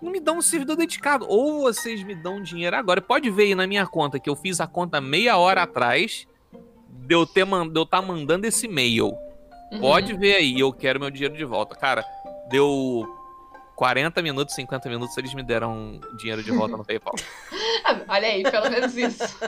não 0.00 0.10
me 0.10 0.18
dão 0.18 0.38
um 0.38 0.42
servidor 0.42 0.76
dedicado. 0.76 1.26
Ou 1.28 1.60
vocês 1.60 2.02
me 2.02 2.14
dão 2.14 2.40
dinheiro 2.42 2.74
agora. 2.74 3.02
Pode 3.02 3.28
ver 3.30 3.42
aí 3.44 3.54
na 3.54 3.66
minha 3.66 3.86
conta, 3.86 4.18
que 4.18 4.30
eu 4.30 4.34
fiz 4.34 4.58
a 4.60 4.66
conta 4.66 4.98
meia 5.00 5.36
hora 5.36 5.64
atrás, 5.64 6.26
de 6.90 7.14
eu 7.14 7.24
estar 7.24 7.44
man, 7.44 7.70
tá 7.90 8.00
mandando 8.00 8.46
esse 8.46 8.64
e-mail. 8.66 9.08
Uhum. 9.72 9.80
Pode 9.80 10.14
ver 10.16 10.36
aí, 10.36 10.58
eu 10.58 10.72
quero 10.72 10.98
meu 10.98 11.10
dinheiro 11.10 11.36
de 11.36 11.44
volta. 11.44 11.74
Cara, 11.76 12.02
deu 12.48 13.06
40 13.78 14.20
minutos, 14.22 14.56
50 14.56 14.88
minutos, 14.88 15.16
eles 15.16 15.32
me 15.32 15.42
deram 15.44 16.00
dinheiro 16.16 16.42
de 16.42 16.50
volta 16.50 16.76
no 16.76 16.84
PayPal. 16.84 17.14
Olha 18.08 18.26
aí, 18.26 18.42
pelo 18.42 18.68
menos 18.68 18.96
isso. 18.96 19.38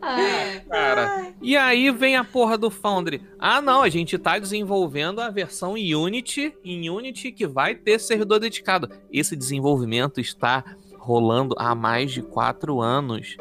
Ai, 0.00 0.64
Cara, 0.66 1.34
e 1.42 1.54
aí 1.54 1.90
vem 1.90 2.16
a 2.16 2.24
porra 2.24 2.56
do 2.56 2.70
Foundry. 2.70 3.22
Ah, 3.38 3.60
não, 3.60 3.82
a 3.82 3.90
gente 3.90 4.16
tá 4.16 4.38
desenvolvendo 4.38 5.20
a 5.20 5.28
versão 5.28 5.74
Unity, 5.74 6.56
em 6.64 6.88
Unity 6.88 7.30
que 7.30 7.46
vai 7.46 7.74
ter 7.74 8.00
servidor 8.00 8.40
dedicado. 8.40 8.90
Esse 9.12 9.36
desenvolvimento 9.36 10.18
está 10.18 10.64
rolando 10.96 11.54
há 11.58 11.74
mais 11.74 12.10
de 12.10 12.22
quatro 12.22 12.80
anos. 12.80 13.36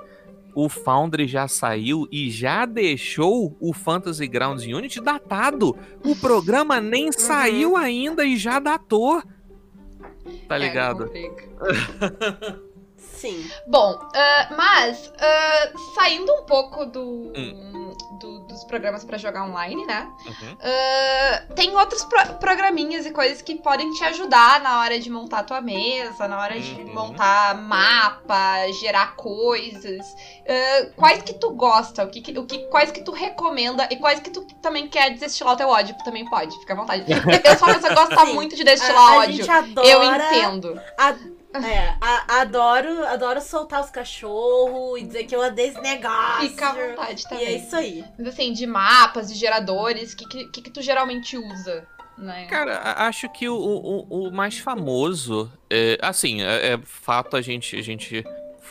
O 0.53 0.67
Foundry 0.67 1.25
já 1.25 1.47
saiu 1.47 2.05
e 2.11 2.29
já 2.29 2.65
deixou 2.65 3.55
o 3.61 3.73
Fantasy 3.73 4.27
Grounds 4.27 4.65
Unity 4.65 4.99
datado. 4.99 5.73
O 6.03 6.17
programa 6.17 6.81
nem 6.81 7.13
saiu 7.13 7.77
ainda 7.77 8.25
e 8.25 8.35
já 8.35 8.59
datou. 8.59 9.23
Tá 10.47 10.55
é, 10.55 10.59
ligado? 10.59 11.11
Sim. 12.97 13.49
Bom, 13.67 13.99
ah, 14.15 14.47
mas 14.55 15.11
ah, 15.19 15.71
saindo 15.95 16.31
um 16.33 16.45
pouco 16.45 16.85
do, 16.85 17.33
Hum. 17.35 17.86
Dos 18.57 18.65
programas 18.65 19.03
pra 19.05 19.17
jogar 19.17 19.43
online, 19.45 19.85
né? 19.85 20.07
Uhum. 20.25 20.57
Ah, 20.61 21.43
tem 21.55 21.75
outros 21.75 22.03
pro- 22.03 22.33
programinhas 22.35 23.05
e 23.05 23.11
coisas 23.11 23.41
que 23.41 23.55
podem 23.55 23.91
te 23.91 24.03
ajudar 24.05 24.59
na 24.61 24.79
hora 24.79 24.99
de 24.99 25.09
montar 25.09 25.43
tua 25.43 25.61
mesa, 25.61 26.27
na 26.27 26.39
hora 26.39 26.59
de 26.59 26.71
Uhum. 26.81 26.93
montar 26.93 27.55
mapa, 27.55 28.67
gerar 28.81 29.15
coisas. 29.15 30.05
Ah, 30.47 30.87
quais 30.95 31.21
que 31.21 31.33
tu 31.33 31.51
gosta? 31.51 32.03
O 32.03 32.07
que, 32.09 32.37
o 32.37 32.45
que, 32.45 32.59
quais 32.69 32.91
que 32.91 33.01
tu 33.01 33.11
recomenda 33.11 33.87
e 33.91 33.95
quais 33.97 34.19
que 34.19 34.29
tu 34.29 34.41
também 34.61 34.87
quer 34.87 35.11
desestilar 35.11 35.53
o 35.53 35.57
teu 35.57 35.69
ódio? 35.69 35.95
Também 36.03 36.25
pode, 36.29 36.57
fica 36.59 36.73
à 36.73 36.75
vontade. 36.75 37.03
Eu 37.45 37.57
sou 37.57 37.67
uma 37.67 37.75
pessoa 37.75 37.89
que 37.89 37.95
gosta 37.95 38.25
Sim. 38.25 38.33
muito 38.33 38.55
de 38.55 38.63
destilar 38.63 38.97
A, 38.97 39.13
a 39.13 39.17
ódio. 39.19 39.33
gente 39.37 39.49
adora. 39.49 39.87
Eu 39.87 40.03
entendo. 40.03 40.81
É, 41.65 41.95
a- 42.01 42.41
adoro, 42.41 43.05
adoro 43.07 43.41
soltar 43.41 43.81
os 43.81 43.89
cachorros 43.89 44.99
e 44.99 45.03
dizer 45.03 45.23
que 45.25 45.35
eu 45.35 45.39
odeio 45.41 45.69
esse 45.69 45.81
negócio. 45.81 46.49
Fica 46.49 46.69
à 46.69 46.73
vontade 46.73 47.23
E 47.25 47.29
também. 47.29 47.45
é 47.45 47.51
isso 47.57 47.75
aí. 47.75 48.03
Mas 48.17 48.27
assim, 48.27 48.53
de 48.53 48.65
mapas, 48.67 49.27
de 49.31 49.35
geradores, 49.35 50.13
o 50.13 50.17
que, 50.17 50.45
que, 50.49 50.61
que, 50.61 50.69
tu 50.71 50.81
geralmente 50.81 51.37
usa? 51.37 51.87
Né? 52.17 52.45
Cara, 52.45 52.79
acho 53.07 53.29
que 53.29 53.47
o, 53.47 53.55
o, 53.55 54.27
o 54.27 54.31
mais 54.31 54.57
famoso, 54.57 55.51
é, 55.69 55.97
assim, 56.01 56.41
é, 56.41 56.73
é 56.73 56.77
fato 56.83 57.37
a 57.37 57.41
gente, 57.41 57.75
a 57.75 57.81
gente 57.81 58.23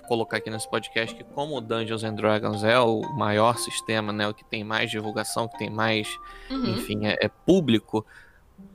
colocar 0.09 0.37
aqui 0.39 0.51
nesse 0.51 0.69
podcast 0.69 1.15
que 1.15 1.25
como 1.25 1.57
o 1.57 1.61
Dungeons 1.61 2.05
and 2.05 2.15
Dragons 2.15 2.63
é 2.65 2.79
o 2.79 3.01
maior 3.17 3.57
sistema, 3.59 4.13
né, 4.13 4.29
o 4.29 4.35
que 4.35 4.45
tem 4.45 4.63
mais 4.63 4.91
divulgação, 4.91 5.49
que 5.49 5.59
tem 5.59 5.71
mais, 5.71 6.09
Uhum. 6.51 6.75
enfim, 6.75 7.07
é, 7.07 7.17
é 7.21 7.29
público, 7.29 8.05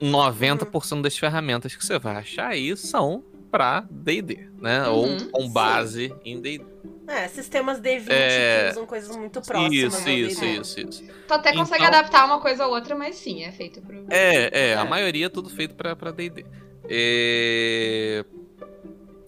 90% 0.01 1.01
das 1.01 1.17
ferramentas 1.17 1.75
que 1.75 1.85
você 1.85 1.97
vai 1.99 2.15
achar 2.17 2.47
aí 2.49 2.75
são 2.75 3.23
pra 3.51 3.85
D&D, 3.91 4.47
né, 4.59 4.87
Uhum, 4.87 4.93
ou 4.95 5.07
com 5.31 5.41
sim. 5.41 5.51
base 5.53 6.15
em 6.23 6.39
D&D. 6.39 6.65
É, 7.07 7.27
sistemas 7.27 7.81
D20 7.81 8.05
É, 8.09 8.63
que 8.65 8.71
usam 8.71 8.85
coisas 8.85 9.17
muito 9.17 9.41
próximas. 9.41 9.73
Isso, 9.73 10.09
isso, 10.09 10.45
isso, 10.45 10.79
isso. 10.79 11.03
Tu 11.27 11.33
até 11.33 11.51
consegue 11.53 11.83
Então- 11.83 11.99
adaptar 11.99 12.25
uma 12.25 12.39
coisa 12.39 12.65
ou 12.65 12.73
outra, 12.73 12.95
mas 12.95 13.15
sim, 13.15 13.43
é 13.43 13.51
feito 13.51 13.81
pro. 13.81 14.05
É, 14.09 14.69
é, 14.69 14.75
a 14.77 14.81
É. 14.81 14.87
maioria 14.87 15.25
é 15.25 15.29
tudo 15.29 15.49
feito 15.49 15.75
pra 15.75 15.93
pra 15.95 16.11
D&D. 16.11 16.45
É... 16.89 18.23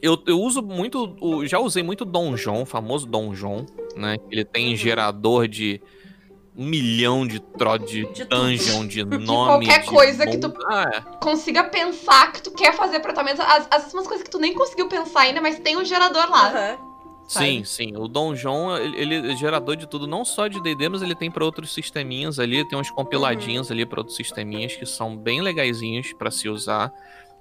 Eu, 0.01 0.21
eu 0.27 0.39
uso 0.39 0.61
muito, 0.61 1.15
já 1.45 1.59
usei 1.59 1.81
muito 1.81 2.03
Donjon, 2.03 2.63
o 2.63 2.65
famoso 2.65 3.05
Donjon, 3.07 3.65
né? 3.95 4.17
Ele 4.29 4.43
tem 4.43 4.69
Uhum. 4.71 4.75
gerador 4.75 5.47
de 5.47 5.81
um 6.55 6.65
milhão 6.65 7.25
de 7.25 7.39
tro 7.39 7.77
de, 7.79 8.05
De 8.13 8.25
dungeon, 8.25 8.85
de 8.87 9.03
nome. 9.05 9.65
qualquer 9.65 9.81
de 9.81 9.87
coisa 9.87 10.25
que 10.27 10.37
tu- 10.37 10.53
Ah, 10.69 10.85
é. 10.93 11.01
Consiga 11.19 11.63
pensar 11.63 12.31
que 12.31 12.41
tu 12.43 12.51
quer 12.51 12.73
fazer 12.75 12.99
pra 12.99 13.11
tua 13.13 13.23
mesa. 13.23 13.43
Às, 13.43 13.67
às 13.71 13.77
vezes 13.79 13.93
umas 13.93 14.07
coisas 14.07 14.23
que 14.23 14.29
tu 14.29 14.37
nem 14.39 14.53
conseguiu 14.53 14.87
pensar 14.87 15.21
ainda, 15.21 15.41
mas 15.41 15.57
tem 15.59 15.75
um 15.77 15.83
gerador 15.85 16.29
lá. 16.29 16.77
Sabe? 17.27 17.45
Sim, 17.45 17.63
sim. 17.63 17.97
O 17.97 18.07
Donjon, 18.07 18.75
ele, 18.77 19.15
ele 19.15 19.31
é 19.31 19.35
gerador 19.35 19.75
de 19.77 19.87
tudo, 19.87 20.05
não 20.05 20.23
só 20.25 20.47
de 20.47 20.61
D&D, 20.61 20.89
mas 20.89 21.01
ele 21.01 21.15
tem 21.15 21.31
pra 21.31 21.43
outros 21.43 21.73
sisteminhas 21.73 22.37
ali, 22.37 22.67
tem 22.67 22.77
uns 22.77 22.91
compiladinhos 22.91 23.69
Uhum. 23.69 23.73
ali 23.73 23.85
pra 23.85 24.01
outros 24.01 24.15
sisteminhas 24.17 24.75
que 24.75 24.85
são 24.85 25.15
bem 25.15 25.41
legaisinhos 25.41 26.13
pra 26.13 26.29
se 26.29 26.49
usar. 26.49 26.91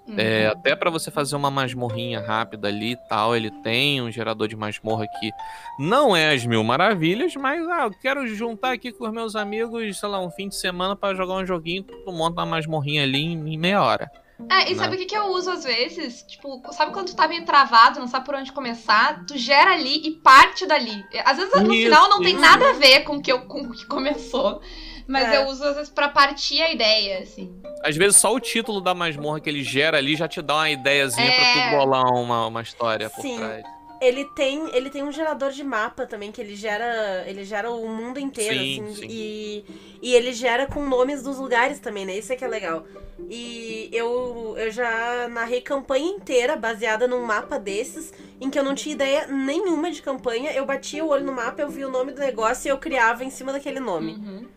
Uhum. 0.06 0.14
É, 0.18 0.48
até 0.48 0.74
pra 0.74 0.90
você 0.90 1.10
fazer 1.10 1.36
uma 1.36 1.50
masmorrinha 1.50 2.20
rápida 2.20 2.68
ali 2.68 2.92
e 2.92 3.08
tal, 3.08 3.36
ele 3.36 3.50
tem 3.62 4.02
um 4.02 4.10
gerador 4.10 4.48
de 4.48 4.56
masmorra 4.56 5.06
que 5.20 5.30
não 5.78 6.16
é 6.16 6.34
as 6.34 6.44
mil 6.44 6.64
maravilhas, 6.64 7.36
mas 7.36 7.66
ah, 7.68 7.84
eu 7.84 7.90
quero 7.92 8.26
juntar 8.26 8.72
aqui 8.72 8.92
com 8.92 9.06
os 9.06 9.12
meus 9.12 9.36
amigos, 9.36 9.98
sei 9.98 10.08
lá, 10.08 10.20
um 10.20 10.30
fim 10.30 10.48
de 10.48 10.56
semana 10.56 10.96
pra 10.96 11.14
jogar 11.14 11.34
um 11.34 11.46
joguinho, 11.46 11.84
tu 11.84 12.12
monta 12.12 12.40
uma 12.40 12.46
masmorrinha 12.46 13.04
ali 13.04 13.22
em, 13.22 13.54
em 13.54 13.56
meia 13.56 13.82
hora. 13.82 14.10
É, 14.50 14.70
e 14.70 14.74
sabe 14.74 14.96
o 14.96 14.98
que, 14.98 15.06
que 15.06 15.16
eu 15.16 15.26
uso 15.26 15.50
às 15.50 15.64
vezes? 15.64 16.22
Tipo, 16.22 16.60
sabe 16.72 16.92
quando 16.92 17.08
tu 17.08 17.16
tá 17.16 17.28
meio 17.28 17.44
travado, 17.44 18.00
não 18.00 18.08
sabe 18.08 18.24
por 18.24 18.34
onde 18.34 18.52
começar? 18.52 19.24
Tu 19.26 19.36
gera 19.38 19.72
ali 19.72 20.04
e 20.04 20.10
parte 20.12 20.66
dali. 20.66 21.04
Às 21.24 21.36
vezes 21.36 21.52
no 21.62 21.72
Isso, 21.72 21.84
final 21.84 22.08
não 22.08 22.20
tem 22.20 22.34
nada 22.34 22.70
a 22.70 22.72
ver 22.72 23.00
com 23.04 23.16
o 23.16 23.22
que, 23.22 23.30
eu, 23.30 23.42
com 23.42 23.60
o 23.60 23.70
que 23.70 23.86
começou. 23.86 24.60
Mas 25.06 25.28
É. 25.28 25.36
eu 25.38 25.46
uso 25.46 25.64
às 25.64 25.74
vezes 25.76 25.90
pra 25.90 26.08
partir 26.08 26.60
a 26.62 26.72
ideia, 26.72 27.20
assim. 27.20 27.52
Às 27.82 27.96
vezes 27.96 28.16
só 28.16 28.32
o 28.34 28.40
título 28.40 28.80
da 28.80 28.94
masmorra 28.94 29.40
que 29.40 29.48
ele 29.50 29.62
gera 29.62 29.98
ali 29.98 30.14
já 30.16 30.28
te 30.28 30.40
dá 30.40 30.54
uma 30.56 30.70
ideiazinha 30.70 31.32
pra 31.32 31.44
É. 31.44 31.52
tu 31.70 31.76
bolar 31.76 32.14
uma, 32.14 32.46
uma 32.46 32.62
história 32.62 33.10
por 33.10 33.22
Sim. 33.22 33.36
trás. 33.36 33.64
Ele 34.00 34.24
tem, 34.34 34.68
ele 34.74 34.90
tem 34.90 35.04
um 35.04 35.12
gerador 35.12 35.52
de 35.52 35.62
mapa 35.62 36.04
também, 36.06 36.32
que 36.32 36.40
ele 36.40 36.56
gera. 36.56 37.22
Ele 37.24 37.44
gera 37.44 37.70
o 37.70 37.88
mundo 37.88 38.18
inteiro, 38.18 38.58
Sim, 38.58 38.82
assim. 38.84 38.94
sim. 38.96 39.06
E, 39.08 39.64
e 40.02 40.12
ele 40.14 40.32
gera 40.32 40.66
com 40.66 40.84
nomes 40.84 41.22
dos 41.22 41.38
lugares 41.38 41.78
também, 41.78 42.04
né? 42.04 42.18
Isso 42.18 42.32
é 42.32 42.36
que 42.36 42.44
é 42.44 42.48
legal. 42.48 42.84
E 43.30 43.88
eu, 43.92 44.54
eu 44.58 44.72
já 44.72 45.28
narrei 45.28 45.60
campanha 45.60 46.04
inteira 46.08 46.56
baseada 46.56 47.06
num 47.06 47.22
mapa 47.24 47.60
desses, 47.60 48.12
em 48.40 48.50
que 48.50 48.58
eu 48.58 48.64
não 48.64 48.74
tinha 48.74 48.92
ideia 48.96 49.26
nenhuma 49.28 49.88
de 49.88 50.02
campanha. 50.02 50.50
Eu 50.50 50.66
batia 50.66 51.04
o 51.04 51.08
olho 51.08 51.24
no 51.24 51.32
mapa, 51.32 51.62
eu 51.62 51.68
via 51.68 51.86
o 51.86 51.90
nome 51.90 52.10
do 52.10 52.18
negócio 52.20 52.66
e 52.66 52.70
eu 52.70 52.78
criava 52.78 53.24
em 53.24 53.30
cima 53.30 53.52
daquele 53.52 53.78
nome. 53.78 54.14
Uhum. 54.14 54.48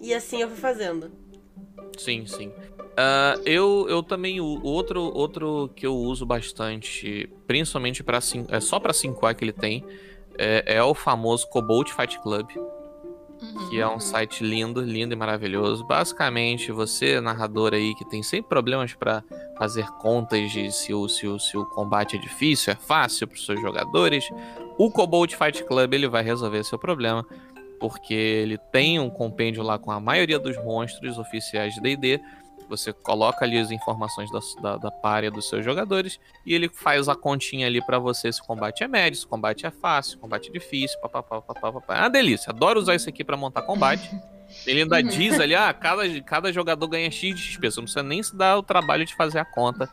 E 0.00 0.14
assim 0.14 0.40
eu 0.42 0.48
fui 0.48 0.56
fazendo. 0.58 1.10
Sim, 1.98 2.24
sim. 2.26 2.52
Ah, 2.96 3.38
eu, 3.44 3.86
eu 3.88 4.02
também 4.02 4.40
o 4.40 4.62
outro 4.62 5.00
outro 5.14 5.70
que 5.76 5.86
eu 5.86 5.94
uso 5.96 6.24
bastante, 6.26 7.28
principalmente 7.46 8.02
para 8.02 8.18
é 8.48 8.60
só 8.60 8.80
para 8.80 8.92
5A 8.92 9.34
que 9.34 9.44
ele 9.44 9.52
tem, 9.52 9.84
é, 10.38 10.76
é 10.76 10.82
o 10.82 10.94
famoso 10.94 11.46
Cobalt 11.48 11.90
Fight 11.90 12.18
Club, 12.20 12.48
Uhum. 13.40 13.70
que 13.70 13.80
é 13.80 13.88
um 13.88 13.98
site 13.98 14.44
lindo, 14.44 14.82
lindo 14.82 15.14
e 15.14 15.16
maravilhoso. 15.16 15.82
Basicamente, 15.84 16.70
você 16.70 17.20
narrador 17.22 17.72
aí 17.72 17.94
que 17.94 18.04
tem 18.04 18.22
sempre 18.22 18.50
problemas 18.50 18.92
para 18.92 19.24
fazer 19.56 19.86
contas 19.92 20.50
de 20.50 20.70
se 20.70 20.92
o, 20.92 21.08
se, 21.08 21.26
o, 21.26 21.38
se 21.38 21.56
o 21.56 21.64
combate 21.64 22.16
é 22.16 22.18
difícil, 22.18 22.72
é 22.72 22.76
fácil 22.76 23.26
para 23.26 23.36
os 23.36 23.46
seus 23.46 23.58
jogadores, 23.60 24.28
o 24.76 24.90
Cobalt 24.90 25.34
Fight 25.34 25.64
Club 25.64 25.94
ele 25.94 26.06
vai 26.08 26.22
resolver 26.22 26.62
seu 26.64 26.78
problema. 26.78 27.26
Porque 27.80 28.14
ele 28.14 28.58
tem 28.58 29.00
um 29.00 29.10
compêndio 29.10 29.62
lá 29.62 29.78
com 29.78 29.90
a 29.90 29.98
maioria 29.98 30.38
dos 30.38 30.56
monstros 30.58 31.18
oficiais 31.18 31.74
de 31.74 31.80
D&D. 31.80 32.20
Você 32.68 32.92
coloca 32.92 33.44
ali 33.44 33.58
as 33.58 33.72
informações 33.72 34.30
da, 34.30 34.38
da, 34.62 34.76
da 34.76 34.90
párea 34.92 35.30
dos 35.30 35.48
seus 35.48 35.64
jogadores 35.64 36.20
e 36.46 36.54
ele 36.54 36.68
faz 36.68 37.08
a 37.08 37.16
continha 37.16 37.66
ali 37.66 37.84
pra 37.84 37.98
você 37.98 38.32
se 38.32 38.40
o 38.40 38.44
combate 38.44 38.84
é 38.84 38.88
médio, 38.88 39.18
se 39.18 39.26
o 39.26 39.28
combate 39.28 39.66
é 39.66 39.70
fácil, 39.72 40.12
se 40.12 40.16
o 40.18 40.20
combate 40.20 40.50
é 40.50 40.52
difícil, 40.52 41.00
papapá, 41.00 41.40
papapá. 41.40 41.96
É 41.96 42.00
uma 42.02 42.10
delícia. 42.10 42.50
Adoro 42.50 42.78
usar 42.78 42.94
isso 42.94 43.08
aqui 43.08 43.24
pra 43.24 43.36
montar 43.36 43.62
combate. 43.62 44.08
Ele 44.66 44.82
ainda 44.82 45.02
diz 45.02 45.38
ali, 45.38 45.54
ah, 45.54 45.72
cada, 45.72 46.20
cada 46.22 46.52
jogador 46.52 46.86
ganha 46.86 47.10
X 47.10 47.34
de 47.34 47.42
XP. 47.42 47.70
Você 47.70 47.80
não 47.80 47.84
precisa 47.84 48.02
nem 48.02 48.22
se 48.22 48.36
dar 48.36 48.58
o 48.58 48.62
trabalho 48.62 49.04
de 49.04 49.14
fazer 49.14 49.38
a 49.38 49.44
conta 49.44 49.88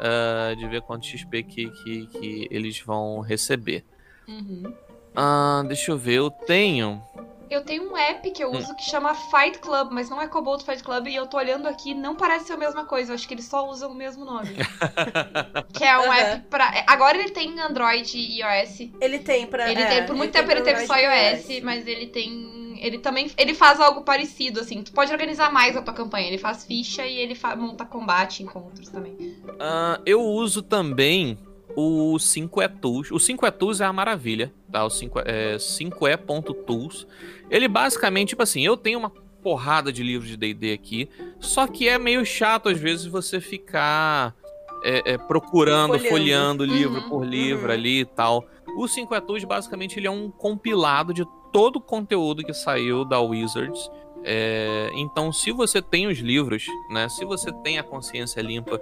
ah, 0.00 0.54
de 0.56 0.66
ver 0.66 0.82
quanto 0.82 1.06
XP 1.06 1.42
que, 1.42 1.70
que, 1.70 2.06
que 2.06 2.48
eles 2.50 2.80
vão 2.80 3.20
receber. 3.20 3.84
Uhum. 4.26 4.72
Ah, 5.14 5.64
deixa 5.66 5.90
eu 5.90 5.98
ver, 5.98 6.14
eu 6.14 6.30
tenho. 6.30 7.02
Eu 7.50 7.64
tenho 7.64 7.90
um 7.90 7.96
app 7.96 8.30
que 8.30 8.42
eu 8.42 8.50
Hum. 8.52 8.58
uso 8.58 8.74
que 8.76 8.82
chama 8.84 9.14
Fight 9.14 9.58
Club, 9.58 9.90
mas 9.92 10.08
não 10.10 10.20
é 10.20 10.28
Cobalt 10.28 10.62
Fight 10.62 10.82
Club, 10.82 11.06
e 11.08 11.14
eu 11.14 11.26
tô 11.26 11.36
olhando 11.36 11.66
aqui, 11.66 11.94
não 11.94 12.14
parece 12.14 12.46
ser 12.46 12.52
a 12.54 12.56
mesma 12.56 12.84
coisa, 12.84 13.12
eu 13.12 13.14
acho 13.14 13.26
que 13.26 13.34
eles 13.34 13.46
só 13.46 13.68
usam 13.68 13.90
o 13.90 13.94
mesmo 13.94 14.24
nome. 14.24 14.50
que 15.72 15.84
é 15.84 15.98
um 15.98 16.10
Aham. 16.10 16.14
app 16.16 16.42
pra. 16.48 16.84
Agora 16.86 17.18
ele 17.18 17.30
tem 17.30 17.58
Android 17.60 18.16
e 18.16 18.40
iOS. 18.40 18.90
Ele 19.00 19.18
tem 19.18 19.46
pra. 19.46 19.70
Ele 19.70 19.80
é, 19.82 19.86
tem, 19.88 20.06
por 20.06 20.16
muito 20.16 20.32
tem 20.32 20.42
tempo 20.42 20.52
ele 20.52 20.62
teve 20.62 20.86
só 20.86 20.96
e 20.96 21.02
iOS, 21.02 21.62
mas 21.62 21.86
ele 21.86 22.06
tem. 22.08 22.78
Ele 22.80 22.98
também. 22.98 23.30
Ele 23.36 23.54
faz 23.54 23.80
algo 23.80 24.02
parecido, 24.02 24.60
assim. 24.60 24.82
Tu 24.82 24.92
pode 24.92 25.12
organizar 25.12 25.52
mais 25.52 25.76
a 25.76 25.82
tua 25.82 25.94
campanha. 25.94 26.28
Ele 26.28 26.38
faz 26.38 26.64
ficha 26.64 27.04
e 27.04 27.16
ele 27.18 27.34
fa- 27.34 27.56
monta 27.56 27.84
combate, 27.84 28.42
encontros 28.42 28.88
também. 28.88 29.16
Ah, 29.58 30.00
eu 30.06 30.20
uso 30.22 30.62
também 30.62 31.36
o 31.80 32.16
5E 32.16 32.80
Tools. 32.80 33.10
O 33.12 33.18
5E 33.18 33.52
Tools 33.52 33.80
é 33.80 33.84
a 33.84 33.92
maravilha, 33.92 34.52
tá? 34.70 34.84
O 34.84 34.90
5, 34.90 35.20
é, 35.20 35.56
5E.tools. 35.56 37.06
Ele 37.48 37.68
basicamente, 37.68 38.30
tipo 38.30 38.42
assim, 38.42 38.66
eu 38.66 38.76
tenho 38.76 38.98
uma 38.98 39.12
porrada 39.40 39.92
de 39.92 40.02
livros 40.02 40.28
de 40.28 40.36
D&D 40.36 40.72
aqui, 40.72 41.08
só 41.38 41.68
que 41.68 41.88
é 41.88 41.96
meio 41.96 42.26
chato 42.26 42.68
às 42.68 42.76
vezes 42.76 43.06
você 43.06 43.40
ficar 43.40 44.34
é, 44.82 45.12
é, 45.12 45.18
procurando, 45.18 45.92
Folheando. 46.00 46.08
folheando, 46.08 46.64
livro 46.64 47.00
Uhum, 47.00 47.08
por 47.08 47.24
livro 47.24 47.68
uhum. 47.68 47.74
ali 47.74 48.00
e 48.00 48.04
tal. 48.04 48.44
O 48.76 48.86
5E 48.86 49.20
Tools, 49.20 49.44
basicamente, 49.44 50.00
ele 50.00 50.08
é 50.08 50.10
um 50.10 50.32
compilado 50.32 51.14
de 51.14 51.24
todo 51.52 51.76
o 51.76 51.80
conteúdo 51.80 52.42
que 52.42 52.52
saiu 52.52 53.04
da 53.04 53.20
Wizards. 53.20 53.88
É, 54.24 54.90
então, 54.94 55.32
se 55.32 55.52
você 55.52 55.80
tem 55.80 56.08
os 56.08 56.18
livros, 56.18 56.66
né? 56.90 57.08
Se 57.08 57.24
você 57.24 57.52
tem 57.62 57.78
a 57.78 57.84
consciência 57.84 58.40
limpa 58.40 58.80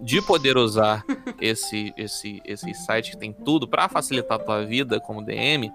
de 0.00 0.22
poder 0.22 0.56
usar 0.56 1.04
esse, 1.40 1.92
esse, 1.96 2.40
esse 2.44 2.72
site 2.74 3.10
que 3.12 3.16
tem 3.16 3.32
tudo 3.32 3.66
para 3.66 3.88
facilitar 3.88 4.40
a 4.40 4.42
tua 4.44 4.64
vida 4.64 5.00
como 5.00 5.24
DM, 5.24 5.72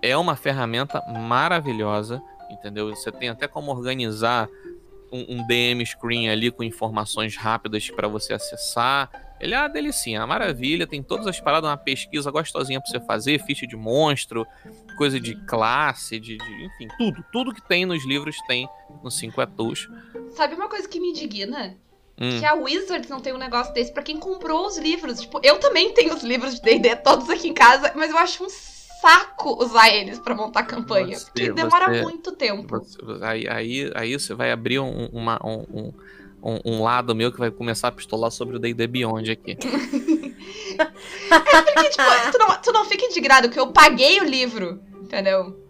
é 0.00 0.16
uma 0.16 0.36
ferramenta 0.36 1.02
maravilhosa, 1.08 2.22
entendeu? 2.50 2.94
Você 2.94 3.10
tem 3.10 3.28
até 3.28 3.48
como 3.48 3.70
organizar 3.72 4.48
um, 5.12 5.36
um 5.40 5.46
DM 5.46 5.84
screen 5.84 6.28
ali 6.28 6.50
com 6.50 6.62
informações 6.62 7.36
rápidas 7.36 7.90
para 7.90 8.06
você 8.08 8.32
acessar. 8.34 9.10
Ele 9.40 9.54
é 9.54 9.58
uma 9.58 9.68
delicinha, 9.68 10.20
uma 10.20 10.26
maravilha, 10.26 10.86
tem 10.86 11.02
todas 11.02 11.26
as 11.26 11.40
paradas, 11.40 11.68
uma 11.68 11.76
pesquisa 11.76 12.30
gostosinha 12.30 12.80
para 12.80 12.90
você 12.90 13.00
fazer, 13.00 13.42
ficha 13.44 13.66
de 13.66 13.76
monstro, 13.76 14.46
coisa 14.96 15.18
de 15.20 15.34
classe, 15.46 16.20
de, 16.20 16.36
de- 16.38 16.64
enfim, 16.64 16.88
tudo, 16.96 17.24
tudo 17.32 17.52
que 17.54 17.60
tem 17.66 17.84
nos 17.84 18.06
livros 18.06 18.36
tem 18.46 18.68
no 19.02 19.10
5 19.10 19.40
é 19.40 19.46
Tools. 19.46 19.88
Sabe 20.30 20.54
uma 20.54 20.68
coisa 20.68 20.88
que 20.88 21.00
me 21.00 21.08
indigna? 21.10 21.76
Hum. 22.20 22.38
Que 22.38 22.44
a 22.46 22.54
Wizards 22.54 23.08
não 23.08 23.20
tem 23.20 23.32
um 23.32 23.38
negócio 23.38 23.74
desse 23.74 23.92
pra 23.92 24.02
quem 24.02 24.18
comprou 24.18 24.66
os 24.66 24.78
livros. 24.78 25.20
Tipo, 25.20 25.40
eu 25.42 25.58
também 25.58 25.92
tenho 25.94 26.14
os 26.14 26.22
livros 26.22 26.54
de 26.54 26.62
D&D 26.62 26.96
todos 26.96 27.28
aqui 27.28 27.48
em 27.48 27.54
casa, 27.54 27.92
mas 27.96 28.10
eu 28.10 28.18
acho 28.18 28.44
um 28.44 28.48
saco 28.48 29.62
usar 29.62 29.88
eles 29.90 30.18
pra 30.18 30.34
montar 30.34 30.62
campanha. 30.62 31.18
Você- 31.18 31.24
porque 31.26 31.52
demora 31.52 31.86
você- 31.92 32.02
muito 32.02 32.32
tempo. 32.32 32.78
Você- 32.78 32.98
aí, 33.22 33.48
aí, 33.48 33.92
aí 33.94 34.12
você 34.18 34.32
vai 34.32 34.50
abrir 34.52 34.78
um, 34.78 35.06
uma- 35.12 35.40
um, 35.44 35.92
um- 36.42 36.60
um- 36.64 36.82
lado 36.82 37.14
meu 37.14 37.32
que 37.32 37.38
vai 37.38 37.50
começar 37.50 37.88
a 37.88 37.92
pistolar 37.92 38.30
sobre 38.30 38.56
o 38.56 38.58
D&D 38.60 38.86
Beyond 38.86 39.30
aqui. 39.32 39.56
Porque, 40.76 41.90
tipo, 41.90 42.32
tu 42.32 42.38
não, 42.38 42.60
tu 42.62 42.72
não 42.72 42.84
fica 42.84 43.04
indignado 43.06 43.48
que 43.48 43.58
eu 43.58 43.68
paguei 43.68 44.20
o 44.20 44.24
livro, 44.24 44.80
entendeu? 45.02 45.63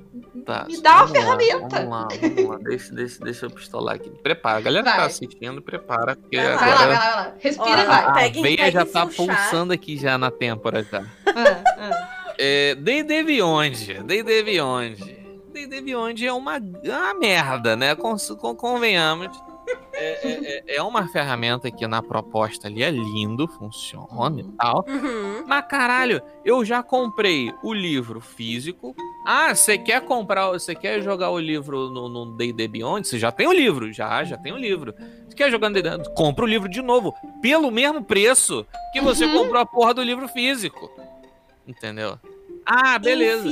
Tá, 0.46 0.64
Me 0.68 0.80
dá 0.80 0.90
uma 0.92 1.00
lá, 1.02 1.08
ferramenta. 1.08 1.58
vamos 1.76 1.90
lá, 1.90 2.08
vamos 2.20 2.44
lá. 2.50 2.58
Deixa, 2.58 2.94
deixa, 2.94 3.24
deixa 3.24 3.46
eu 3.46 3.50
pistolar 3.50 3.96
aqui. 3.96 4.10
Prepara, 4.22 4.58
a 4.58 4.60
galera 4.60 4.84
que 4.84 4.90
tá 4.90 4.96
Vai. 4.98 5.06
assistindo, 5.06 5.62
prepara, 5.62 6.14
porque 6.16 6.36
Vai 6.36 6.54
lá. 6.54 6.56
Vai 6.56 6.68
lá, 6.68 6.74
agora 6.74 6.86
vai 6.86 6.96
lá, 6.98 7.14
vai 7.14 7.24
lá. 7.26 7.34
Respira 7.38 7.66
Ó, 7.70 7.82
e 7.82 7.86
vai. 7.86 8.04
a 8.04 8.12
Peguem- 8.12 8.42
veia 8.42 8.56
peguem 8.56 8.72
já 8.72 8.84
tá 8.86 9.00
chá. 9.10 9.16
pulsando 9.16 9.72
aqui 9.72 9.96
já 9.96 10.16
na 10.18 10.30
têmpora 10.30 10.82
já. 10.84 11.00
Ah, 11.26 11.62
ah. 11.78 12.34
É, 12.38 12.74
D&D 12.74 13.22
Beyond, 13.24 13.94
D&D 14.02 14.42
Beyond. 14.42 14.96
D&D 15.52 15.80
Beyond 15.80 16.26
é 16.26 16.32
uma, 16.32 16.58
uma 16.58 17.14
merda, 17.14 17.74
né? 17.76 17.94
Con- 17.94 18.16
con- 18.38 18.54
convenhamos. 18.56 19.28
É, 19.94 20.28
é- 20.28 20.58
é- 20.72 20.76
é 20.76 20.82
uma 20.82 21.08
ferramenta 21.08 21.70
que 21.70 21.86
na 21.86 22.02
proposta 22.02 22.66
ali 22.68 22.82
é 22.82 22.90
lindo, 22.90 23.46
funciona 23.48 24.40
e 24.40 24.44
tal. 24.58 24.84
Uhum. 24.86 25.44
Mas 25.46 25.64
caralho, 25.68 26.20
eu 26.44 26.64
já 26.64 26.82
comprei 26.82 27.52
o 27.62 27.72
livro 27.72 28.20
físico. 28.20 28.94
Ah, 29.26 29.54
você 29.54 29.78
quer 29.78 30.02
comprar, 30.02 30.48
você 30.50 30.74
quer 30.74 31.00
jogar 31.02 31.30
o 31.30 31.38
livro 31.38 31.88
no 31.88 32.36
D&D 32.36 32.68
Beyond? 32.68 33.06
Você 33.08 33.18
já 33.18 33.32
tem 33.32 33.46
o 33.46 33.52
livro, 33.52 33.90
já, 33.92 34.22
já 34.22 34.36
tem 34.36 34.52
o 34.52 34.56
livro. 34.58 34.94
Você 35.28 35.34
quer 35.34 35.50
jogar 35.50 35.70
no 35.70 35.74
D&D? 35.80 36.10
Compra 36.14 36.44
o 36.44 36.48
livro 36.48 36.68
de 36.68 36.82
novo, 36.82 37.14
pelo 37.40 37.70
mesmo 37.70 38.04
preço 38.04 38.66
que 38.92 39.00
você 39.00 39.24
Uhum. 39.24 39.32
comprou 39.38 39.60
a 39.62 39.66
porra 39.66 39.94
do 39.94 40.02
livro 40.02 40.28
físico. 40.28 40.90
Entendeu? 41.66 42.18
Ah, 42.66 42.98
beleza. 42.98 43.48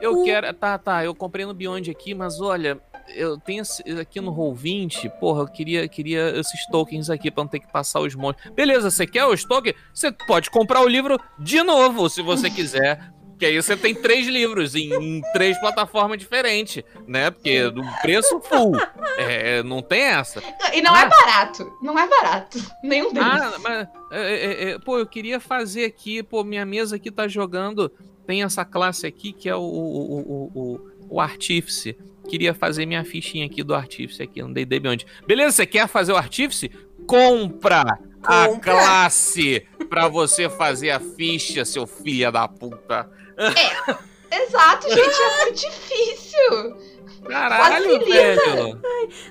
Eu 0.00 0.22
quero. 0.24 0.52
Tá, 0.54 0.78
tá, 0.78 1.04
eu 1.04 1.14
comprei 1.14 1.44
no 1.44 1.52
Beyond 1.54 1.90
aqui, 1.90 2.14
mas 2.14 2.40
olha, 2.40 2.78
eu 3.14 3.38
tenho 3.38 3.62
aqui 4.00 4.20
no 4.22 4.34
Roll20, 4.34 5.10
porra, 5.18 5.42
eu 5.42 5.48
queria, 5.48 5.86
queria 5.88 6.30
esses 6.38 6.66
tokens 6.68 7.10
aqui 7.10 7.30
pra 7.30 7.44
não 7.44 7.48
ter 7.48 7.60
que 7.60 7.70
passar 7.70 8.00
os 8.00 8.14
monstros. 8.14 8.50
Beleza, 8.54 8.90
você 8.90 9.06
quer 9.06 9.26
os 9.26 9.44
tokens? 9.44 9.76
Você 9.92 10.10
pode 10.12 10.50
comprar 10.50 10.80
o 10.82 10.88
livro 10.88 11.18
de 11.38 11.62
novo, 11.62 12.08
se 12.08 12.22
você 12.22 12.48
quiser. 12.50 12.98
Que 13.40 13.46
aí 13.46 13.56
você 13.56 13.74
tem 13.74 13.94
três 13.94 14.26
livros 14.26 14.74
em, 14.74 14.92
em 14.92 15.22
três 15.32 15.58
plataformas 15.58 16.18
diferentes, 16.18 16.84
né? 17.08 17.30
Porque 17.30 17.70
do 17.70 17.82
preço 18.02 18.38
full. 18.38 18.76
É, 19.16 19.62
não 19.62 19.80
tem 19.80 20.02
essa. 20.02 20.42
E 20.74 20.82
não 20.82 20.94
é 20.94 21.08
barato. 21.08 21.72
Não 21.82 21.98
é 21.98 22.06
barato. 22.06 22.58
Nenhum 22.84 23.10
deles. 23.10 23.26
Ah, 23.26 23.54
mas. 23.58 23.88
é, 24.12 24.34
é, 24.34 24.70
é, 24.72 24.78
pô, 24.78 24.98
eu 24.98 25.06
queria 25.06 25.40
fazer 25.40 25.86
aqui, 25.86 26.22
pô, 26.22 26.44
minha 26.44 26.66
mesa 26.66 26.96
aqui 26.96 27.10
tá 27.10 27.26
jogando. 27.26 27.90
Tem 28.26 28.42
essa 28.42 28.62
classe 28.62 29.06
aqui 29.06 29.32
que 29.32 29.48
é 29.48 29.56
o, 29.56 29.60
o, 29.60 30.20
o, 30.20 30.52
o, 30.54 30.90
o 31.08 31.18
Artífice. 31.18 31.96
Queria 32.28 32.52
fazer 32.52 32.84
minha 32.84 33.04
fichinha 33.06 33.46
aqui 33.46 33.62
do 33.62 33.74
Artífice 33.74 34.22
aqui 34.22 34.42
no 34.42 34.52
D&D 34.52 34.78
Beyond. 34.80 35.06
Beleza, 35.26 35.52
você 35.52 35.66
quer 35.66 35.88
fazer 35.88 36.12
o 36.12 36.16
Artífice? 36.16 36.70
Compra 37.06 37.98
a 38.22 38.46
Compra. 38.46 38.72
classe 38.72 39.66
pra 39.88 40.08
você 40.08 40.50
fazer 40.50 40.90
a 40.90 41.00
ficha, 41.00 41.64
seu 41.64 41.86
filho 41.86 42.30
da 42.30 42.46
puta. 42.46 43.08
Exato, 44.30 44.88
gente. 44.94 45.22
É 45.22 45.44
muito 45.44 45.60
difícil. 45.60 46.76
Caralho, 47.28 47.98
Facilita. 48.00 48.14
velho. 48.54 48.80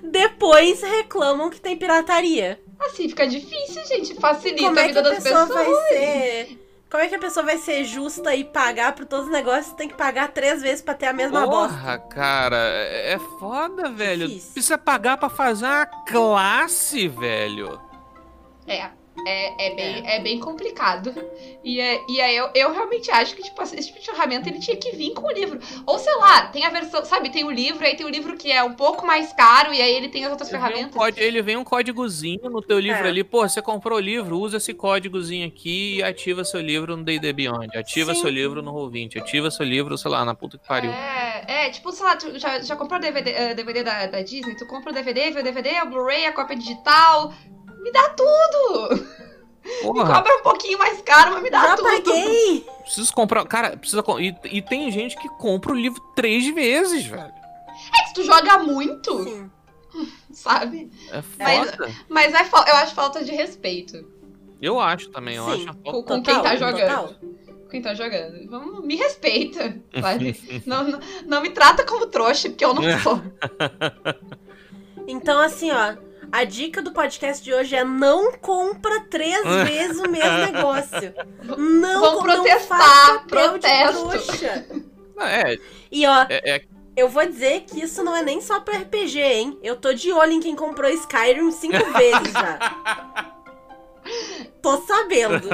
Depois 0.03 0.82
reclamam 0.82 1.49
que 1.49 1.60
tem 1.60 1.76
pirataria. 1.78 2.60
Assim, 2.80 3.10
fica 3.10 3.28
difícil, 3.28 3.84
gente. 3.86 4.16
Facilita 4.16 4.64
Como 4.64 4.80
a 4.80 4.82
é 4.82 4.88
que 4.88 4.93
vida 4.93 4.99
a 4.99 5.14
das 5.14 5.24
pessoa 5.24 5.47
pessoas. 5.47 5.66
vai 5.68 5.76
ser. 5.89 6.66
Como 6.89 7.03
é 7.03 7.07
que 7.07 7.16
a 7.16 7.20
pessoa 7.20 7.45
vai 7.45 7.57
ser 7.60 7.84
justa 7.84 8.34
e 8.36 8.43
pagar 8.43 8.95
por 8.95 9.05
todos 9.05 9.28
os 9.28 9.32
negócios? 9.32 9.76
Tem 9.76 9.88
que 9.88 9.93
pagar 9.95 10.30
três 10.30 10.62
vezes 10.62 10.82
pra 10.82 10.93
ter 10.95 11.05
a 11.07 11.14
mesma 11.14 11.45
bosta. 11.45 11.76
Porra, 11.78 11.99
cara, 11.99 12.57
é 12.57 13.14
é 13.14 13.20
foda, 13.39 13.89
velho. 13.91 14.28
Difícil. 14.28 14.53
Precisa 14.53 14.78
pagar 14.78 15.18
pra 15.18 15.30
fazer 15.30 15.66
uma 15.66 15.86
classe, 15.86 17.07
velho. 17.07 17.80
É. 18.66 18.89
É, 19.26 19.67
é, 19.67 19.76
bem, 19.76 20.07
é. 20.07 20.20
bem 20.20 20.39
complicado. 20.39 21.13
E, 21.63 21.80
é, 21.80 21.99
e 22.09 22.22
aí 22.22 22.36
eu, 22.36 22.49
eu 22.55 22.72
realmente 22.74 23.11
acho 23.11 23.36
que, 23.36 23.43
tipo, 23.43 23.61
esse 23.61 23.76
tipo 23.86 23.99
de 23.99 24.05
ferramenta 24.05 24.49
ele 24.49 24.59
tinha 24.59 24.78
que 24.78 24.91
vir 24.95 25.13
com 25.13 25.28
o 25.28 25.32
livro. 25.32 25.59
Ou 25.86 25.99
sei 25.99 26.15
lá, 26.15 26.47
tem 26.47 26.65
a 26.65 26.70
versão, 26.70 27.03
sabe, 27.05 27.30
tem 27.30 27.43
o 27.43 27.51
livro, 27.51 27.86
aí 27.86 27.95
tem 27.95 28.05
o 28.05 28.09
livro 28.09 28.38
que 28.38 28.51
é 28.51 28.63
um 28.63 28.74
pouco 28.74 29.05
mais 29.05 29.34
caro, 29.34 29.74
e 29.74 29.82
aí 29.82 29.93
ele 29.93 30.09
tem 30.09 30.26
as 30.26 30.32
outras 30.32 30.49
Ele 30.49 30.57
vem, 30.57 30.65
um 30.65 30.70
ferramentas. 30.72 30.95
código, 30.95 31.20
ele 31.26 31.41
vem 31.41 31.57
um 31.57 31.63
códigozinho 31.63 32.49
no 32.49 32.61
teu 32.61 32.80
livro 32.80 33.05
É. 33.05 33.09
ali. 33.09 33.24
Pô, 33.24 33.47
você 33.47 33.61
comprou 33.61 33.97
o 33.97 34.01
livro, 34.01 34.38
usa 34.39 34.57
esse 34.57 34.74
códigozinho 34.74 35.47
aqui 35.47 35.97
e 35.97 36.03
ativa 36.03 36.43
seu 36.43 36.61
livro 36.61 36.95
no 36.95 37.03
D&D 37.03 37.34
Beyond. 37.34 37.78
Ativa 37.78 38.13
Sim. 38.13 38.22
seu 38.22 38.30
livro 38.30 38.61
no 38.61 38.74
Roll20. 38.74 39.17
Ativa 39.22 39.51
seu 39.51 39.65
livro, 39.65 39.97
sei 39.97 40.09
lá, 40.11 40.24
na 40.24 40.34
puta 40.34 40.57
que 40.57 40.67
pariu. 40.67 40.91
É, 40.91 41.65
é, 41.67 41.70
tipo, 41.70 41.91
sei 41.91 42.05
lá, 42.05 42.15
tu 42.15 42.38
já, 42.39 42.59
já 42.61 42.76
comprou 42.76 42.97
o 42.99 43.01
DVD, 43.01 43.32
eh, 43.32 43.53
DVD 43.53 43.84
da, 43.84 44.05
da 44.07 44.22
Disney? 44.22 44.55
Tu 44.55 44.65
compra 44.65 44.91
o 44.91 44.93
DVD, 44.93 45.32
vê 45.32 45.39
o 45.41 45.43
DVD, 45.43 45.82
o 45.82 45.86
Blu-ray, 45.88 46.26
a 46.26 46.32
cópia 46.34 46.55
digital. 46.55 47.34
Me 47.80 47.91
dá 47.91 48.09
tudo! 48.09 49.07
Porra, 49.82 50.13
Cobra 50.15 50.36
um 50.38 50.41
pouquinho 50.43 50.77
mais 50.80 51.01
caro, 51.01 51.34
mas 51.34 51.43
me 51.43 51.49
dá 51.49 51.61
Já 51.61 51.75
tudo. 51.75 51.89
paguei! 51.89 52.65
preciso 52.84 53.13
comprar... 53.13 53.45
Cara, 53.45 53.77
precisa... 53.77 54.03
E, 54.19 54.36
e 54.57 54.61
tem 54.61 54.89
gente 54.91 55.15
que 55.17 55.30
compra 55.38 55.71
o 55.71 55.75
livro 55.75 56.01
três 56.15 56.47
vezes, 56.53 57.05
velho. 57.05 57.21
É 57.23 58.01
que 58.03 58.07
se 58.09 58.13
tu 58.15 58.23
joga 58.23 58.57
muito, 58.59 59.23
Sim. 59.23 59.51
É 59.95 60.34
sabe? 60.34 60.89
Mas- 61.38 61.71
foda. 61.71 61.95
Mas 62.09 62.34
é, 62.34 62.43
fa- 62.45 62.65
eu 62.67 62.75
acho 62.77 62.93
falta 62.95 63.23
de 63.23 63.32
respeito 63.32 64.05
Eu 64.61 64.80
acho 64.80 65.09
também, 65.09 65.36
eu 65.36 65.45
Sim. 65.45 65.67
acho. 65.69 65.77
com, 65.77 65.91
com 65.91 66.21
Total, 66.21 66.23
quem 66.23 66.43
tá 66.43 66.51
total. 66.57 66.57
jogando. 66.71 67.15
Com 67.63 67.69
quem 67.69 67.82
tá 67.82 67.93
jogando. 67.93 68.49
Vamos, 68.49 68.84
me 68.86 68.95
respeita, 68.95 69.80
sabe? 70.01 70.63
não, 70.65 70.84
não, 70.84 70.99
não 71.25 71.41
me 71.41 71.51
trata 71.51 71.86
como 71.86 72.07
trouxa, 72.07 72.49
porque 72.49 72.65
eu 72.65 72.73
não 72.73 72.82
sou. 72.99 73.21
Então, 75.07 75.39
assim, 75.39 75.71
ó. 75.71 75.95
A 76.32 76.43
dica 76.43 76.82
do 76.82 76.91
podcast 76.91 77.43
de 77.43 77.53
hoje 77.53 77.75
é 77.75 77.84
não 77.84 78.34
compra 78.34 79.01
três 79.09 79.41
vezes 79.67 79.99
o 79.99 80.09
mesmo 80.09 80.38
negócio. 80.51 81.13
Não, 81.57 82.01
não 82.15 82.21
protestar, 82.23 82.67
faz 82.80 83.07
papel 83.21 83.57
de 83.57 83.59
protesto. 83.59 84.09
trouxa. 84.09 84.65
É, 85.21 85.57
E 85.91 86.05
ó, 86.07 86.25
é, 86.30 86.55
é- 86.55 86.61
eu 86.95 87.07
vou 87.09 87.25
dizer 87.25 87.61
que 87.61 87.82
isso 87.82 88.03
não 88.03 88.15
é 88.15 88.21
nem 88.21 88.41
só 88.41 88.59
pro 88.59 88.75
RPG, 88.75 89.19
hein? 89.21 89.57
Eu 89.63 89.75
tô 89.75 89.93
de 89.93 90.11
olho 90.11 90.34
em 90.34 90.39
quem 90.41 90.55
comprou 90.55 90.89
Skyrim 90.91 91.51
cinco 91.51 91.77
vezes 91.93 92.34
já. 92.34 92.59
Tô 94.61 94.77
sabendo. 94.82 95.47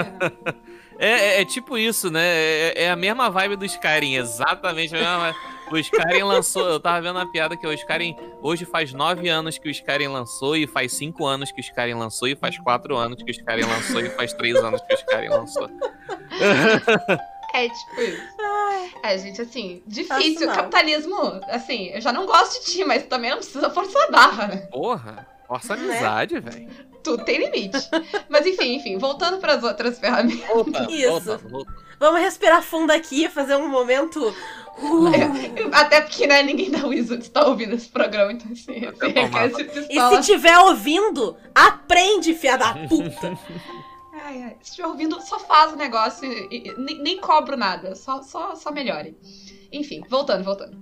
É, 0.98 1.10
é- 1.10 1.42
é 1.42 1.46
tipo 1.46 1.78
isso, 1.78 2.10
né? 2.10 2.22
É, 2.26 2.84
é 2.86 2.90
a 2.92 2.96
mesma 2.96 3.30
vibe 3.30 3.56
do 3.58 3.66
Skyrim, 3.66 4.16
exatamente 4.16 4.96
a 4.96 4.98
mesma 4.98 5.20
vibe. 5.20 5.55
O 5.72 5.78
Skyrim 5.78 6.24
lançou, 6.24 6.68
eu 6.68 6.80
tava 6.80 7.02
vendo 7.02 7.18
uma 7.18 7.32
piada 7.32 7.58
que 7.58 7.66
o 7.66 7.74
Skyrim 7.74 8.16
hoje 8.42 8.66
faz 8.66 8.94
nove 8.94 9.28
anos 9.30 9.58
que 9.58 9.68
o 9.68 9.72
Skyrim 9.72 10.08
lançou, 10.08 10.56
e 10.56 10.68
faz 10.68 10.94
cinco 10.94 11.26
anos 11.26 11.52
que 11.52 11.60
o 11.60 11.62
Skyrim 11.62 11.96
lançou, 11.96 12.28
e 12.28 12.36
faz 12.36 12.58
quatro 12.60 12.96
anos 12.96 13.22
que 13.24 13.30
o 13.30 13.32
Skyrim 13.32 13.66
lançou, 13.66 14.02
e 14.02 14.10
faz 14.10 14.34
três 14.34 14.56
anos 14.56 14.82
que 14.82 14.94
o 14.94 14.96
Skyrim 14.98 15.30
lançou. 15.30 15.70
É 17.54 17.70
tipo 17.70 18.02
isso. 18.02 18.36
É, 19.02 19.18
gente, 19.18 19.42
assim, 19.42 19.82
difícil. 19.88 20.48
Capitalismo, 20.48 21.40
assim, 21.48 21.90
eu 21.94 22.02
já 22.02 22.12
não 22.12 22.26
gosto 22.26 22.60
de 22.66 22.72
ti, 22.72 22.84
mas 22.84 23.04
também 23.04 23.30
não 23.30 23.38
precisa 23.38 23.70
forçar 23.70 24.04
a 24.04 24.12
barra, 24.12 24.48
né? 24.48 24.58
Porra, 24.72 25.26
força 25.48 25.76
Né? 25.76 25.84
amizade, 25.84 26.40
velho. 26.40 26.70
Tudo 27.04 27.24
tem 27.24 27.38
limite. 27.38 27.78
Mas 28.28 28.46
enfim, 28.46 28.76
enfim, 28.76 28.98
voltando 28.98 29.38
pras 29.38 29.64
outras 29.64 30.00
ferramentas. 30.00 30.48
Volta, 30.48 30.88
Isso. 30.92 31.10
volta, 31.12 31.38
volta. 31.38 31.74
Vamos 32.00 32.20
respirar 32.20 32.62
fundo 32.62 32.92
aqui, 32.92 33.30
fazer 33.30 33.56
um 33.56 33.70
momento. 33.70 34.36
Uh, 34.78 35.70
Até 35.72 36.02
porque, 36.02 36.28
né, 36.28 36.44
ninguém 36.44 36.70
da 36.70 36.86
Wizards 36.86 37.30
tá 37.30 37.48
ouvindo 37.48 37.76
esse 37.76 37.88
programa, 37.90 38.32
então 38.34 38.52
assim, 38.52 38.74
esse 38.76 39.62
E 39.62 39.88
pistola. 39.88 40.22
se 40.24 40.32
tiver 40.34 40.58
ouvindo, 40.60 41.36
aprende, 41.54 42.34
fia 42.34 42.58
da 42.58 42.74
puta. 42.88 43.38
Ai, 44.28 44.42
ai, 44.42 44.56
se 44.62 44.70
estiver 44.72 44.88
ouvindo, 44.88 45.22
só 45.22 45.38
faz 45.38 45.74
o 45.74 45.76
negócio 45.76 46.26
e, 46.26 46.70
e- 46.70 46.74
nem, 46.80 46.98
nem 47.00 47.20
cobro 47.20 47.56
nada, 47.56 47.94
só, 47.94 48.24
só, 48.24 48.56
só 48.56 48.72
melhore. 48.72 49.16
Enfim, 49.72 50.02
voltando, 50.10 50.44
voltando. 50.44 50.76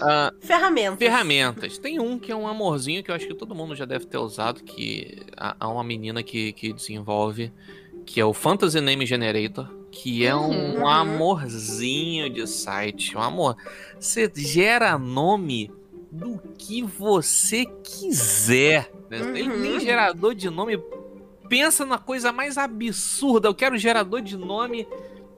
Ah, 0.00 0.32
Ferramentas. 0.40 0.98
Ferramentas. 0.98 1.76
Tem 1.78 2.00
um 2.00 2.18
que 2.18 2.32
é 2.32 2.36
um 2.36 2.48
amorzinho 2.48 3.02
que 3.02 3.10
eu 3.10 3.14
acho 3.14 3.26
que 3.26 3.34
todo 3.34 3.54
mundo 3.54 3.74
já 3.74 3.84
deve 3.84 4.06
ter 4.06 4.16
usado, 4.16 4.62
que 4.64 5.18
há 5.36 5.54
há 5.60 5.68
uma 5.68 5.84
menina 5.84 6.22
que, 6.22 6.52
que 6.54 6.72
desenvolve, 6.72 7.52
que 8.06 8.18
é 8.18 8.24
o 8.24 8.32
Fantasy 8.32 8.80
Name 8.80 9.04
Generator, 9.04 9.68
que 10.02 10.24
é 10.26 10.34
um 10.36 10.78
Uhum. 10.78 10.86
amorzinho 10.86 12.28
de 12.30 12.46
site. 12.46 13.16
Um 13.16 13.20
amor. 13.22 13.56
Você 13.98 14.30
gera 14.34 14.98
nome 14.98 15.70
do 16.10 16.40
que 16.58 16.82
você 16.82 17.66
quiser. 17.82 18.90
né? 19.10 19.18
Ele 19.38 19.50
Uhum. 19.50 19.62
tem 19.62 19.80
gerador 19.80 20.34
de 20.34 20.50
nome. 20.50 20.78
Pensa 21.48 21.84
na 21.86 21.98
coisa 21.98 22.32
mais 22.32 22.58
absurda. 22.58 23.48
Eu 23.48 23.54
quero 23.54 23.78
gerador 23.78 24.20
de 24.20 24.36
nome 24.36 24.86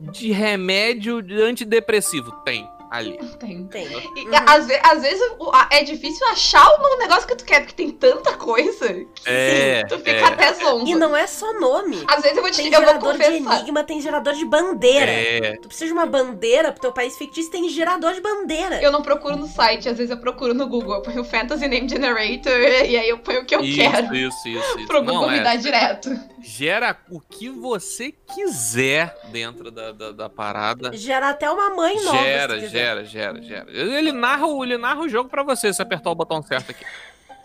de 0.00 0.30
remédio 0.32 1.20
de 1.22 1.40
antidepressivo. 1.40 2.32
Tem 2.44 2.68
ali. 2.90 3.18
Tem. 3.38 3.66
Tem. 3.66 3.86
E, 3.86 4.26
Uhum. 4.26 4.30
às, 4.46 4.66
ve- 4.66 4.80
às 4.82 5.02
vezes 5.02 5.20
o- 5.38 5.50
a- 5.50 5.68
é 5.72 5.82
difícil 5.82 6.26
achar 6.28 6.66
o 6.68 6.98
negócio 6.98 7.26
que 7.26 7.36
tu 7.36 7.44
quer, 7.44 7.60
porque 7.60 7.74
tem 7.74 7.90
tanta 7.90 8.32
coisa 8.34 8.88
que 8.88 9.06
É, 9.26 9.84
tu 9.84 9.96
fica 9.98 10.10
é. 10.10 10.24
até 10.24 10.52
zonzo. 10.54 10.86
E 10.86 10.94
não 10.94 11.16
é 11.16 11.26
só 11.26 11.52
nome. 11.60 12.02
Às 12.06 12.22
vezes 12.22 12.36
eu 12.36 12.42
vou 12.42 12.50
te 12.50 12.56
Tem 12.58 12.66
eu 12.66 12.72
vou 12.72 12.80
gerador 12.86 13.16
de 13.18 13.24
enigma, 13.24 13.84
tem 13.84 14.00
gerador 14.00 14.34
de 14.34 14.44
bandeira. 14.44 15.10
É, 15.10 15.56
Tu 15.60 15.68
precisa 15.68 15.86
de 15.86 15.92
uma 15.92 16.06
bandeira 16.06 16.72
pro 16.72 16.80
teu 16.80 16.92
país 16.92 17.16
fictício, 17.16 17.50
tem 17.50 17.68
gerador 17.68 18.12
de 18.14 18.20
bandeira. 18.20 18.80
Eu 18.82 18.90
não 18.92 19.02
procuro 19.02 19.36
no 19.36 19.46
site, 19.46 19.88
às 19.88 19.96
vezes 19.98 20.10
eu 20.10 20.18
procuro 20.18 20.54
no 20.54 20.66
Google. 20.66 20.94
Eu 20.96 21.02
ponho 21.02 21.24
Fantasy 21.24 21.66
Name 21.68 21.88
Generator 21.88 22.52
e 22.86 22.96
aí 22.96 23.08
eu 23.08 23.18
ponho 23.18 23.40
o 23.42 23.44
que 23.44 23.54
eu 23.54 23.60
isso, 23.60 23.78
quero. 23.80 24.14
isso, 24.14 24.48
isso, 24.48 24.78
isso. 24.78 24.86
Pro 24.86 25.00
Google 25.02 25.22
Não, 25.22 25.30
me 25.30 25.38
é, 25.38 25.42
dar 25.42 25.56
direto. 25.56 26.10
Gera 26.42 26.96
o 27.10 27.20
que 27.20 27.48
você 27.50 28.12
quiser 28.12 29.16
dentro 29.30 29.70
da, 29.70 29.92
da, 29.92 30.12
da 30.12 30.28
parada. 30.28 30.96
Gera 30.96 31.30
até 31.30 31.50
uma 31.50 31.70
mãe 31.74 32.02
nova. 32.04 32.18
Gera, 32.18 32.60
gera, 32.68 33.04
gera, 33.04 33.42
gera. 33.42 33.70
Ele 33.70 34.12
narra, 34.12 34.46
o- 34.46 34.64
ele 34.64 34.76
narra 34.78 35.00
o 35.00 35.08
jogo 35.08 35.28
pra 35.28 35.42
você 35.42 35.72
se 35.72 35.80
apertar 35.82 36.10
o 36.10 36.14
botão 36.14 36.42
certo 36.42 36.70
aqui. 36.70 36.84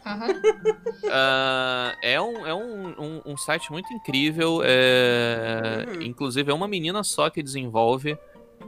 Aham. 0.06 0.28
Ah, 1.16 1.96
é 2.02 2.20
um, 2.20 2.46
é 2.48 2.54
um, 2.54 2.88
um, 2.98 3.22
um 3.34 3.38
site 3.38 3.72
muito 3.72 3.92
incrível. 3.94 4.62
é, 4.64 5.86
Uhum. 5.88 6.02
Inclusive, 6.02 6.50
é 6.50 6.54
uma 6.54 6.68
menina 6.68 7.04
só 7.04 7.30
que 7.30 7.44
desenvolve. 7.44 8.18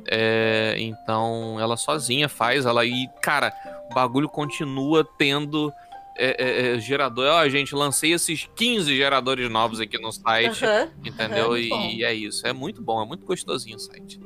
é, 0.08 0.76
então, 0.78 1.58
ela 1.60 1.78
sozinha 1.78 2.28
faz. 2.30 2.66
Ela 2.66 2.86
e, 2.86 3.08
cara, 3.22 3.54
o 3.90 3.94
bagulho 3.94 4.28
continua 4.30 5.08
tendo 5.18 5.72
é, 6.18 6.36
é, 6.38 6.76
é, 6.76 6.80
gerador. 6.80 7.28
Ó, 7.28 7.50
gente, 7.50 7.76
lancei 7.76 8.14
esses 8.14 8.50
15 8.56 8.96
geradores 8.96 9.50
novos 9.50 9.80
aqui 9.80 10.00
no 10.00 10.12
site. 10.12 10.64
Entendeu? 11.04 11.58
E, 11.58 11.70
e 11.98 12.04
é 12.04 12.14
isso. 12.14 12.46
É 12.48 12.54
muito 12.54 12.82
bom, 12.82 13.02
é 13.02 13.06
muito 13.06 13.26
gostosinho 13.26 13.76
o 13.76 13.80
site. 13.80 14.20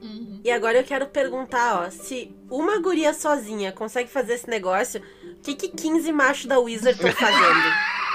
Uhum. 0.00 0.40
E 0.44 0.50
agora 0.50 0.78
eu 0.78 0.84
quero 0.84 1.06
perguntar, 1.06 1.82
ó, 1.86 1.90
se 1.90 2.34
uma 2.50 2.78
guria 2.80 3.12
sozinha 3.12 3.72
consegue 3.72 4.10
fazer 4.10 4.34
esse 4.34 4.48
negócio, 4.48 5.02
o 5.24 5.40
que 5.42 5.54
que 5.54 5.68
15 5.68 6.12
machos 6.12 6.46
da 6.46 6.58
Wizard 6.58 6.96
estão 6.96 7.12
fazendo? 7.12 7.92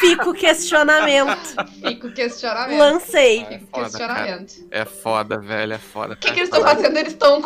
Fica 0.00 0.28
o 0.28 0.34
questionamento. 0.34 1.36
Fica 1.82 2.06
o 2.06 2.12
questionamento. 2.12 2.78
Lancei. 2.78 3.40
É 3.42 3.58
Fica 3.58 3.64
o 3.64 3.66
foda, 3.68 3.84
questionamento. 3.84 4.54
É 4.70 4.84
foda, 4.84 5.38
velho, 5.38 5.72
é 5.72 5.78
foda. 5.78 6.14
O 6.14 6.16
que, 6.16 6.32
que 6.32 6.40
eles 6.40 6.48
estão 6.50 6.62
fazendo? 6.62 6.96
Eles 6.96 7.12
estão 7.12 7.40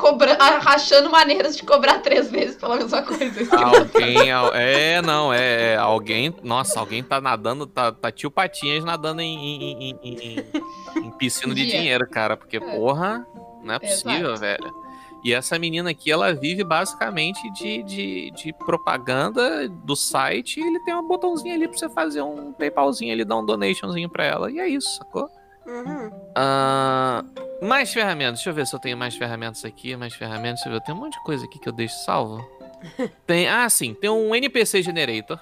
rachando 0.60 1.10
maneiras 1.10 1.56
de 1.56 1.62
cobrar 1.62 1.98
três 2.00 2.30
vezes 2.30 2.56
pela 2.56 2.76
mesma 2.76 3.02
coisa. 3.02 3.56
Alguém, 3.56 4.30
al- 4.32 4.54
é, 4.54 5.00
não, 5.02 5.32
é, 5.32 5.72
é, 5.72 5.76
alguém, 5.76 6.34
nossa, 6.42 6.80
alguém 6.80 7.02
tá 7.02 7.20
nadando, 7.20 7.66
tá, 7.66 7.92
tá 7.92 8.10
tio 8.10 8.30
Patinhas 8.30 8.84
nadando 8.84 9.20
em, 9.20 9.36
em, 9.36 9.98
em, 10.02 10.14
em- 10.14 11.06
em 11.06 11.10
piscina 11.12 11.54
de 11.54 11.66
dinheiro, 11.66 12.08
cara, 12.08 12.36
porque, 12.36 12.56
É. 12.56 12.60
porra, 12.60 13.26
não 13.62 13.74
é 13.74 13.78
possível, 13.78 14.32
Exato. 14.32 14.40
velho. 14.40 14.79
E 15.24 15.32
essa 15.34 15.58
menina 15.58 15.90
aqui, 15.90 16.10
ela 16.10 16.32
vive 16.32 16.64
basicamente 16.64 17.40
de, 17.52 17.82
de, 17.82 18.30
de 18.32 18.52
propaganda 18.52 19.68
do 19.68 19.94
site 19.94 20.60
e 20.60 20.66
ele 20.66 20.80
tem 20.84 20.94
um 20.94 21.06
botãozinho 21.06 21.54
ali 21.54 21.68
pra 21.68 21.76
você 21.76 21.88
fazer 21.90 22.22
um 22.22 22.52
PayPalzinho 22.52 23.12
ali, 23.12 23.24
dar 23.24 23.36
um 23.36 23.44
donationzinho 23.44 24.08
pra 24.08 24.24
ela, 24.24 24.50
e 24.50 24.58
é 24.58 24.66
isso, 24.68 24.96
sacou? 24.96 25.28
Uhum. 25.66 26.10
Ah, 26.34 27.22
mais 27.62 27.92
ferramentas. 27.92 28.36
Deixa 28.40 28.50
eu 28.50 28.54
ver 28.54 28.66
se 28.66 28.74
eu 28.74 28.80
tenho 28.80 28.96
mais 28.96 29.14
ferramentas 29.14 29.64
aqui. 29.64 29.94
Mais 29.94 30.14
ferramentas. 30.14 30.60
Deixa 30.64 30.68
eu 30.68 30.72
ver. 30.72 30.80
Tem 30.84 30.94
um 30.94 30.98
monte 30.98 31.12
de 31.12 31.22
coisa 31.22 31.44
aqui 31.44 31.58
que 31.60 31.68
eu 31.68 31.72
deixo 31.72 31.94
salvo. 32.02 32.44
Tem, 33.26 33.46
ah, 33.46 33.68
sim. 33.68 33.94
Tem 33.94 34.08
um 34.10 34.34
NPC 34.34 34.82
Generator. 34.82 35.38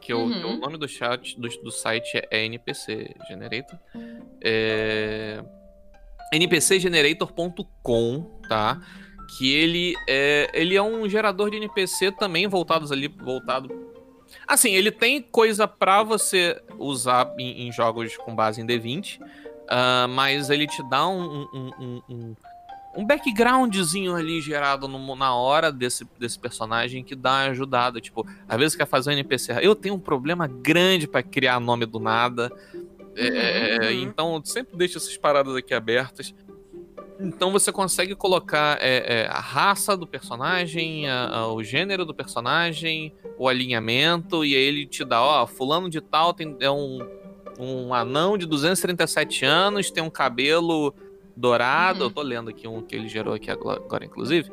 Que, 0.00 0.12
o- 0.14 0.20
Uhum. 0.20 0.32
que 0.40 0.46
o 0.46 0.56
nome 0.56 0.78
do 0.78 0.88
chat 0.88 1.38
do, 1.38 1.46
do 1.62 1.70
site 1.70 2.20
é 2.30 2.44
NPC 2.46 3.14
Generator. 3.28 3.78
É, 4.42 5.44
npcgenerator.com, 6.32 8.22
tá? 8.48 8.80
Que 9.36 9.52
ele 9.54 9.94
é, 10.08 10.50
ele 10.54 10.74
é 10.74 10.82
um 10.82 11.08
gerador 11.08 11.50
de 11.50 11.56
NPC 11.58 12.12
também 12.12 12.46
voltados 12.46 12.90
ali 12.90 13.08
voltado 13.08 13.88
Assim, 14.46 14.72
ele 14.74 14.90
tem 14.90 15.20
coisa 15.20 15.66
pra 15.66 16.02
você 16.02 16.60
usar 16.78 17.34
em, 17.38 17.66
em 17.66 17.72
jogos 17.72 18.16
com 18.16 18.34
base 18.34 18.60
em 18.60 18.66
D20, 18.66 19.20
uh, 19.20 20.08
mas 20.08 20.50
ele 20.50 20.66
te 20.66 20.82
dá 20.88 21.06
um, 21.06 21.46
um, 21.52 21.70
um, 21.78 22.02
um, 22.08 22.36
um 22.96 23.06
backgroundzinho 23.06 24.14
ali 24.14 24.40
gerado 24.40 24.88
no, 24.88 25.14
na 25.14 25.34
hora 25.34 25.70
desse, 25.70 26.06
desse 26.18 26.38
personagem 26.38 27.04
que 27.04 27.14
dá 27.14 27.30
uma 27.30 27.50
ajudada. 27.50 28.00
Tipo, 28.00 28.26
às 28.48 28.58
vezes 28.58 28.76
quer 28.76 28.86
fazer 28.86 29.10
um 29.10 29.12
NPC. 29.12 29.52
Eu 29.60 29.74
tenho 29.74 29.94
um 29.94 30.00
problema 30.00 30.46
grande 30.46 31.06
para 31.06 31.22
criar 31.22 31.60
nome 31.60 31.86
do 31.86 31.98
nada. 31.98 32.50
É, 33.16 33.78
uhum. 33.82 33.90
Então, 34.02 34.42
sempre 34.44 34.76
deixa 34.76 34.98
essas 34.98 35.16
paradas 35.16 35.54
aqui 35.56 35.74
abertas. 35.74 36.34
Então 37.20 37.50
você 37.50 37.72
consegue 37.72 38.14
colocar 38.14 38.78
é, 38.80 39.22
é, 39.22 39.26
a 39.26 39.40
raça 39.40 39.96
do 39.96 40.06
personagem, 40.06 41.08
a, 41.08 41.28
a, 41.28 41.52
o 41.52 41.64
gênero 41.64 42.04
do 42.04 42.14
personagem, 42.14 43.12
o 43.36 43.48
alinhamento, 43.48 44.44
e 44.44 44.54
aí 44.54 44.62
ele 44.62 44.86
te 44.86 45.04
dá, 45.04 45.20
ó, 45.20 45.46
fulano 45.46 45.90
de 45.90 46.00
tal 46.00 46.32
tem, 46.32 46.56
é 46.60 46.70
um, 46.70 47.00
um 47.58 47.92
anão 47.92 48.38
de 48.38 48.46
237 48.46 49.44
anos, 49.44 49.90
tem 49.90 50.02
um 50.02 50.10
cabelo 50.10 50.94
dourado. 51.36 52.00
Uhum. 52.00 52.06
Eu 52.06 52.10
tô 52.10 52.22
lendo 52.22 52.50
aqui 52.50 52.68
um 52.68 52.82
que 52.82 52.94
ele 52.94 53.08
gerou 53.08 53.34
aqui 53.34 53.50
agora, 53.50 54.04
inclusive. 54.04 54.50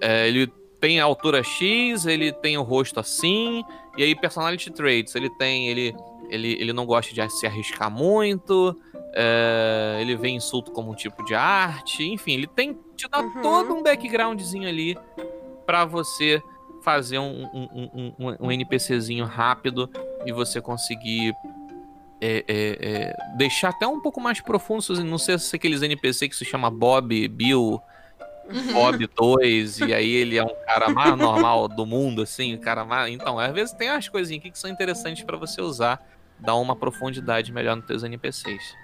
É, 0.00 0.28
ele 0.28 0.52
tem 0.84 1.00
a 1.00 1.04
altura 1.04 1.42
X, 1.42 2.04
ele 2.04 2.30
tem 2.30 2.58
o 2.58 2.62
rosto 2.62 3.00
assim, 3.00 3.64
e 3.96 4.02
aí 4.02 4.14
personality 4.14 4.70
traits, 4.70 5.14
ele 5.14 5.30
tem, 5.30 5.68
ele, 5.68 5.96
ele, 6.28 6.52
ele 6.60 6.74
não 6.74 6.84
gosta 6.84 7.14
de 7.14 7.26
se 7.30 7.46
arriscar 7.46 7.90
muito, 7.90 8.78
é, 9.14 9.96
ele 10.02 10.14
vê 10.14 10.28
insulto 10.28 10.70
como 10.72 10.92
um 10.92 10.94
tipo 10.94 11.24
de 11.24 11.34
arte, 11.34 12.04
enfim, 12.04 12.34
ele 12.34 12.46
tem 12.46 12.78
te 12.94 13.08
dá 13.08 13.22
uhum. 13.22 13.40
todo 13.40 13.74
um 13.74 13.82
backgroundzinho 13.82 14.68
ali 14.68 14.94
para 15.64 15.86
você 15.86 16.42
fazer 16.82 17.18
um, 17.18 17.44
um, 17.54 18.12
um, 18.18 18.36
um, 18.40 18.52
NPCzinho 18.52 19.24
rápido 19.24 19.88
e 20.26 20.32
você 20.32 20.60
conseguir 20.60 21.32
é, 22.20 22.44
é, 22.46 22.78
é, 22.82 23.16
deixar 23.38 23.70
até 23.70 23.86
um 23.86 24.00
pouco 24.00 24.20
mais 24.20 24.38
profundo. 24.42 25.02
Não 25.02 25.16
sei 25.16 25.38
se 25.38 25.56
aqueles 25.56 25.80
NPC 25.80 26.28
que 26.28 26.36
se 26.36 26.44
chama 26.44 26.70
Bob, 26.70 27.26
Bill. 27.28 27.80
Bob 28.72 29.06
2, 29.06 29.80
e 29.80 29.94
aí 29.94 30.10
ele 30.10 30.36
é 30.36 30.44
um 30.44 30.54
cara 30.66 30.90
mais 30.90 31.16
normal 31.16 31.68
do 31.68 31.86
mundo, 31.86 32.22
assim, 32.22 32.54
o 32.54 32.60
cara 32.60 32.84
mais. 32.84 33.12
Então, 33.12 33.38
às 33.38 33.52
vezes 33.52 33.72
tem 33.72 33.90
umas 33.90 34.08
coisinhas 34.08 34.40
aqui 34.40 34.50
que 34.50 34.58
são 34.58 34.70
interessantes 34.70 35.24
para 35.24 35.36
você 35.36 35.60
usar, 35.60 36.00
dar 36.38 36.56
uma 36.56 36.76
profundidade 36.76 37.52
melhor 37.52 37.76
nos 37.76 37.86
teus 37.86 38.02
NPCs. 38.02 38.74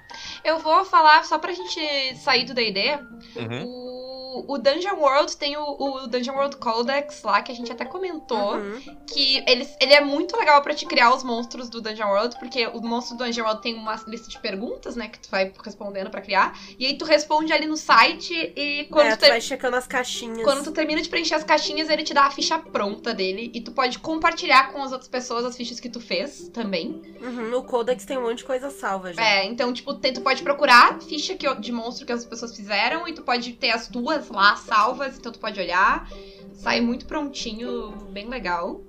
Eu 0.44 0.58
vou 0.58 0.84
falar, 0.84 1.24
só 1.24 1.38
pra 1.38 1.52
gente 1.52 2.16
sair 2.16 2.44
do 2.44 2.54
DD, 2.54 2.98
uhum. 3.36 3.64
o, 3.64 3.99
o 4.46 4.58
Dungeon 4.58 4.96
World 4.96 5.36
tem 5.36 5.56
o, 5.56 5.62
o, 5.62 6.06
Dungeon 6.06 6.34
World 6.34 6.56
Codex 6.56 7.22
lá, 7.22 7.42
que 7.42 7.52
a 7.52 7.54
gente 7.54 7.70
até 7.70 7.84
comentou, 7.84 8.56
uhum. 8.56 8.96
que 9.06 9.42
ele, 9.46 9.68
ele 9.80 9.92
é 9.92 10.00
muito 10.00 10.36
legal 10.36 10.62
pra 10.62 10.74
te 10.74 10.86
criar 10.86 11.14
os 11.14 11.22
monstros 11.22 11.68
do 11.68 11.80
Dungeon 11.80 12.08
World, 12.08 12.38
porque 12.38 12.66
o 12.66 12.80
monstro 12.80 13.16
do 13.16 13.24
Dungeon 13.24 13.44
World 13.44 13.62
tem 13.62 13.74
uma 13.74 13.94
lista 14.06 14.28
de 14.28 14.38
perguntas, 14.38 14.96
né, 14.96 15.08
que 15.08 15.18
tu 15.18 15.30
vai 15.30 15.52
respondendo 15.64 16.10
pra 16.10 16.20
criar, 16.20 16.58
e 16.78 16.86
aí 16.86 16.96
tu 16.96 17.04
responde 17.04 17.52
ali 17.52 17.66
no 17.66 17.76
site 17.76 18.34
e 18.56 18.84
quando 18.90 19.08
é, 19.08 19.16
tu, 19.16 19.24
tu 19.24 19.28
vai 19.28 19.40
checando 19.40 19.76
as 19.76 19.86
caixinhas. 19.86 20.42
Quando 20.42 20.64
tu 20.64 20.72
termina 20.72 21.00
de 21.00 21.08
preencher 21.08 21.34
as 21.34 21.44
caixinhas, 21.44 21.88
ele 21.88 22.02
te 22.02 22.14
dá 22.14 22.24
a 22.24 22.30
ficha 22.30 22.58
pronta 22.58 23.12
dele, 23.12 23.50
e 23.54 23.60
tu 23.60 23.72
pode 23.72 23.98
compartilhar 23.98 24.72
com 24.72 24.82
as 24.82 24.92
outras 24.92 25.08
pessoas 25.08 25.44
as 25.44 25.56
fichas 25.56 25.80
que 25.80 25.88
tu 25.88 26.00
fez 26.00 26.48
também. 26.48 27.02
Uhum, 27.20 27.54
o 27.56 27.62
Codex 27.62 28.04
tem 28.04 28.16
um 28.16 28.22
monte 28.22 28.38
de 28.38 28.44
coisa 28.44 28.70
salva 28.70 29.12
já. 29.12 29.22
É, 29.22 29.44
então, 29.44 29.72
tipo, 29.72 29.94
tu 29.94 30.20
pode 30.20 30.42
procurar 30.42 31.00
ficha 31.02 31.34
que, 31.34 31.52
de 31.56 31.72
monstro 31.72 32.06
que 32.06 32.12
as 32.12 32.24
pessoas 32.24 32.54
fizeram 32.54 33.06
e 33.06 33.12
tu 33.12 33.22
pode 33.22 33.52
ter 33.54 33.70
as 33.70 33.88
tuas 34.20 34.28
lá 34.28 34.56
salvas, 34.56 35.16
então 35.18 35.32
tu 35.32 35.38
pode 35.38 35.58
olhar. 35.58 36.08
Sai 36.54 36.80
muito 36.80 37.06
prontinho, 37.06 37.92
bem 38.10 38.28
legal. 38.28 38.82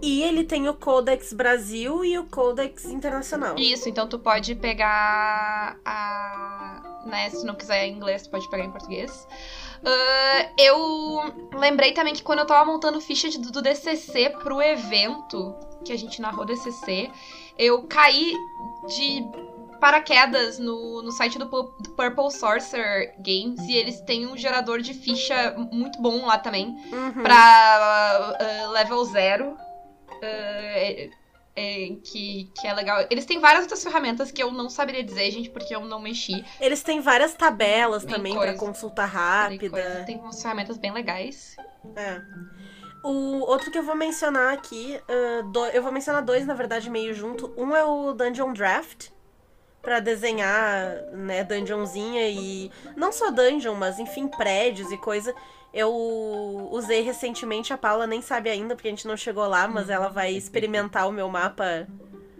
E 0.00 0.22
ele 0.22 0.44
tem 0.44 0.68
o 0.68 0.74
Codex 0.74 1.32
Brasil 1.32 2.04
e 2.04 2.18
o 2.18 2.24
Codex 2.24 2.84
Internacional. 2.86 3.56
Isso, 3.58 3.88
então 3.88 4.08
tu 4.08 4.18
pode 4.18 4.54
pegar 4.54 5.78
a. 5.84 7.02
Né, 7.06 7.28
se 7.28 7.44
não 7.44 7.54
quiser 7.54 7.86
em 7.86 7.96
inglês, 7.96 8.22
tu 8.22 8.30
pode 8.30 8.48
pegar 8.48 8.64
em 8.64 8.70
português. 8.70 9.28
Uh, 9.82 10.50
eu 10.56 11.58
lembrei 11.58 11.92
também 11.92 12.14
que 12.14 12.22
quando 12.22 12.38
eu 12.38 12.46
tava 12.46 12.64
montando 12.64 12.98
ficha 13.02 13.28
de, 13.28 13.36
do 13.38 13.60
DCC 13.60 14.30
pro 14.30 14.62
evento 14.62 15.54
que 15.84 15.92
a 15.92 15.98
gente 15.98 16.22
narrou 16.22 16.46
DCC, 16.46 17.10
eu 17.58 17.82
caí 17.82 18.34
de 18.86 19.22
paraquedas 19.84 20.58
no, 20.58 21.02
no 21.02 21.12
site 21.12 21.38
do, 21.38 21.44
do 21.44 21.90
Purple 21.90 22.30
Sorcerer 22.30 23.14
Games 23.18 23.60
e 23.68 23.76
eles 23.76 24.00
têm 24.00 24.26
um 24.26 24.34
gerador 24.34 24.80
de 24.80 24.94
ficha 24.94 25.54
muito 25.70 26.00
bom 26.00 26.24
lá 26.24 26.38
também 26.38 26.68
uhum. 26.90 27.22
pra 27.22 28.34
uh, 28.40 28.70
level 28.70 29.04
zero. 29.04 29.50
Uh, 29.50 31.24
é, 31.56 31.96
que, 32.02 32.50
que 32.58 32.66
é 32.66 32.72
legal. 32.72 33.06
Eles 33.10 33.26
têm 33.26 33.38
várias 33.38 33.62
outras 33.62 33.84
ferramentas 33.84 34.32
que 34.32 34.42
eu 34.42 34.50
não 34.50 34.70
saberia 34.70 35.04
dizer, 35.04 35.30
gente, 35.30 35.50
porque 35.50 35.76
eu 35.76 35.82
não 35.82 36.00
mexi. 36.00 36.42
Eles 36.58 36.82
têm 36.82 37.00
várias 37.00 37.34
tabelas 37.34 38.04
tem 38.04 38.14
também 38.14 38.34
para 38.34 38.54
consulta 38.54 39.04
rápida. 39.04 40.02
Tem 40.06 40.18
umas 40.18 40.40
ferramentas 40.40 40.78
bem 40.78 40.92
legais. 40.92 41.56
É. 41.94 42.22
O 43.04 43.40
outro 43.40 43.70
que 43.70 43.76
eu 43.76 43.82
vou 43.82 43.94
mencionar 43.94 44.54
aqui, 44.54 44.98
uh, 45.08 45.42
do, 45.52 45.66
eu 45.66 45.82
vou 45.82 45.92
mencionar 45.92 46.24
dois, 46.24 46.46
na 46.46 46.54
verdade, 46.54 46.88
meio 46.88 47.12
junto. 47.12 47.52
Um 47.54 47.76
é 47.76 47.84
o 47.84 48.14
Dungeon 48.14 48.54
Draft, 48.54 49.10
para 49.84 50.00
desenhar, 50.00 50.96
né, 51.12 51.44
dungeonzinha 51.44 52.28
e 52.28 52.70
não 52.96 53.12
só 53.12 53.30
dungeon, 53.30 53.74
mas 53.74 53.98
enfim, 53.98 54.26
prédios 54.26 54.90
e 54.90 54.96
coisa. 54.96 55.34
Eu 55.72 55.92
usei 56.70 57.02
recentemente, 57.02 57.72
a 57.72 57.78
Paula 57.78 58.06
nem 58.06 58.22
sabe 58.22 58.48
ainda 58.48 58.74
porque 58.74 58.88
a 58.88 58.90
gente 58.90 59.06
não 59.06 59.16
chegou 59.16 59.46
lá, 59.46 59.68
mas 59.68 59.90
ela 59.90 60.08
vai 60.08 60.32
experimentar 60.32 61.06
o 61.08 61.12
meu 61.12 61.28
mapa 61.28 61.86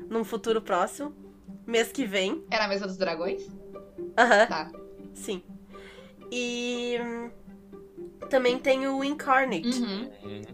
num 0.09 0.25
futuro 0.25 0.63
próximo, 0.63 1.15
mês 1.67 1.93
que 1.93 2.05
vem. 2.05 2.45
É 2.51 2.59
na 2.59 2.69
mesa 2.69 2.87
dos 2.87 2.97
dragões? 2.97 3.43
Aham. 4.17 4.41
Uhum. 4.41 4.47
Tá. 4.47 4.71
Sim. 5.15 5.43
E 6.31 6.99
também 8.31 8.59
tem 8.59 8.87
o 8.89 9.05
Incarnate, 9.05 9.83
uhum. 9.83 10.11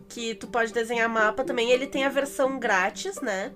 que 0.09 0.35
tu 0.35 0.47
pode 0.49 0.73
desenhar 0.73 1.09
mapa 1.09 1.45
também. 1.45 1.71
Ele 1.71 1.87
tem 1.87 2.05
a 2.05 2.09
versão 2.09 2.59
grátis, 2.59 3.21
né? 3.21 3.53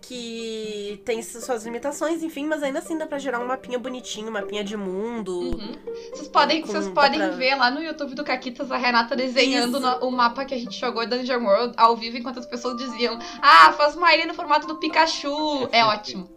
Que 0.00 1.00
tem 1.04 1.22
suas 1.22 1.64
limitações, 1.64 2.22
enfim, 2.22 2.46
mas 2.46 2.62
ainda 2.62 2.78
assim 2.78 2.96
dá 2.96 3.06
pra 3.06 3.18
gerar 3.18 3.38
um 3.38 3.46
mapinha 3.46 3.78
bonitinho, 3.78 4.28
um 4.28 4.32
mapinha 4.32 4.64
de 4.64 4.76
mundo. 4.76 5.32
Uhum. 5.32 5.76
Vocês 6.12 6.28
podem, 6.28 6.62
com, 6.62 6.68
vocês 6.68 6.88
podem 6.88 7.18
pra... 7.18 7.30
ver 7.30 7.54
lá 7.54 7.70
no 7.70 7.82
YouTube 7.82 8.14
do 8.14 8.24
Caquitas 8.24 8.72
a 8.72 8.76
Renata 8.76 9.14
desenhando 9.14 9.78
no, 9.78 10.06
o 10.06 10.10
mapa 10.10 10.44
que 10.44 10.54
a 10.54 10.58
gente 10.58 10.78
jogou 10.78 11.06
Dungeon 11.06 11.44
World 11.44 11.74
ao 11.76 11.96
vivo, 11.96 12.16
enquanto 12.16 12.38
as 12.38 12.46
pessoas 12.46 12.76
diziam: 12.76 13.18
Ah, 13.40 13.72
faz 13.72 13.94
uma 13.96 14.14
ilha 14.14 14.26
no 14.26 14.34
formato 14.34 14.66
do 14.66 14.76
Pikachu. 14.76 15.68
É 15.70 15.84
ótimo. 15.84 16.28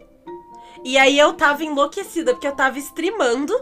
E 0.84 0.98
aí 0.98 1.18
eu 1.18 1.32
tava 1.32 1.64
enlouquecida, 1.64 2.32
porque 2.32 2.46
eu 2.46 2.54
tava 2.54 2.78
streamando 2.78 3.54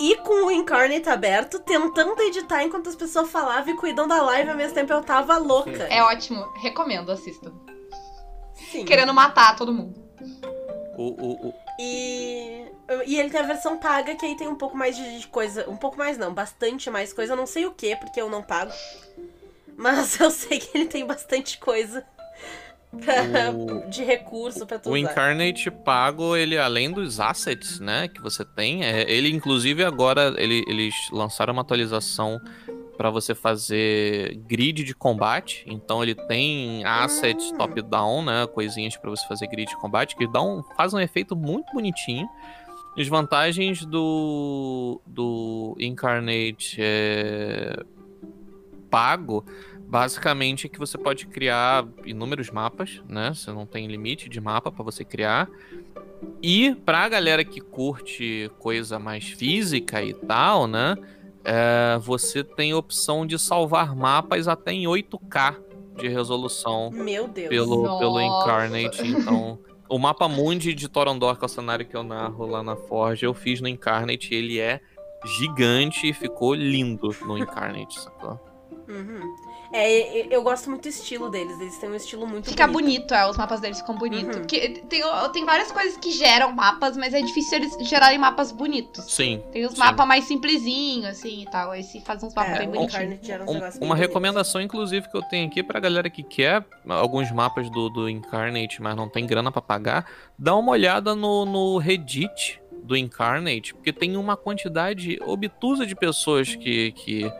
e 0.00 0.16
com 0.16 0.46
o 0.46 0.50
Incarnate 0.50 1.08
aberto, 1.08 1.58
tentando 1.60 2.20
editar 2.22 2.62
enquanto 2.62 2.88
as 2.88 2.96
pessoas 2.96 3.30
falavam 3.30 3.72
e 3.72 3.76
cuidando 3.76 4.08
da 4.08 4.22
live 4.22 4.50
ao 4.50 4.56
mesmo 4.56 4.74
tempo 4.74 4.92
eu 4.92 5.02
tava 5.02 5.36
louca. 5.36 5.84
É 5.84 6.02
ótimo, 6.02 6.42
recomendo, 6.56 7.12
assista. 7.12 7.52
Sim. 8.54 8.84
querendo 8.84 9.12
matar 9.12 9.56
todo 9.56 9.72
mundo. 9.72 9.94
O, 10.96 11.02
o, 11.02 11.48
o... 11.48 11.54
E, 11.78 12.66
e 13.06 13.18
ele 13.18 13.30
tem 13.30 13.40
a 13.40 13.44
versão 13.44 13.78
paga, 13.78 14.14
que 14.14 14.24
aí 14.24 14.36
tem 14.36 14.48
um 14.48 14.54
pouco 14.54 14.76
mais 14.76 14.96
de 14.96 15.26
coisa. 15.28 15.68
Um 15.68 15.76
pouco 15.76 15.98
mais 15.98 16.16
não, 16.16 16.32
bastante 16.32 16.88
mais 16.90 17.12
coisa. 17.12 17.32
Eu 17.32 17.36
não 17.36 17.46
sei 17.46 17.66
o 17.66 17.72
que, 17.72 17.96
porque 17.96 18.20
eu 18.20 18.30
não 18.30 18.42
pago. 18.42 18.72
Mas 19.76 20.18
eu 20.20 20.30
sei 20.30 20.58
que 20.58 20.76
ele 20.76 20.86
tem 20.86 21.04
bastante 21.06 21.58
coisa. 21.58 22.04
Pra, 23.04 23.50
o... 23.50 23.90
de 23.90 24.04
recurso 24.04 24.64
para 24.66 24.78
tu 24.78 24.88
O 24.88 24.92
usar. 24.92 25.10
Incarnate 25.10 25.68
pago, 25.68 26.36
ele 26.36 26.56
além 26.56 26.92
dos 26.92 27.18
assets, 27.18 27.80
né, 27.80 28.06
que 28.06 28.20
você 28.20 28.44
tem, 28.44 28.84
é, 28.84 29.10
ele 29.10 29.34
inclusive 29.34 29.84
agora 29.84 30.32
ele, 30.36 30.64
eles 30.68 30.94
lançaram 31.10 31.52
uma 31.52 31.62
atualização 31.62 32.40
para 32.96 33.10
você 33.10 33.34
fazer 33.34 34.36
grid 34.46 34.84
de 34.84 34.94
combate. 34.94 35.64
Então 35.66 36.02
ele 36.02 36.14
tem 36.14 36.84
assets 36.84 37.50
hum. 37.52 37.58
top-down, 37.58 38.24
né? 38.24 38.46
Coisinhas 38.46 38.96
para 38.96 39.10
você 39.10 39.26
fazer 39.26 39.46
grid 39.46 39.68
de 39.68 39.76
combate 39.76 40.16
que 40.16 40.26
dão, 40.26 40.64
faz 40.76 40.94
um 40.94 41.00
efeito 41.00 41.36
muito 41.36 41.72
bonitinho. 41.72 42.28
As 42.96 43.08
vantagens 43.08 43.84
do, 43.84 45.00
do 45.04 45.76
Incarnate 45.80 46.76
é, 46.78 47.82
pago, 48.88 49.44
basicamente, 49.80 50.66
é 50.66 50.70
que 50.70 50.78
você 50.78 50.96
pode 50.96 51.26
criar 51.26 51.84
inúmeros 52.04 52.50
mapas, 52.50 53.02
né? 53.08 53.34
Você 53.34 53.50
não 53.50 53.66
tem 53.66 53.88
limite 53.88 54.28
de 54.28 54.40
mapa 54.40 54.70
para 54.70 54.84
você 54.84 55.04
criar. 55.04 55.48
E 56.40 56.74
pra 56.86 57.08
galera 57.08 57.44
que 57.44 57.60
curte 57.60 58.48
coisa 58.60 58.98
mais 58.98 59.24
física 59.24 60.00
e 60.00 60.14
tal, 60.14 60.68
né? 60.68 60.96
É, 61.44 61.98
você 62.00 62.42
tem 62.42 62.72
a 62.72 62.76
opção 62.76 63.26
de 63.26 63.38
salvar 63.38 63.94
mapas 63.94 64.48
até 64.48 64.72
em 64.72 64.84
8K 64.84 65.56
de 65.96 66.08
resolução. 66.08 66.90
Meu 66.90 67.28
Deus. 67.28 67.48
Pelo, 67.48 67.98
pelo 67.98 68.20
Incarnate. 68.20 69.06
Então, 69.06 69.58
o 69.88 69.98
mapa 69.98 70.26
Mundi 70.26 70.74
de 70.74 70.88
Torondor, 70.88 71.36
que 71.36 71.44
é 71.44 71.46
o 71.46 71.48
cenário 71.48 71.86
que 71.86 71.96
eu 71.96 72.02
narro 72.02 72.46
lá 72.46 72.62
na 72.62 72.76
Forge, 72.76 73.24
eu 73.24 73.34
fiz 73.34 73.60
no 73.60 73.68
Incarnate. 73.68 74.34
Ele 74.34 74.58
é 74.58 74.80
gigante 75.38 76.08
e 76.08 76.12
ficou 76.12 76.54
lindo 76.54 77.10
no 77.22 77.38
Incarnate, 77.38 78.00
sacou? 78.00 78.40
Uhum. 78.88 79.22
É, 79.72 80.26
eu 80.34 80.42
gosto 80.42 80.70
muito 80.70 80.82
do 80.82 80.88
estilo 80.88 81.28
deles. 81.30 81.58
Eles 81.60 81.76
têm 81.78 81.90
um 81.90 81.94
estilo 81.94 82.26
muito 82.26 82.48
Fica 82.50 82.66
bonito. 82.66 82.84
bonito, 83.00 83.14
é, 83.14 83.28
os 83.28 83.36
mapas 83.36 83.60
deles 83.60 83.78
ficam 83.80 83.96
bonitos. 83.96 84.36
Uhum. 84.36 84.44
Tem, 84.88 85.02
tem 85.32 85.44
várias 85.44 85.72
coisas 85.72 85.96
que 85.96 86.12
geram 86.12 86.52
mapas, 86.52 86.96
mas 86.96 87.12
é 87.12 87.20
difícil 87.20 87.58
eles 87.58 87.76
gerarem 87.88 88.18
mapas 88.18 88.52
bonitos. 88.52 89.04
Sim. 89.12 89.42
Tem 89.52 89.64
os 89.64 89.72
sim. 89.72 89.78
mapas 89.78 90.06
mais 90.06 90.24
simplesinhos, 90.24 91.06
assim, 91.06 91.42
e 91.42 91.46
tal. 91.46 91.74
Esse 91.74 92.00
faz 92.00 92.22
uns 92.22 92.34
mapas 92.34 92.52
É, 92.54 92.58
bem 92.60 92.70
bonitinhos. 92.70 93.04
Um- 93.04 93.46
bem 93.46 93.56
uma 93.56 93.68
bonitos. 93.70 93.98
recomendação, 93.98 94.60
inclusive, 94.60 95.08
que 95.10 95.16
eu 95.16 95.22
tenho 95.22 95.48
aqui 95.48 95.62
pra 95.62 95.80
galera 95.80 96.08
que 96.08 96.22
quer 96.22 96.64
alguns 96.88 97.30
mapas 97.32 97.68
do, 97.70 97.88
do 97.88 98.08
Incarnate, 98.08 98.80
mas 98.80 98.94
não 98.94 99.08
tem 99.08 99.26
grana 99.26 99.50
pra 99.50 99.62
pagar, 99.62 100.06
dá 100.38 100.54
uma 100.54 100.72
olhada 100.72 101.14
no, 101.14 101.44
no 101.44 101.78
Reddit 101.78 102.60
do 102.82 102.96
Incarnate, 102.96 103.74
porque 103.74 103.92
tem 103.92 104.16
uma 104.16 104.36
quantidade 104.36 105.18
obtusa 105.24 105.86
de 105.86 105.96
pessoas 105.96 106.54
que, 106.54 106.92
que 106.92 107.32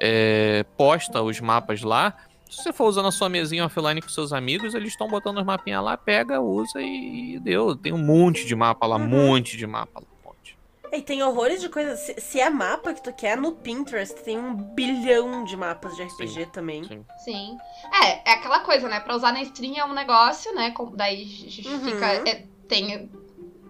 é, 0.00 0.64
posta 0.76 1.22
os 1.22 1.40
mapas 1.40 1.82
lá. 1.82 2.14
Se 2.48 2.62
você 2.62 2.72
for 2.72 2.86
usando 2.86 3.08
a 3.08 3.12
sua 3.12 3.28
mesinha 3.28 3.66
offline 3.66 4.00
com 4.00 4.08
seus 4.08 4.32
amigos, 4.32 4.74
eles 4.74 4.90
estão 4.90 5.08
botando 5.08 5.38
os 5.38 5.44
mapinhas 5.44 5.82
lá, 5.82 5.96
pega, 5.96 6.40
usa 6.40 6.80
e, 6.80 7.34
e 7.34 7.40
deu. 7.40 7.74
Tem 7.76 7.92
um 7.92 7.98
monte 7.98 8.46
de 8.46 8.54
mapa 8.54 8.86
lá, 8.86 8.96
Uhum. 8.96 9.08
monte 9.08 9.56
de 9.56 9.66
mapa 9.66 10.00
lá. 10.00 10.06
um. 10.06 10.16
E 10.96 11.02
tem 11.02 11.20
horrores 11.22 11.60
de 11.60 11.68
coisas. 11.68 11.98
Se, 11.98 12.20
se 12.20 12.40
é 12.40 12.48
mapa 12.48 12.94
que 12.94 13.02
tu 13.02 13.12
quer, 13.12 13.36
no 13.36 13.50
Pinterest 13.52 14.22
tem 14.22 14.38
um 14.38 14.54
bilhão 14.54 15.44
de 15.44 15.56
mapas 15.56 15.96
de 15.96 16.04
RPG 16.04 16.46
também. 16.52 16.84
sim. 16.84 17.04
Sim. 17.24 17.56
É, 18.04 18.30
é 18.30 18.34
aquela 18.34 18.60
coisa, 18.60 18.88
né? 18.88 19.00
Pra 19.00 19.16
usar 19.16 19.32
na 19.32 19.42
stream 19.42 19.74
é 19.76 19.84
um 19.84 19.92
negócio, 19.92 20.54
né? 20.54 20.70
com- 20.70 20.92
Daí 20.94 21.24
j- 21.24 21.68
Uhum. 21.68 21.80
fica. 21.80 22.06
é, 22.28 22.44
tem. 22.68 23.10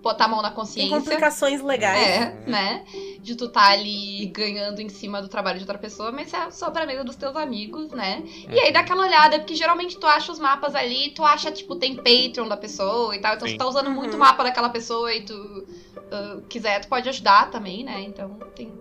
Botar 0.07 0.27
a 0.27 0.29
mão 0.29 0.41
na 0.41 0.51
Tem 0.51 0.57
consciência. 0.57 0.97
complicações 0.97 1.61
legais. 1.61 2.07
É, 2.07 2.37
né? 2.47 2.85
De 3.21 3.35
tu 3.35 3.49
tá 3.49 3.71
ali 3.71 4.27
ganhando 4.27 4.81
em 4.81 4.89
cima 4.89 5.21
do 5.21 5.27
trabalho 5.27 5.59
de 5.59 5.65
outra 5.65 5.77
pessoa, 5.79 6.13
mas 6.13 6.33
é 6.33 6.49
só 6.53 6.71
pra 6.71 6.87
mesa 6.87 7.03
dos 7.03 7.17
teus 7.17 7.35
amigos, 7.35 7.91
né? 7.91 8.23
E 8.49 8.57
aí 8.61 8.73
dá 8.73 8.81
aquela 8.81 9.03
olhada, 9.05 9.41
porque 9.41 9.57
geralmente 9.57 9.99
tu 9.99 10.07
acha 10.07 10.31
os 10.31 10.39
mapas 10.39 10.77
ali, 10.77 11.11
tu 11.11 11.25
acha, 11.25 11.51
tipo, 11.51 11.75
tem 11.75 11.97
Patreon 11.97 12.47
da 12.47 12.57
pessoa 12.57 13.17
e 13.17 13.19
tal, 13.21 13.35
então 13.35 13.49
Sim. 13.49 13.55
tu 13.57 13.59
tá 13.59 13.67
usando 13.67 13.89
Uhum. 13.89 13.95
muito 13.95 14.17
mapa 14.17 14.45
daquela 14.45 14.69
pessoa 14.69 15.13
e 15.13 15.23
tu 15.25 15.67
ah, 16.13 16.39
quiser, 16.49 16.79
tu 16.83 16.87
pode 16.89 17.09
ajudar 17.09 17.51
também, 17.51 17.83
né? 17.83 18.03
Então 18.03 18.39
tem 18.55 18.73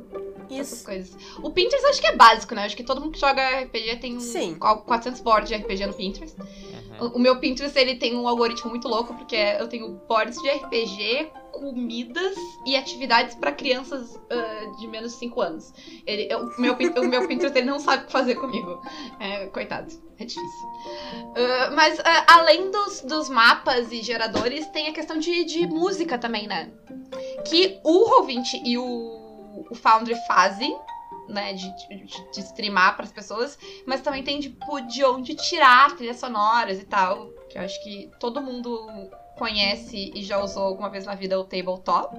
essas 0.51 0.73
Isso. 0.77 0.85
coisas. 0.85 1.17
O 1.41 1.49
Pinterest 1.49 1.87
acho 1.87 2.01
que 2.01 2.05
é 2.07 2.15
básico, 2.15 2.53
né? 2.53 2.65
Acho 2.65 2.77
que 2.77 2.83
todo 2.83 3.01
mundo 3.01 3.13
que 3.13 3.19
joga 3.19 3.61
RPG 3.61 3.95
tem 3.95 4.15
um, 4.15 4.19
Sim. 4.19 4.53
400 4.59 5.21
boards 5.21 5.49
de 5.49 5.55
RPG 5.55 5.87
no 5.87 5.93
Pinterest. 5.95 6.37
Uhum. 6.99 7.07
O 7.07 7.15
o 7.15 7.19
meu 7.19 7.39
Pinterest, 7.39 7.77
ele 7.77 7.95
tem 7.95 8.15
um 8.15 8.27
algoritmo 8.27 8.69
muito 8.69 8.87
louco, 8.87 9.13
porque 9.15 9.35
eu 9.35 9.67
tenho 9.67 9.89
boards 10.07 10.41
de 10.41 10.49
RPG, 10.49 11.29
comidas 11.51 12.35
e 12.65 12.75
atividades 12.75 13.35
pra 13.35 13.51
crianças 13.51 14.19
ah, 14.29 14.75
de 14.79 14.87
menos 14.87 15.13
de 15.13 15.17
5 15.19 15.41
anos. 15.41 15.73
Ele, 16.05 16.27
eu- 16.31 16.39
o, 16.39 16.61
meu, 16.61 16.73
o 16.73 17.07
meu 17.07 17.27
Pinterest, 17.27 17.57
ele 17.57 17.67
não 17.69 17.79
sabe 17.79 18.03
o 18.03 18.05
que 18.07 18.11
fazer 18.11 18.35
comigo. 18.35 18.81
É, 19.19 19.45
coitado, 19.47 19.87
é 20.19 20.25
difícil. 20.25 20.67
Ah, 21.35 21.71
mas, 21.73 21.99
ah, 21.99 22.25
além 22.39 22.69
dos, 22.71 23.01
dos 23.01 23.29
mapas 23.29 23.91
e 23.91 24.01
geradores, 24.01 24.67
tem 24.67 24.87
a 24.87 24.93
questão 24.93 25.17
de, 25.17 25.43
de 25.45 25.65
música 25.67 26.17
também, 26.17 26.47
né? 26.47 26.69
Que 27.45 27.79
o 27.83 28.09
Roll20 28.21 28.61
e 28.65 28.77
o, 28.77 29.65
o 29.69 29.75
Foundry 29.75 30.15
fazem, 30.27 30.75
né, 31.27 31.53
de, 31.53 31.69
de, 31.87 32.31
de 32.31 32.39
streamar 32.41 32.95
pras 32.95 33.11
pessoas, 33.11 33.57
mas 33.85 34.01
também 34.01 34.23
tem 34.23 34.39
tipo, 34.39 34.79
de 34.81 35.03
onde 35.05 35.35
tirar 35.35 35.95
trilhas 35.95 36.19
sonoras 36.19 36.79
e 36.79 36.85
tal. 36.85 37.27
Que 37.49 37.57
eu 37.57 37.61
acho 37.63 37.81
que 37.83 38.09
todo 38.19 38.41
mundo 38.41 38.87
conhece 39.37 40.11
e 40.15 40.23
já 40.23 40.41
usou 40.41 40.63
alguma 40.63 40.89
vez 40.89 41.05
na 41.05 41.15
vida 41.15 41.39
o 41.39 41.43
tabletop, 41.43 42.15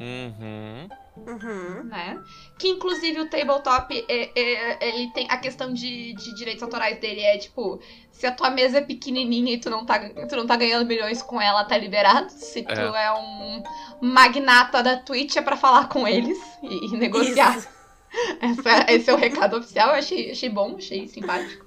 Uhum. 0.00 0.88
Uhum. 1.16 1.84
né? 1.84 2.20
Que 2.58 2.66
inclusive 2.68 3.20
o 3.20 3.28
tabletop, 3.30 4.04
é, 4.08 4.30
é- 4.34 4.88
ele 4.88 5.10
tem 5.12 5.26
a 5.30 5.36
questão 5.36 5.72
de, 5.72 6.12
de 6.14 6.34
direitos 6.34 6.62
autorais 6.62 6.98
dele 6.98 7.20
é 7.20 7.38
tipo, 7.38 7.80
se 8.10 8.26
a 8.26 8.32
tua 8.32 8.50
mesa 8.50 8.78
é 8.78 8.80
pequenininha 8.80 9.52
e 9.54 9.58
tu 9.58 9.70
não 9.70 9.86
tá, 9.86 10.00
tu 10.28 10.34
não 10.36 10.46
tá 10.46 10.56
ganhando 10.56 10.86
milhões 10.86 11.22
com 11.22 11.40
ela, 11.40 11.64
tá 11.64 11.76
liberado. 11.78 12.30
Se 12.30 12.62
tu 12.62 12.72
é, 12.72 13.12
um 13.12 13.62
magnata 14.00 14.82
da 14.82 14.96
Twitch, 14.96 15.36
é 15.36 15.42
pra 15.42 15.56
falar 15.56 15.88
com 15.88 16.06
eles 16.08 16.38
e, 16.62 16.86
e 16.92 16.96
negociar. 16.96 17.56
Isso. 17.58 17.68
Essa- 18.40 18.86
esse 18.92 19.10
é 19.10 19.14
o 19.14 19.16
recado 19.16 19.56
oficial, 19.56 19.88
eu 19.90 19.94
achei, 19.94 20.30
achei 20.30 20.48
bom, 20.48 20.76
achei 20.76 21.06
simpático. 21.08 21.64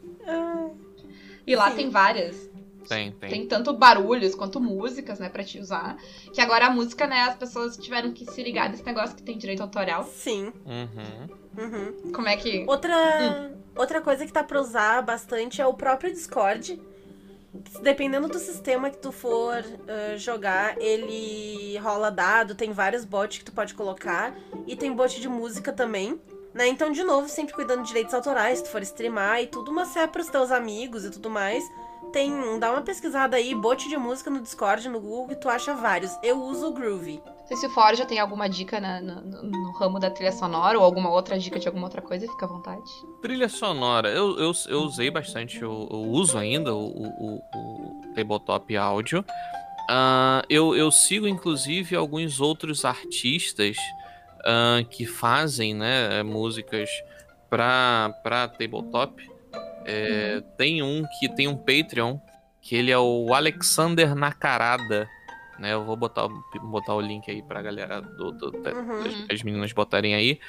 E 1.46 1.56
lá 1.56 1.70
Sim. 1.72 1.76
tem 1.78 1.90
várias. 1.90 2.50
Tem, 2.88 3.12
tem. 3.12 3.30
Tem 3.30 3.48
tanto 3.48 3.74
barulhos 3.74 4.34
quanto 4.34 4.60
músicas, 4.62 5.20
né, 5.20 5.28
pra 5.30 5.44
te 5.44 5.60
usar. 5.60 5.98
Que 6.34 6.40
agora 6.40 6.68
a 6.68 6.70
música, 6.70 7.06
né, 7.06 7.22
as 7.22 7.36
pessoas 7.36 7.78
tiveram 7.78 8.14
que 8.14 8.26
se 8.26 8.42
ligar 8.42 8.70
desse 8.70 8.86
negócio 8.86 9.16
que 9.16 9.24
tem 9.24 9.38
direito 9.38 9.62
autoral. 9.62 10.04
Sim. 10.06 10.54
Uhum. 10.66 11.64
Uhum. 11.64 12.12
Como 12.14 12.28
é 12.28 12.38
que. 12.38 12.64
Outra, 12.68 13.52
outra 13.76 14.00
coisa 14.02 14.26
que 14.26 14.32
tá 14.32 14.44
pra 14.44 14.60
usar 14.62 15.02
bastante 15.02 15.62
é 15.62 15.68
o 15.68 15.74
próprio 15.74 16.12
Discord. 16.14 16.80
Dependendo 17.82 18.28
do 18.28 18.38
sistema 18.40 18.90
que 18.90 18.98
tu 18.98 19.12
for 19.12 19.64
ah, 19.88 20.16
jogar, 20.18 20.80
ele 20.80 21.78
rola 21.80 22.12
dado, 22.12 22.56
tem 22.56 22.72
vários 22.72 23.04
bots 23.04 23.40
que 23.40 23.46
tu 23.46 23.52
pode 23.52 23.74
colocar. 23.74 24.34
E 24.66 24.76
tem 24.76 24.94
bot 24.94 25.20
de 25.20 25.28
música 25.28 25.74
também. 25.74 26.20
Né? 26.54 26.68
Então, 26.68 26.92
de 26.92 27.04
novo, 27.04 27.28
sempre 27.30 27.54
cuidando 27.54 27.82
de 27.84 27.90
direitos 27.90 28.14
autorais, 28.14 28.60
se 28.60 28.64
tu 28.66 28.70
for 28.72 28.82
streamar 28.82 29.42
e 29.42 29.48
tudo, 29.48 29.72
mas 29.72 29.90
se 29.90 30.00
é 30.00 30.08
pros 30.08 30.28
teus 30.28 30.52
amigos 30.52 31.06
e 31.06 31.12
tudo 31.12 31.30
mais. 31.30 31.64
Tem. 32.14 32.58
Dá 32.60 32.72
uma 32.72 32.82
pesquisada 32.82 33.36
aí, 33.36 33.54
bot 33.54 33.88
de 33.90 33.98
música 33.98 34.30
no 34.30 34.40
Discord, 34.40 34.88
no 34.88 35.00
Google, 35.00 35.28
que 35.28 35.36
tu 35.36 35.50
acha 35.50 35.74
vários. 35.74 36.18
Eu 36.24 36.42
uso 36.42 36.68
o 36.70 36.72
Groovy. 36.74 37.22
Não 37.26 37.48
sei 37.48 37.58
se 37.58 37.66
o 37.68 37.70
Forja 37.70 38.06
tem 38.06 38.18
alguma 38.20 38.48
dica 38.50 38.80
na- 38.80 39.02
no, 39.02 39.22
no- 39.22 39.72
ramo 39.78 40.00
da 40.00 40.10
trilha 40.10 40.32
sonora 40.32 40.78
ou 40.80 40.84
alguma 40.86 41.10
outra 41.10 41.38
dica 41.38 41.60
de 41.60 41.68
alguma 41.68 41.86
outra 41.88 42.02
coisa, 42.02 42.26
fica 42.28 42.46
à 42.46 42.50
vontade. 42.50 42.82
Trilha 43.22 43.50
sonora. 43.50 44.10
Eu, 44.10 44.38
eu, 44.40 44.52
eu 44.70 44.82
usei 44.84 45.12
bastante, 45.12 45.62
eu, 45.62 45.88
eu 45.92 45.98
uso 46.10 46.38
ainda 46.38 46.74
o, 46.74 46.88
o, 46.88 47.08
o, 47.08 47.36
o 47.56 48.14
Tabletop 48.16 48.76
Áudio. 48.78 49.24
Ah, 49.90 50.44
eu, 50.50 50.76
eu 50.76 50.92
sigo, 50.92 51.28
inclusive, 51.28 51.96
alguns 51.96 52.40
outros 52.42 52.84
artistas 52.86 53.76
ah, 54.48 54.84
que 54.90 55.06
fazem 55.06 55.74
né, 55.76 56.24
músicas 56.24 56.90
pra, 57.50 58.12
pra 58.24 58.48
Tabletop. 58.48 59.22
É, 59.86 60.42
Tem 60.58 60.82
um 60.82 61.04
que 61.20 61.30
tem 61.30 61.48
um 61.48 61.56
Patreon, 61.56 62.18
que 62.62 62.76
ele 62.76 62.92
é 62.92 62.98
o 62.98 63.34
Alexander 63.34 64.16
Nakarada. 64.16 65.08
Né, 65.60 65.74
eu 65.74 65.84
vou 65.84 65.96
botar, 65.96 66.28
botar 66.62 66.94
o 66.94 67.02
link 67.02 67.30
aí 67.32 67.42
pra 67.42 67.62
galera 67.64 68.00
do, 68.02 68.32
do- 68.32 68.52
Uhum. 68.58 69.00
as, 69.28 69.32
as 69.38 69.44
meninas 69.44 69.72
botarem 69.74 70.14
aí. 70.14 70.40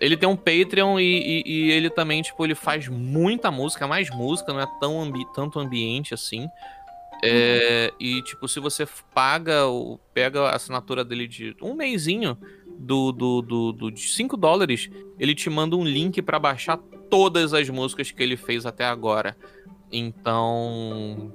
Ele 0.00 0.16
tem 0.16 0.28
um 0.28 0.36
Patreon 0.36 0.98
e, 0.98 1.04
e- 1.04 1.42
e 1.46 1.70
ele 1.70 1.88
também, 1.88 2.20
tipo, 2.20 2.44
ele 2.44 2.54
faz 2.56 2.88
muita 2.88 3.50
música, 3.50 3.86
mais 3.86 4.10
música, 4.10 4.52
não 4.52 4.60
é 4.60 4.66
tão 4.80 5.00
ambi 5.00 5.24
tanto 5.34 5.58
ambiente 5.60 6.12
assim. 6.14 6.48
É, 7.22 7.92
E, 8.00 8.20
tipo, 8.22 8.46
se 8.48 8.58
você 8.60 8.86
paga, 9.14 9.66
o- 9.68 9.98
pega 10.12 10.42
a 10.48 10.56
assinatura 10.56 11.04
dele 11.04 11.26
de 11.28 11.56
um 11.62 11.74
mêsinho 11.74 12.36
do, 12.78 13.12
do, 13.12 13.42
do, 13.42 13.72
do- 13.72 13.90
de 13.90 14.08
5 14.08 14.36
dólares, 14.36 14.90
ele 15.18 15.34
te 15.34 15.48
manda 15.50 15.76
um 15.76 15.84
link 15.84 16.20
pra 16.22 16.38
baixar 16.38 16.78
todas 17.10 17.54
as 17.54 17.68
músicas 17.68 18.10
que 18.10 18.22
ele 18.22 18.36
fez 18.36 18.66
até 18.66 18.84
agora. 18.84 19.36
Então. 19.90 21.32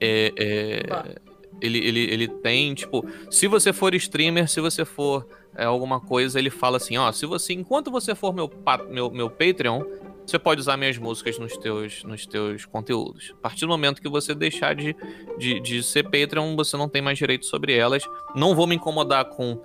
É, 0.00 0.32
é, 0.36 1.20
ele, 1.60 1.78
ele, 1.78 2.00
ele 2.00 2.28
tem, 2.28 2.74
tipo, 2.74 3.06
se 3.30 3.46
você 3.46 3.72
for 3.72 3.94
streamer, 3.94 4.48
se 4.48 4.60
você 4.60 4.84
for 4.84 5.24
é, 5.56 5.64
alguma 5.64 6.00
coisa, 6.00 6.38
ele 6.38 6.50
fala 6.50 6.76
assim, 6.76 6.96
ó, 6.96 7.12
se 7.12 7.24
você, 7.24 7.52
enquanto 7.52 7.88
você 7.88 8.16
for 8.16 8.34
meu, 8.34 8.50
meu, 8.90 9.10
meu 9.12 9.30
Patreon, 9.30 9.84
você 10.26 10.40
pode 10.40 10.60
usar 10.60 10.76
minhas 10.76 10.98
músicas 10.98 11.38
nos 11.38 11.56
teus, 11.56 12.02
nos 12.02 12.26
teus 12.26 12.64
conteúdos. 12.64 13.32
A 13.38 13.40
partir 13.40 13.60
do 13.60 13.68
momento 13.68 14.02
que 14.02 14.08
você 14.08 14.34
deixar 14.34 14.74
de, 14.74 14.96
de, 15.38 15.60
de 15.60 15.82
ser 15.84 16.02
Patreon, 16.04 16.56
você 16.56 16.76
não 16.76 16.88
tem 16.88 17.00
mais 17.00 17.16
direito 17.16 17.46
sobre 17.46 17.76
elas. 17.76 18.02
Não 18.34 18.56
vou 18.56 18.66
me 18.66 18.74
incomodar 18.74 19.24
com 19.26 19.60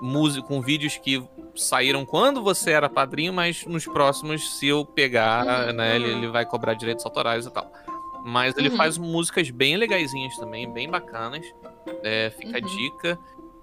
música, 0.00 0.46
com 0.46 0.60
vídeos 0.60 0.96
que 0.96 1.22
saíram 1.56 2.04
quando 2.06 2.42
você 2.42 2.70
era 2.70 2.88
padrinho, 2.88 3.32
mas 3.32 3.64
nos 3.66 3.84
próximos, 3.84 4.58
se 4.58 4.68
eu 4.68 4.84
pegar, 4.84 5.44
Uhum, 5.68 5.72
né, 5.72 5.96
ele, 5.96 6.08
ele 6.10 6.28
vai 6.28 6.44
cobrar 6.46 6.74
direitos 6.74 7.04
autorais 7.04 7.46
e 7.46 7.50
tal. 7.50 7.70
Mas 8.24 8.56
ele 8.56 8.68
Uhum. 8.68 8.76
faz 8.76 8.98
músicas 8.98 9.50
bem 9.50 9.76
legaisinhas 9.76 10.36
também, 10.36 10.70
bem 10.72 10.88
bacanas. 10.88 11.44
É, 12.02 12.30
fica 12.38 12.58
a 12.58 12.60
Uhum. 12.60 12.66
dica. 12.76 13.18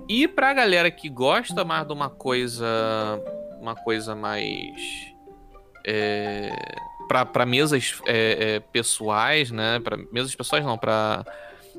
E 0.10 0.28
pra 0.28 0.54
galera 0.54 0.90
que 0.92 1.10
gosta 1.10 1.64
mais 1.64 1.86
de 1.88 1.94
uma 1.94 2.10
coisa. 2.10 2.66
Uma 3.62 3.76
coisa 3.76 4.14
mais. 4.16 4.74
É, 5.86 6.52
pra, 7.08 7.26
pra 7.26 7.46
mesas 7.46 8.02
é, 8.06 8.56
é, 8.56 8.60
pessoais, 8.60 9.52
né? 9.52 9.80
Pra 9.80 9.98
mesas 10.12 10.36
pessoais 10.36 10.66
não, 10.66 10.78
pra 10.78 11.24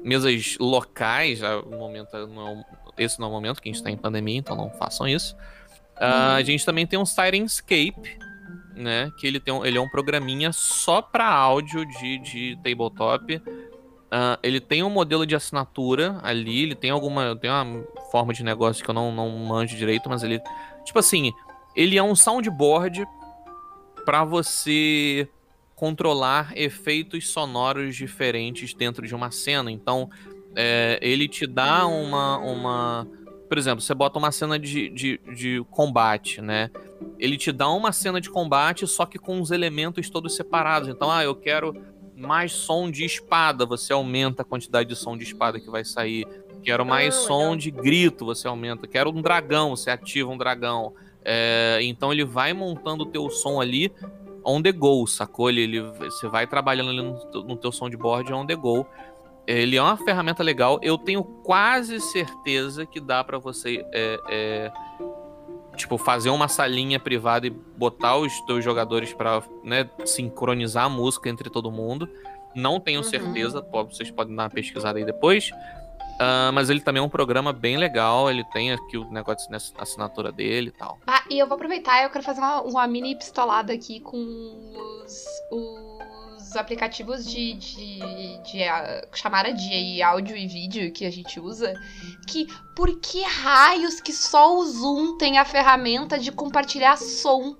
mesas 0.02 0.56
locais. 0.60 1.40
No 1.40 1.78
momento, 1.78 2.14
não 2.28 2.48
é 2.48 2.64
o- 2.98 3.02
esse 3.02 3.18
não 3.20 3.26
é 3.26 3.30
o 3.30 3.32
momento 3.32 3.60
que 3.60 3.68
a 3.68 3.72
gente 3.72 3.82
tá 3.82 3.90
em 3.90 3.96
pandemia, 3.96 4.38
então 4.38 4.56
não 4.56 4.70
façam 4.70 5.06
isso. 5.06 5.36
Ah, 5.96 6.34
a 6.34 6.42
gente 6.42 6.64
também 6.64 6.86
tem 6.86 6.98
um 6.98 7.06
Sirenscape, 7.06 8.18
né? 8.74 9.10
Que 9.18 9.26
ele, 9.26 9.40
tem 9.40 9.54
um, 9.54 9.64
ele 9.64 9.78
é 9.78 9.80
um 9.80 9.88
programinha 9.88 10.52
só 10.52 11.00
para 11.00 11.26
áudio 11.26 11.86
de, 11.86 12.18
de 12.18 12.56
tabletop. 12.62 13.40
Ah, 14.10 14.38
ele 14.42 14.60
tem 14.60 14.82
um 14.82 14.90
modelo 14.90 15.26
de 15.26 15.34
assinatura 15.34 16.20
ali, 16.22 16.62
ele 16.62 16.74
tem 16.74 16.90
alguma. 16.90 17.34
Tem 17.36 17.50
uma 17.50 17.82
forma 18.10 18.32
de 18.32 18.44
negócio 18.44 18.84
que 18.84 18.90
eu 18.90 18.94
não, 18.94 19.10
não 19.10 19.30
manjo 19.30 19.76
direito, 19.76 20.08
mas 20.08 20.22
ele. 20.22 20.40
Tipo 20.84 20.98
assim, 20.98 21.32
ele 21.74 21.96
é 21.96 22.02
um 22.02 22.14
soundboard 22.14 23.06
para 24.04 24.22
você 24.24 25.28
controlar 25.74 26.52
efeitos 26.56 27.28
sonoros 27.28 27.96
diferentes 27.96 28.72
dentro 28.72 29.06
de 29.06 29.14
uma 29.14 29.30
cena. 29.30 29.70
Então, 29.70 30.08
é, 30.56 30.98
ele 31.02 31.28
te 31.28 31.46
dá 31.46 31.86
uma, 31.86 32.38
uma. 32.38 33.06
Por 33.46 33.58
exemplo, 33.58 33.82
você 33.82 33.94
bota 33.94 34.18
uma 34.18 34.32
cena 34.32 34.58
de, 34.58 34.88
de, 34.88 35.20
de, 35.36 35.64
combate, 35.70 36.40
né? 36.40 36.70
Ele 37.18 37.36
te 37.36 37.52
dá 37.52 37.68
uma 37.68 37.92
cena 37.92 38.20
de 38.20 38.30
combate, 38.30 38.86
só 38.86 39.04
que 39.04 39.18
com 39.18 39.40
os 39.40 39.50
elementos 39.50 40.08
todos 40.08 40.34
separados. 40.34 40.88
Então, 40.88 41.10
ah, 41.10 41.22
eu 41.22 41.34
quero 41.34 41.76
mais 42.16 42.52
som 42.52 42.90
de 42.90 43.04
espada, 43.04 43.66
você 43.66 43.92
aumenta 43.92 44.40
a 44.40 44.44
quantidade 44.44 44.88
de 44.88 44.96
som 44.96 45.16
de 45.16 45.24
espada 45.24 45.60
que 45.60 45.70
vai 45.70 45.84
sair. 45.84 46.26
Quero 46.62 46.84
mais 46.84 47.14
ah, 47.14 47.20
som 47.20 47.38
legal. 47.38 47.56
de 47.56 47.70
grito, 47.70 48.24
você 48.24 48.48
aumenta. 48.48 48.86
Quero 48.86 49.10
um 49.10 49.20
dragão, 49.20 49.76
você 49.76 49.90
ativa 49.90 50.30
um 50.30 50.38
dragão. 50.38 50.94
É, 51.22 51.80
então 51.82 52.12
ele 52.12 52.24
vai 52.24 52.54
montando 52.54 53.02
o 53.02 53.06
teu 53.06 53.28
som 53.28 53.60
ali 53.60 53.92
on 54.46 54.62
the 54.62 54.70
go, 54.70 55.06
sacou? 55.06 55.50
Ele, 55.50 55.62
ele, 55.62 55.80
você 55.80 56.28
vai 56.28 56.46
trabalhando 56.46 56.90
ali 56.90 57.02
no, 57.02 57.42
no 57.42 57.56
teu 57.56 57.72
som 57.72 57.90
de 57.90 57.96
board 57.96 58.32
on 58.32 58.46
the 58.46 58.54
go. 58.54 58.86
Ele 59.46 59.76
é 59.76 59.82
uma 59.82 59.96
ferramenta 59.96 60.42
legal. 60.42 60.78
Eu 60.82 60.98
tenho 60.98 61.22
quase 61.22 62.00
certeza 62.00 62.84
que 62.84 63.00
dá 63.00 63.22
para 63.22 63.38
você 63.38 63.84
é, 63.92 64.20
é, 64.28 64.72
tipo 65.76 65.96
fazer 65.96 66.30
uma 66.30 66.48
salinha 66.48 66.98
privada 66.98 67.46
e 67.46 67.50
botar 67.50 68.16
os 68.16 68.40
teus 68.42 68.64
jogadores 68.64 69.12
para 69.12 69.42
né, 69.62 69.88
sincronizar 70.04 70.86
a 70.86 70.88
música 70.88 71.28
entre 71.28 71.48
todo 71.48 71.70
mundo. 71.70 72.08
Não 72.54 72.80
tenho 72.80 72.98
uhum. 72.98 73.04
certeza. 73.04 73.64
Vocês 73.70 74.10
podem 74.10 74.34
dar 74.34 74.44
uma 74.44 74.50
pesquisada 74.50 74.98
aí 74.98 75.04
depois. 75.04 75.52
Uh, 76.16 76.50
mas 76.54 76.70
ele 76.70 76.80
também 76.80 77.02
é 77.02 77.04
um 77.04 77.10
programa 77.10 77.52
bem 77.52 77.76
legal, 77.76 78.30
ele 78.30 78.42
tem 78.44 78.72
aqui 78.72 78.96
o 78.96 79.04
negócio 79.10 79.50
na 79.50 79.58
assinatura 79.76 80.32
dele 80.32 80.68
e 80.68 80.70
tal. 80.70 80.98
Ah, 81.06 81.22
e 81.28 81.38
eu 81.38 81.46
vou 81.46 81.56
aproveitar, 81.56 82.02
eu 82.02 82.08
quero 82.08 82.24
fazer 82.24 82.40
uma, 82.40 82.62
uma 82.62 82.86
mini 82.86 83.14
pistolada 83.14 83.74
aqui 83.74 84.00
com 84.00 84.16
os, 84.16 85.26
os 85.50 86.15
aplicativos 86.54 87.24
de, 87.24 87.54
de, 87.54 87.98
de 88.42 88.62
uh, 88.62 89.16
chamada 89.16 89.52
de 89.52 90.02
áudio 90.02 90.36
e 90.36 90.46
vídeo 90.46 90.92
que 90.92 91.04
a 91.04 91.10
gente 91.10 91.40
usa, 91.40 91.74
que 92.28 92.46
por 92.74 93.00
que 93.00 93.22
raios 93.22 94.00
que 94.00 94.12
só 94.12 94.56
o 94.56 94.64
Zoom 94.64 95.16
tem 95.16 95.38
a 95.38 95.44
ferramenta 95.44 96.18
de 96.18 96.30
compartilhar 96.30 96.96
som? 96.96 97.56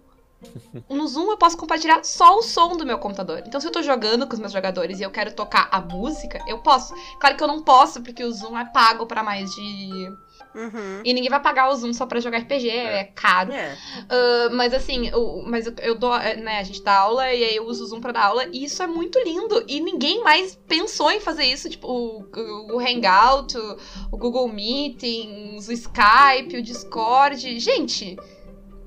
No 0.89 1.09
Zoom 1.09 1.31
eu 1.31 1.39
posso 1.39 1.57
compartilhar 1.57 2.05
só 2.05 2.39
o 2.39 2.43
som 2.43 2.77
do 2.77 2.87
meu 2.87 2.99
computador. 2.99 3.43
Então, 3.47 3.61
se 3.61 3.67
eu 3.67 3.73
tô 3.73 3.83
jogando 3.83 4.27
com 4.27 4.35
os 4.35 4.39
meus 4.39 4.53
jogadores 4.53 5.01
e 5.01 5.03
eu 5.03 5.11
quero 5.11 5.35
tocar 5.35 5.69
a 5.73 5.81
música, 5.81 6.39
eu 6.47 6.59
posso. 6.59 6.95
Claro 7.19 7.37
que 7.37 7.43
eu 7.43 7.49
não 7.49 7.63
posso, 7.63 8.03
porque 8.03 8.23
o 8.23 8.33
Zoom 8.33 8.57
é 8.57 8.65
pago 8.65 9.07
para 9.07 9.23
mais 9.23 9.51
de. 9.51 10.13
Uhum. 10.57 11.03
E 11.05 11.13
ninguém 11.13 11.29
vai 11.29 11.41
pagar 11.41 11.69
o 11.69 11.77
Zoom 11.77 11.93
só 11.93 12.07
pra 12.07 12.19
jogar 12.19 12.39
RPG, 12.39 12.71
é, 12.71 13.01
é 13.01 13.05
caro. 13.05 13.53
É. 13.53 13.77
Uh, 14.05 14.57
mas 14.57 14.73
assim, 14.73 15.09
eu, 15.09 15.45
mas 15.47 15.67
eu, 15.67 15.75
eu, 15.83 15.95
dou, 15.95 16.17
né, 16.19 16.59
a 16.59 16.63
gente 16.63 16.83
dá 16.83 16.97
aula 16.97 17.31
e 17.33 17.45
aí 17.45 17.57
eu 17.57 17.67
uso 17.67 17.85
o 17.85 17.87
Zoom 17.87 18.01
pra 18.01 18.13
dar 18.13 18.25
aula, 18.25 18.47
e 18.51 18.65
isso 18.65 18.83
é 18.83 18.87
muito 18.87 19.19
lindo. 19.19 19.63
E 19.69 19.81
ninguém 19.81 20.25
mais 20.25 20.59
pensou 20.67 21.11
em 21.11 21.21
fazer 21.21 21.45
isso, 21.45 21.69
tipo, 21.69 21.87
o, 21.87 22.27
o 22.75 22.81
Hangout, 22.81 23.57
o, 23.57 23.77
o 24.13 24.17
Google 24.17 24.49
Meetings, 24.49 25.69
o 25.69 25.73
Skype, 25.73 26.57
o 26.57 26.63
Discord. 26.63 27.61
Gente, 27.61 28.17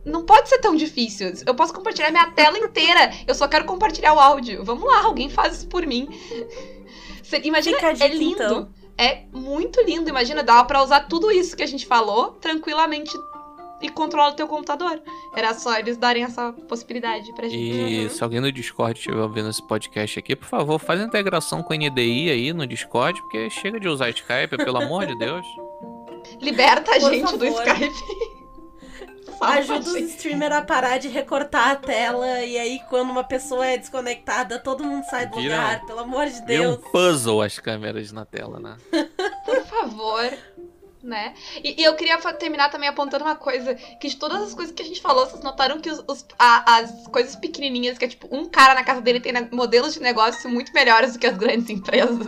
não 0.04 0.26
pode 0.26 0.50
ser 0.50 0.58
tão 0.58 0.76
difícil. 0.76 1.32
Eu 1.46 1.54
posso 1.54 1.74
compartilhar 1.74 2.10
minha 2.10 2.32
tela 2.32 2.58
inteira. 2.58 3.14
Eu 3.28 3.36
só 3.36 3.48
quero 3.48 3.66
compartilhar 3.66 4.14
o 4.14 4.20
áudio. 4.20 4.64
Vamos 4.64 4.90
lá, 4.90 5.04
alguém 5.04 5.30
faz 5.30 5.58
isso 5.58 5.68
por 5.68 5.86
mim. 5.86 6.10
Imagina, 7.44 7.78
é 8.00 8.08
lindo. 8.08 8.44
Então. 8.44 8.79
É 9.00 9.24
muito 9.32 9.82
lindo. 9.82 10.10
Imagina, 10.10 10.44
dá 10.44 10.62
pra 10.62 10.84
usar 10.84 11.08
tudo 11.08 11.32
isso 11.32 11.56
que 11.56 11.64
a 11.64 11.66
gente 11.66 11.86
falou 11.86 12.32
tranquilamente 12.34 13.18
e 13.82 13.88
controlar 13.88 14.32
o 14.32 14.34
teu 14.34 14.46
computador. 14.46 15.02
Era 15.34 15.54
só 15.54 15.80
eles 15.80 15.96
darem 15.96 16.24
essa 16.24 16.52
possibilidade 16.68 17.34
pra 17.34 17.48
gente. 17.48 17.58
E 17.58 18.04
uhum. 18.04 18.10
se 18.10 18.22
alguém 18.22 18.42
no 18.42 18.52
Discord 18.52 19.00
estiver 19.00 19.22
ouvindo 19.22 19.50
esse 19.50 19.66
podcast 19.66 20.20
aqui, 20.20 20.36
por 20.36 20.50
favor, 20.50 20.78
faz 20.80 21.00
a 21.00 21.06
integração 21.06 21.64
com 21.64 21.72
a 21.72 21.78
NDI 21.78 22.30
aí 22.30 22.52
no 22.52 22.68
Discord, 22.68 23.22
porque 23.22 23.50
chega 23.50 23.80
de 23.80 23.88
usar 23.88 24.10
Skype, 24.10 24.58
pelo 24.58 24.82
amor 24.82 25.06
de 25.06 25.18
Deus. 25.18 25.46
Liberta 26.42 26.92
a 26.92 27.00
gente 27.00 27.38
do 27.38 27.46
Skype. 27.46 28.30
Ajuda 29.42 29.90
os 29.90 29.96
streamers 29.96 30.56
a 30.56 30.62
parar 30.62 30.98
de 30.98 31.08
recortar 31.08 31.72
a 31.72 31.76
tela 31.76 32.42
e 32.44 32.58
aí 32.58 32.80
quando 32.90 33.10
uma 33.10 33.24
pessoa 33.24 33.66
é 33.66 33.78
desconectada, 33.78 34.60
todo 34.60 34.84
mundo 34.84 35.04
sai 35.06 35.28
do 35.28 35.38
Vira, 35.38 35.56
lugar, 35.56 35.86
pelo 35.86 36.00
amor 36.00 36.28
de 36.28 36.42
Deus. 36.42 36.66
É 36.66 36.70
um 36.70 36.78
puzzle 36.92 37.42
as 37.42 37.58
câmeras 37.60 38.12
na 38.12 38.26
tela, 38.26 38.60
né? 38.60 38.78
Por 39.46 39.66
favor. 39.66 40.30
Né? 41.02 41.34
E, 41.64 41.82
e, 41.82 41.86
eu 41.86 41.96
queria 41.96 42.18
terminar 42.34 42.70
também 42.70 42.90
apontando 42.90 43.24
uma 43.24 43.36
coisa: 43.36 43.74
que 43.74 44.10
de 44.10 44.18
todas 44.18 44.42
as 44.42 44.54
coisas 44.54 44.76
que 44.76 44.82
a 44.82 44.86
gente 44.86 45.00
falou, 45.00 45.26
vocês 45.26 45.42
notaram 45.42 45.80
que 45.80 45.90
os, 45.90 46.04
os 46.06 46.26
a, 46.38 46.78
as 46.78 47.08
coisas 47.08 47.38
pequenininhas, 47.38 47.98
que 47.98 48.04
é 48.04 48.08
tipo, 48.10 48.28
um 48.30 48.46
cara 48.46 48.76
na 48.76 48.84
casa 48.84 49.00
dele 49.00 49.22
tem 49.22 49.32
modelos 49.50 49.94
de 49.94 50.02
negócio 50.02 50.50
muito 50.50 50.74
melhores 50.74 51.14
do 51.14 51.20
que 51.20 51.26
as 51.26 51.38
grandes 51.38 51.70
empresas. 51.72 52.28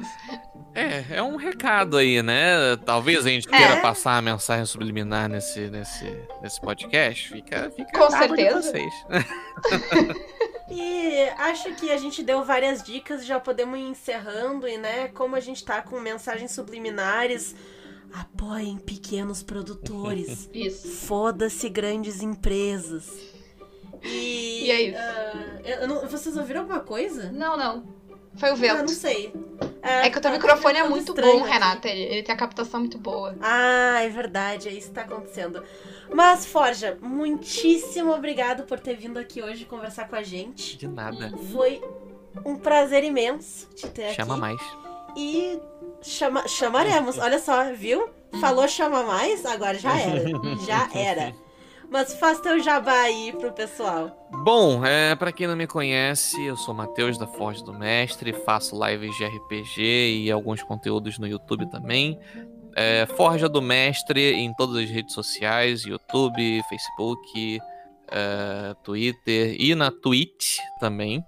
É, 0.74 1.18
é 1.18 1.24
um 1.24 1.36
recado 1.36 1.98
aí, 1.98 2.24
né? 2.24 2.78
Talvez 2.86 3.26
a 3.26 3.30
gente 3.30 3.48
queira 3.48 3.76
é. 3.76 3.82
passar 3.82 4.18
a 4.18 4.22
mensagem 4.22 4.66
subliminar 4.66 5.28
nesse, 5.28 5.70
nesse, 5.70 6.18
nesse 6.42 6.62
podcast. 6.62 7.30
Fica, 7.30 7.70
fica 7.72 7.92
Com 7.92 8.10
certeza. 8.10 8.62
vocês. 8.62 8.94
e 10.72 11.24
acho 11.38 11.76
que 11.76 11.92
a 11.92 11.98
gente 11.98 12.24
deu 12.24 12.44
várias 12.46 12.82
dicas, 12.82 13.26
já 13.26 13.40
podemos 13.40 13.78
ir 13.78 13.84
encerrando 13.84 14.68
e, 14.68 14.78
né, 14.78 15.10
como 15.10 15.36
a 15.36 15.42
gente 15.42 15.64
tá 15.64 15.82
com 15.82 16.00
mensagens 16.00 16.52
subliminares, 16.52 17.54
apoiem 18.14 18.78
pequenos 18.78 19.44
produtores. 19.44 20.50
Isso. 20.54 20.88
Foda-se 20.88 21.68
grandes 21.70 22.22
empresas. 22.22 23.12
E, 24.04 24.66
e 24.66 24.72
é 24.72 24.82
isso. 24.82 25.84
Uh, 25.84 25.88
não, 25.88 26.08
vocês 26.08 26.36
ouviram 26.36 26.62
alguma 26.62 26.80
coisa? 26.80 27.32
Não, 27.32 27.56
não. 27.56 27.84
Foi 28.36 28.52
o 28.52 28.56
vento. 28.56 28.78
Ah, 28.78 28.82
não 28.82 28.88
sei. 28.88 29.32
É, 29.82 30.08
é 30.08 30.10
que 30.10 30.18
o 30.18 30.22
teu 30.22 30.32
tá 30.32 30.38
microfone 30.38 30.78
é 30.78 30.88
muito 30.88 31.14
bom, 31.14 31.40
aqui. 31.42 31.50
Renata. 31.50 31.88
Ele, 31.88 32.02
ele, 32.02 32.24
tem 32.24 32.34
a 32.34 32.38
captação 32.38 32.80
muito 32.80 32.98
boa. 32.98 33.36
Ah, 33.42 34.02
é 34.02 34.10
verdade. 34.10 34.70
É 34.70 34.72
isso 34.72 34.90
que 34.90 34.94
tá 34.94 35.02
acontecendo. 35.02 35.64
Mas, 36.14 36.46
Forja, 36.46 36.98
muitíssimo 37.02 38.14
obrigado 38.14 38.64
por 38.64 38.80
ter 38.80 38.96
vindo 38.96 39.18
aqui 39.18 39.42
hoje 39.42 39.66
conversar 39.66 40.08
com 40.08 40.16
a 40.16 40.24
gente. 40.24 40.78
De 40.78 40.88
nada. 40.88 41.32
Foi 41.52 41.82
um 42.46 42.56
prazer 42.56 43.04
imenso 43.04 43.68
te 43.76 43.88
ter 43.90 44.14
chama 44.14 44.14
aqui. 44.14 44.16
Chama 44.16 44.38
mais. 44.38 44.62
E 45.16 45.60
chama, 46.02 46.48
chamaremos. 46.48 47.18
Olha 47.20 47.40
só, 47.40 47.74
viu? 47.74 48.10
Falou 48.40 48.68
chama 48.68 49.04
mais, 49.04 49.46
agora 49.46 49.78
já 49.78 50.00
era. 50.00 50.24
Já 50.66 50.90
era. 50.94 51.34
Mas 51.92 52.16
faz 52.16 52.40
teu 52.40 52.58
jabá 52.64 53.02
aí 53.02 53.34
pro 53.34 53.52
pessoal. 53.52 54.30
Bom, 54.32 54.86
é, 54.86 55.14
para 55.14 55.30
quem 55.30 55.46
não 55.46 55.58
me 55.58 55.68
conhece, 55.68 56.42
eu 56.42 56.56
sou 56.56 56.74
Matheus 56.74 57.18
da 57.18 57.28
Forja 57.28 57.62
do 57.66 57.74
Mestre, 57.74 58.32
faço 58.32 58.80
lives 58.82 59.14
de 59.18 59.26
RPG 59.26 60.24
e 60.24 60.32
alguns 60.32 60.64
conteúdos 60.64 61.20
no 61.20 61.28
YouTube 61.28 61.70
também. 61.70 62.18
É, 62.78 63.06
Forja 63.18 63.50
do 63.50 63.62
Mestre 63.62 64.32
em 64.32 64.54
todas 64.54 64.78
as 64.78 64.90
redes 64.90 65.14
sociais, 65.14 65.84
YouTube, 65.84 66.64
Facebook, 66.70 67.60
é, 68.10 68.74
Twitter 68.82 69.58
e 69.60 69.76
na 69.76 69.92
Twitch 69.92 70.60
também. 70.80 71.22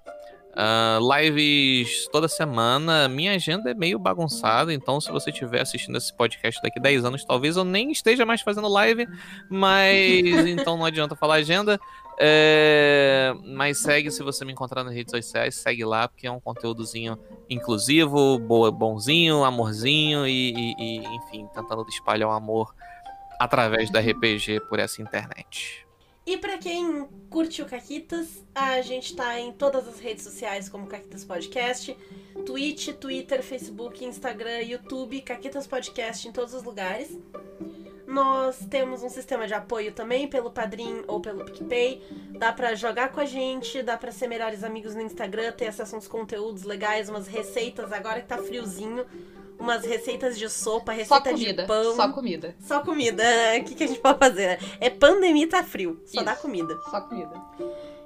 Uh, 0.54 1.02
lives 1.16 2.08
toda 2.12 2.28
semana. 2.28 3.08
Minha 3.08 3.34
agenda 3.34 3.72
é 3.72 3.74
meio 3.74 3.98
bagunçada, 3.98 4.72
então 4.72 5.02
se 5.02 5.12
você 5.12 5.32
estiver 5.32 5.62
assistindo 5.62 5.98
esse 5.98 6.14
podcast 6.14 6.62
daqui 6.62 6.80
10 6.80 7.06
anos, 7.06 7.26
talvez 7.26 7.58
eu 7.58 7.64
nem 7.64 7.92
esteja 7.92 8.24
mais 8.24 8.42
fazendo 8.42 8.68
live, 8.68 9.08
mas 9.50 10.24
então 10.48 10.78
não 10.78 10.86
adianta 10.86 11.16
falar 11.16 11.36
agenda. 11.36 11.80
É, 12.20 13.34
mas 13.44 13.80
segue 13.80 14.12
se 14.12 14.22
você 14.22 14.46
me 14.46 14.52
encontrar 14.52 14.84
nas 14.84 14.94
redes 14.94 15.10
sociais, 15.10 15.56
segue 15.56 15.84
lá, 15.84 16.08
porque 16.08 16.28
é 16.28 16.32
um 16.32 16.40
conteúdozinho 16.40 17.18
inclusivo, 17.50 18.38
boa, 18.38 18.72
bonzinho, 18.72 19.44
amorzinho 19.44 20.28
e, 20.28 20.54
e, 20.54 20.76
e 20.78 20.98
enfim, 21.16 21.48
tentando 21.52 21.84
espalhar 21.90 22.30
o 22.30 22.32
amor 22.32 22.76
através 23.40 23.90
da 23.90 24.00
RPG 24.00 24.60
por 24.70 24.78
essa 24.78 25.02
internet. 25.02 25.83
E 26.26 26.38
para 26.38 26.58
quem 26.58 27.06
curte 27.30 27.62
o 27.62 27.66
Caquitas, 27.66 28.46
a 28.56 28.82
gente 28.82 29.14
tá 29.14 29.38
em 29.40 29.52
todas 29.52 29.88
as 29.88 30.00
redes 30.00 30.24
sociais 30.24 30.70
como 30.70 30.88
Caquitas 30.88 31.26
Podcast, 31.26 31.98
Twitch, 32.46 32.94
Twitter, 32.94 33.44
Facebook, 33.44 34.06
Instagram, 34.06 34.62
YouTube, 34.62 35.22
Caquitas 35.22 35.68
Podcast 35.68 36.26
em 36.26 36.32
todos 36.32 36.54
os 36.54 36.64
lugares. 36.64 37.18
Nós 38.08 38.66
temos 38.70 39.04
um 39.04 39.10
sistema 39.10 39.48
de 39.48 39.54
apoio 39.54 39.92
também 39.92 40.28
pelo 40.28 40.50
Padrim 40.50 41.04
ou 41.08 41.20
pelo 41.20 41.44
PicPay. 41.44 42.02
Dá 42.38 42.54
para 42.54 42.74
jogar 42.74 43.12
com 43.12 43.20
a 43.20 43.26
gente, 43.26 43.82
dá 43.82 43.98
para 43.98 44.12
ser 44.12 44.28
melhores 44.28 44.64
amigos 44.64 44.96
no 44.96 45.02
Instagram, 45.02 45.52
ter 45.52 45.68
acesso 45.68 45.96
a 45.96 45.98
uns 45.98 46.08
conteúdos 46.08 46.64
legais, 46.64 47.10
umas 47.10 47.28
receitas 47.28 47.92
agora 47.92 48.22
que 48.22 48.28
tá 48.28 48.38
friozinho 48.38 49.06
umas 49.60 49.86
receitas 49.86 50.38
de 50.38 50.50
sopa, 50.50 50.92
receita 50.92 51.30
comida, 51.32 51.62
de 51.64 51.68
pão. 51.68 51.96
Só 51.96 52.10
comida. 52.10 52.56
Só 52.60 52.80
comida. 52.82 53.24
O 53.60 53.64
que, 53.64 53.76
que 53.76 53.84
a 53.84 53.88
gente 53.88 54.00
pode 54.00 54.20
fazer? 54.20 54.60
É 54.80 54.90
pandemia 54.90 55.48
tá 55.48 55.64
frio. 55.64 56.02
Só 56.06 56.18
Isso, 56.18 56.26
dá 56.26 56.36
comida. 56.36 56.78
Só 56.90 57.02
comida. 57.02 57.34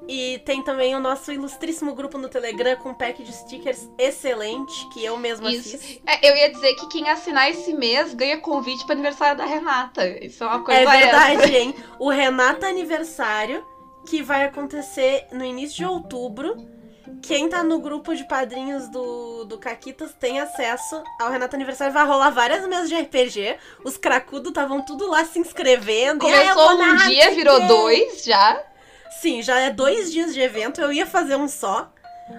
E 0.07 0.39
tem 0.45 0.63
também 0.63 0.95
o 0.95 0.99
nosso 1.01 1.33
ilustríssimo 1.33 1.93
grupo 1.93 2.17
no 2.17 2.29
Telegram 2.29 2.77
com 2.77 2.89
um 2.89 2.93
pack 2.93 3.21
de 3.21 3.33
stickers 3.33 3.89
excelente, 3.97 4.87
que 4.93 5.03
eu 5.03 5.17
mesma 5.17 5.51
Isso. 5.51 5.77
fiz. 5.77 5.99
É, 6.05 6.29
eu 6.31 6.35
ia 6.35 6.49
dizer 6.49 6.75
que 6.75 6.87
quem 6.87 7.09
assinar 7.09 7.49
esse 7.49 7.73
mês 7.73 8.13
ganha 8.13 8.37
convite 8.39 8.85
para 8.85 8.93
aniversário 8.93 9.37
da 9.37 9.45
Renata. 9.45 10.07
Isso 10.23 10.43
é 10.43 10.47
uma 10.47 10.63
coisa 10.63 10.79
É 10.79 10.85
verdade, 10.85 11.41
essa. 11.43 11.53
hein? 11.57 11.75
O 11.99 12.09
Renata 12.09 12.67
Aniversário, 12.67 13.65
que 14.05 14.21
vai 14.21 14.45
acontecer 14.45 15.25
no 15.33 15.43
início 15.43 15.77
de 15.77 15.85
outubro 15.85 16.55
quem 17.21 17.49
tá 17.49 17.63
no 17.63 17.79
grupo 17.79 18.15
de 18.15 18.23
padrinhos 18.27 18.87
do, 18.89 19.45
do 19.45 19.57
Caquitas 19.57 20.13
tem 20.19 20.39
acesso 20.39 21.01
ao 21.19 21.29
Renato 21.31 21.55
Aniversário. 21.55 21.93
Vai 21.93 22.05
rolar 22.05 22.29
várias 22.29 22.67
mesas 22.67 22.89
de 22.89 22.95
RPG. 22.95 23.57
Os 23.83 23.97
cracudos 23.97 24.49
estavam 24.49 24.81
tudo 24.85 25.07
lá 25.09 25.23
se 25.25 25.39
inscrevendo. 25.39 26.25
"Ah, 26.27 26.53
Começou 26.53 26.81
um 26.81 26.95
dia, 27.07 27.23
sei 27.25 27.35
virou 27.35 27.57
o 27.57 27.61
quê." 27.61 27.67
dois 27.67 28.23
já. 28.23 28.61
Sim, 29.21 29.41
já 29.41 29.59
é 29.59 29.69
dois 29.71 30.11
dias 30.11 30.33
de 30.33 30.39
evento. 30.41 30.79
Eu 30.81 30.91
ia 30.91 31.05
fazer 31.05 31.35
um 31.35 31.47
só. 31.47 31.91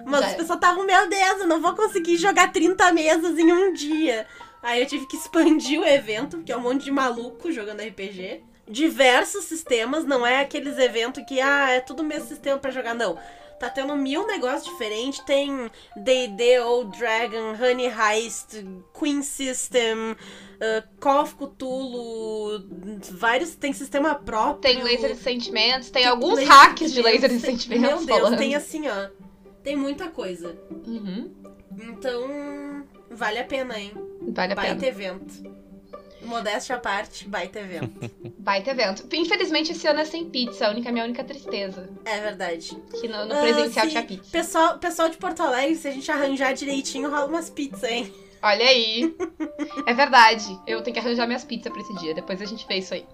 Mas 0.05 0.19
Já 0.21 0.27
as 0.27 0.33
é. 0.33 0.35
pessoas 0.35 0.57
estavam, 0.57 0.85
meu 0.85 1.09
Deus, 1.09 1.39
eu 1.41 1.47
não 1.47 1.59
vou 1.61 1.73
conseguir 1.73 2.15
jogar 2.17 2.51
30 2.51 2.91
mesas 2.93 3.37
em 3.39 3.51
um 3.51 3.73
dia. 3.73 4.27
Aí 4.61 4.79
eu 4.81 4.85
tive 4.85 5.07
que 5.07 5.17
expandir 5.17 5.79
o 5.79 5.85
evento, 5.85 6.37
porque 6.37 6.51
é 6.51 6.57
um 6.57 6.61
monte 6.61 6.83
de 6.83 6.91
maluco 6.91 7.51
jogando 7.51 7.81
RPG. 7.81 8.43
Diversos 8.67 9.45
sistemas, 9.45 10.05
não 10.05 10.25
é 10.27 10.41
aqueles 10.41 10.77
eventos 10.77 11.23
que, 11.25 11.41
ah, 11.41 11.71
é 11.71 11.79
tudo 11.79 12.01
o 12.01 12.05
mesmo 12.05 12.27
sistema 12.27 12.59
pra 12.59 12.69
jogar, 12.69 12.93
não. 12.93 13.17
Tá 13.59 13.69
tendo 13.69 13.95
mil 13.95 14.25
negócios 14.25 14.71
diferentes. 14.71 15.19
Tem 15.19 15.69
D&D, 15.97 16.59
Old 16.61 16.97
Dragon, 16.97 17.53
Honey 17.53 17.87
Heist, 17.87 18.63
Queen 18.97 19.21
System, 19.21 20.13
uh, 20.13 20.87
Call 20.99 21.23
of 21.23 21.35
Cthulhu, 21.35 22.63
vários... 23.11 23.55
Tem 23.55 23.73
sistema 23.73 24.15
próprio. 24.15 24.61
Tem 24.61 24.81
laser 24.83 25.13
de 25.13 25.21
sentimentos, 25.21 25.89
tem 25.89 26.03
Tem 26.03 26.11
alguns 26.11 26.35
laser 26.35 26.53
hacks 26.53 26.93
de 26.93 27.01
laser 27.01 27.29
de 27.29 27.39
sentimentos, 27.39 27.61
sentimentos 27.61 28.05
Meu 28.05 28.05
Deus, 28.05 28.19
falando. 28.19 28.37
tem 28.37 28.55
assim, 28.55 28.87
ó. 28.87 29.09
Tem 29.63 29.75
muita 29.75 30.07
coisa. 30.07 30.57
Uhum. 30.87 31.29
Então, 31.77 32.85
vale 33.11 33.39
a 33.39 33.43
pena, 33.43 33.77
hein? 33.77 33.91
Vale 34.21 34.53
a 34.53 34.55
Baita 34.55 34.75
pena. 34.75 34.87
evento. 34.87 35.59
Modéstia 36.21 36.75
à 36.75 36.79
parte, 36.79 37.27
baita 37.27 37.59
evento. 37.59 38.11
Baita 38.39 38.71
evento. 38.71 39.05
Infelizmente, 39.13 39.71
esse 39.73 39.85
ano 39.87 39.99
é 39.99 40.05
sem 40.05 40.29
pizza, 40.29 40.67
a 40.67 40.71
única, 40.71 40.91
minha 40.91 41.03
única 41.05 41.23
tristeza. 41.23 41.89
é 42.05 42.19
verdade. 42.19 42.75
Que 42.99 43.07
no, 43.07 43.25
no 43.25 43.33
Ah, 43.33 43.41
presencial 43.41 43.85
sim. 43.85 43.91
tinha 43.91 44.03
pizza. 44.03 44.31
Pessoal, 44.31 44.77
pessoal 44.79 45.09
de 45.09 45.17
Porto 45.17 45.41
Alegre, 45.41 45.75
se 45.75 45.87
a 45.87 45.91
gente 45.91 46.09
arranjar 46.11 46.53
direitinho, 46.53 47.09
rola 47.09 47.25
umas 47.27 47.49
pizzas, 47.49 47.83
hein? 47.83 48.13
Olha 48.41 48.65
aí. 48.65 49.13
É 49.85 49.93
verdade. 49.93 50.57
Eu 50.65 50.81
tenho 50.81 50.93
que 50.93 50.99
arranjar 50.99 51.27
minhas 51.27 51.43
pizzas 51.43 51.71
pra 51.71 51.81
esse 51.81 51.93
dia. 51.95 52.13
Depois 52.13 52.41
a 52.41 52.45
gente 52.45 52.65
vê 52.67 52.75
isso 52.77 52.93
aí. 52.93 53.05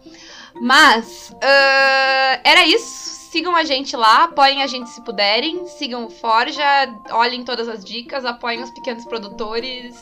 Mas, 0.61 1.35
ah, 1.43 2.39
era 2.43 2.65
isso. 2.65 3.15
Sigam 3.31 3.55
a 3.55 3.63
gente 3.65 3.95
lá, 3.97 4.25
apoiem 4.25 4.61
a 4.63 4.67
gente 4.67 4.89
se 4.89 5.01
puderem. 5.03 5.67
Sigam 5.67 6.05
o 6.05 6.09
Forja, 6.09 6.63
olhem 7.11 7.43
todas 7.43 7.67
as 7.67 7.83
dicas, 7.83 8.23
apoiem 8.23 8.61
os 8.63 8.69
pequenos 8.71 9.03
produtores. 9.05 9.95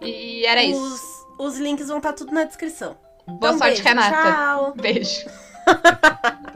E 0.00 0.44
era 0.46 0.64
isso. 0.64 1.21
Os, 1.44 1.58
links 1.58 1.88
vão 1.88 1.98
estar 1.98 2.12
tudo 2.12 2.32
na 2.32 2.44
descrição. 2.44 2.96
Boa 3.26 3.36
Então, 3.36 3.58
sorte, 3.58 3.82
beijo, 3.82 3.82
Renata. 3.84 4.32
Tchau. 4.32 4.74
Beijo. 4.76 5.26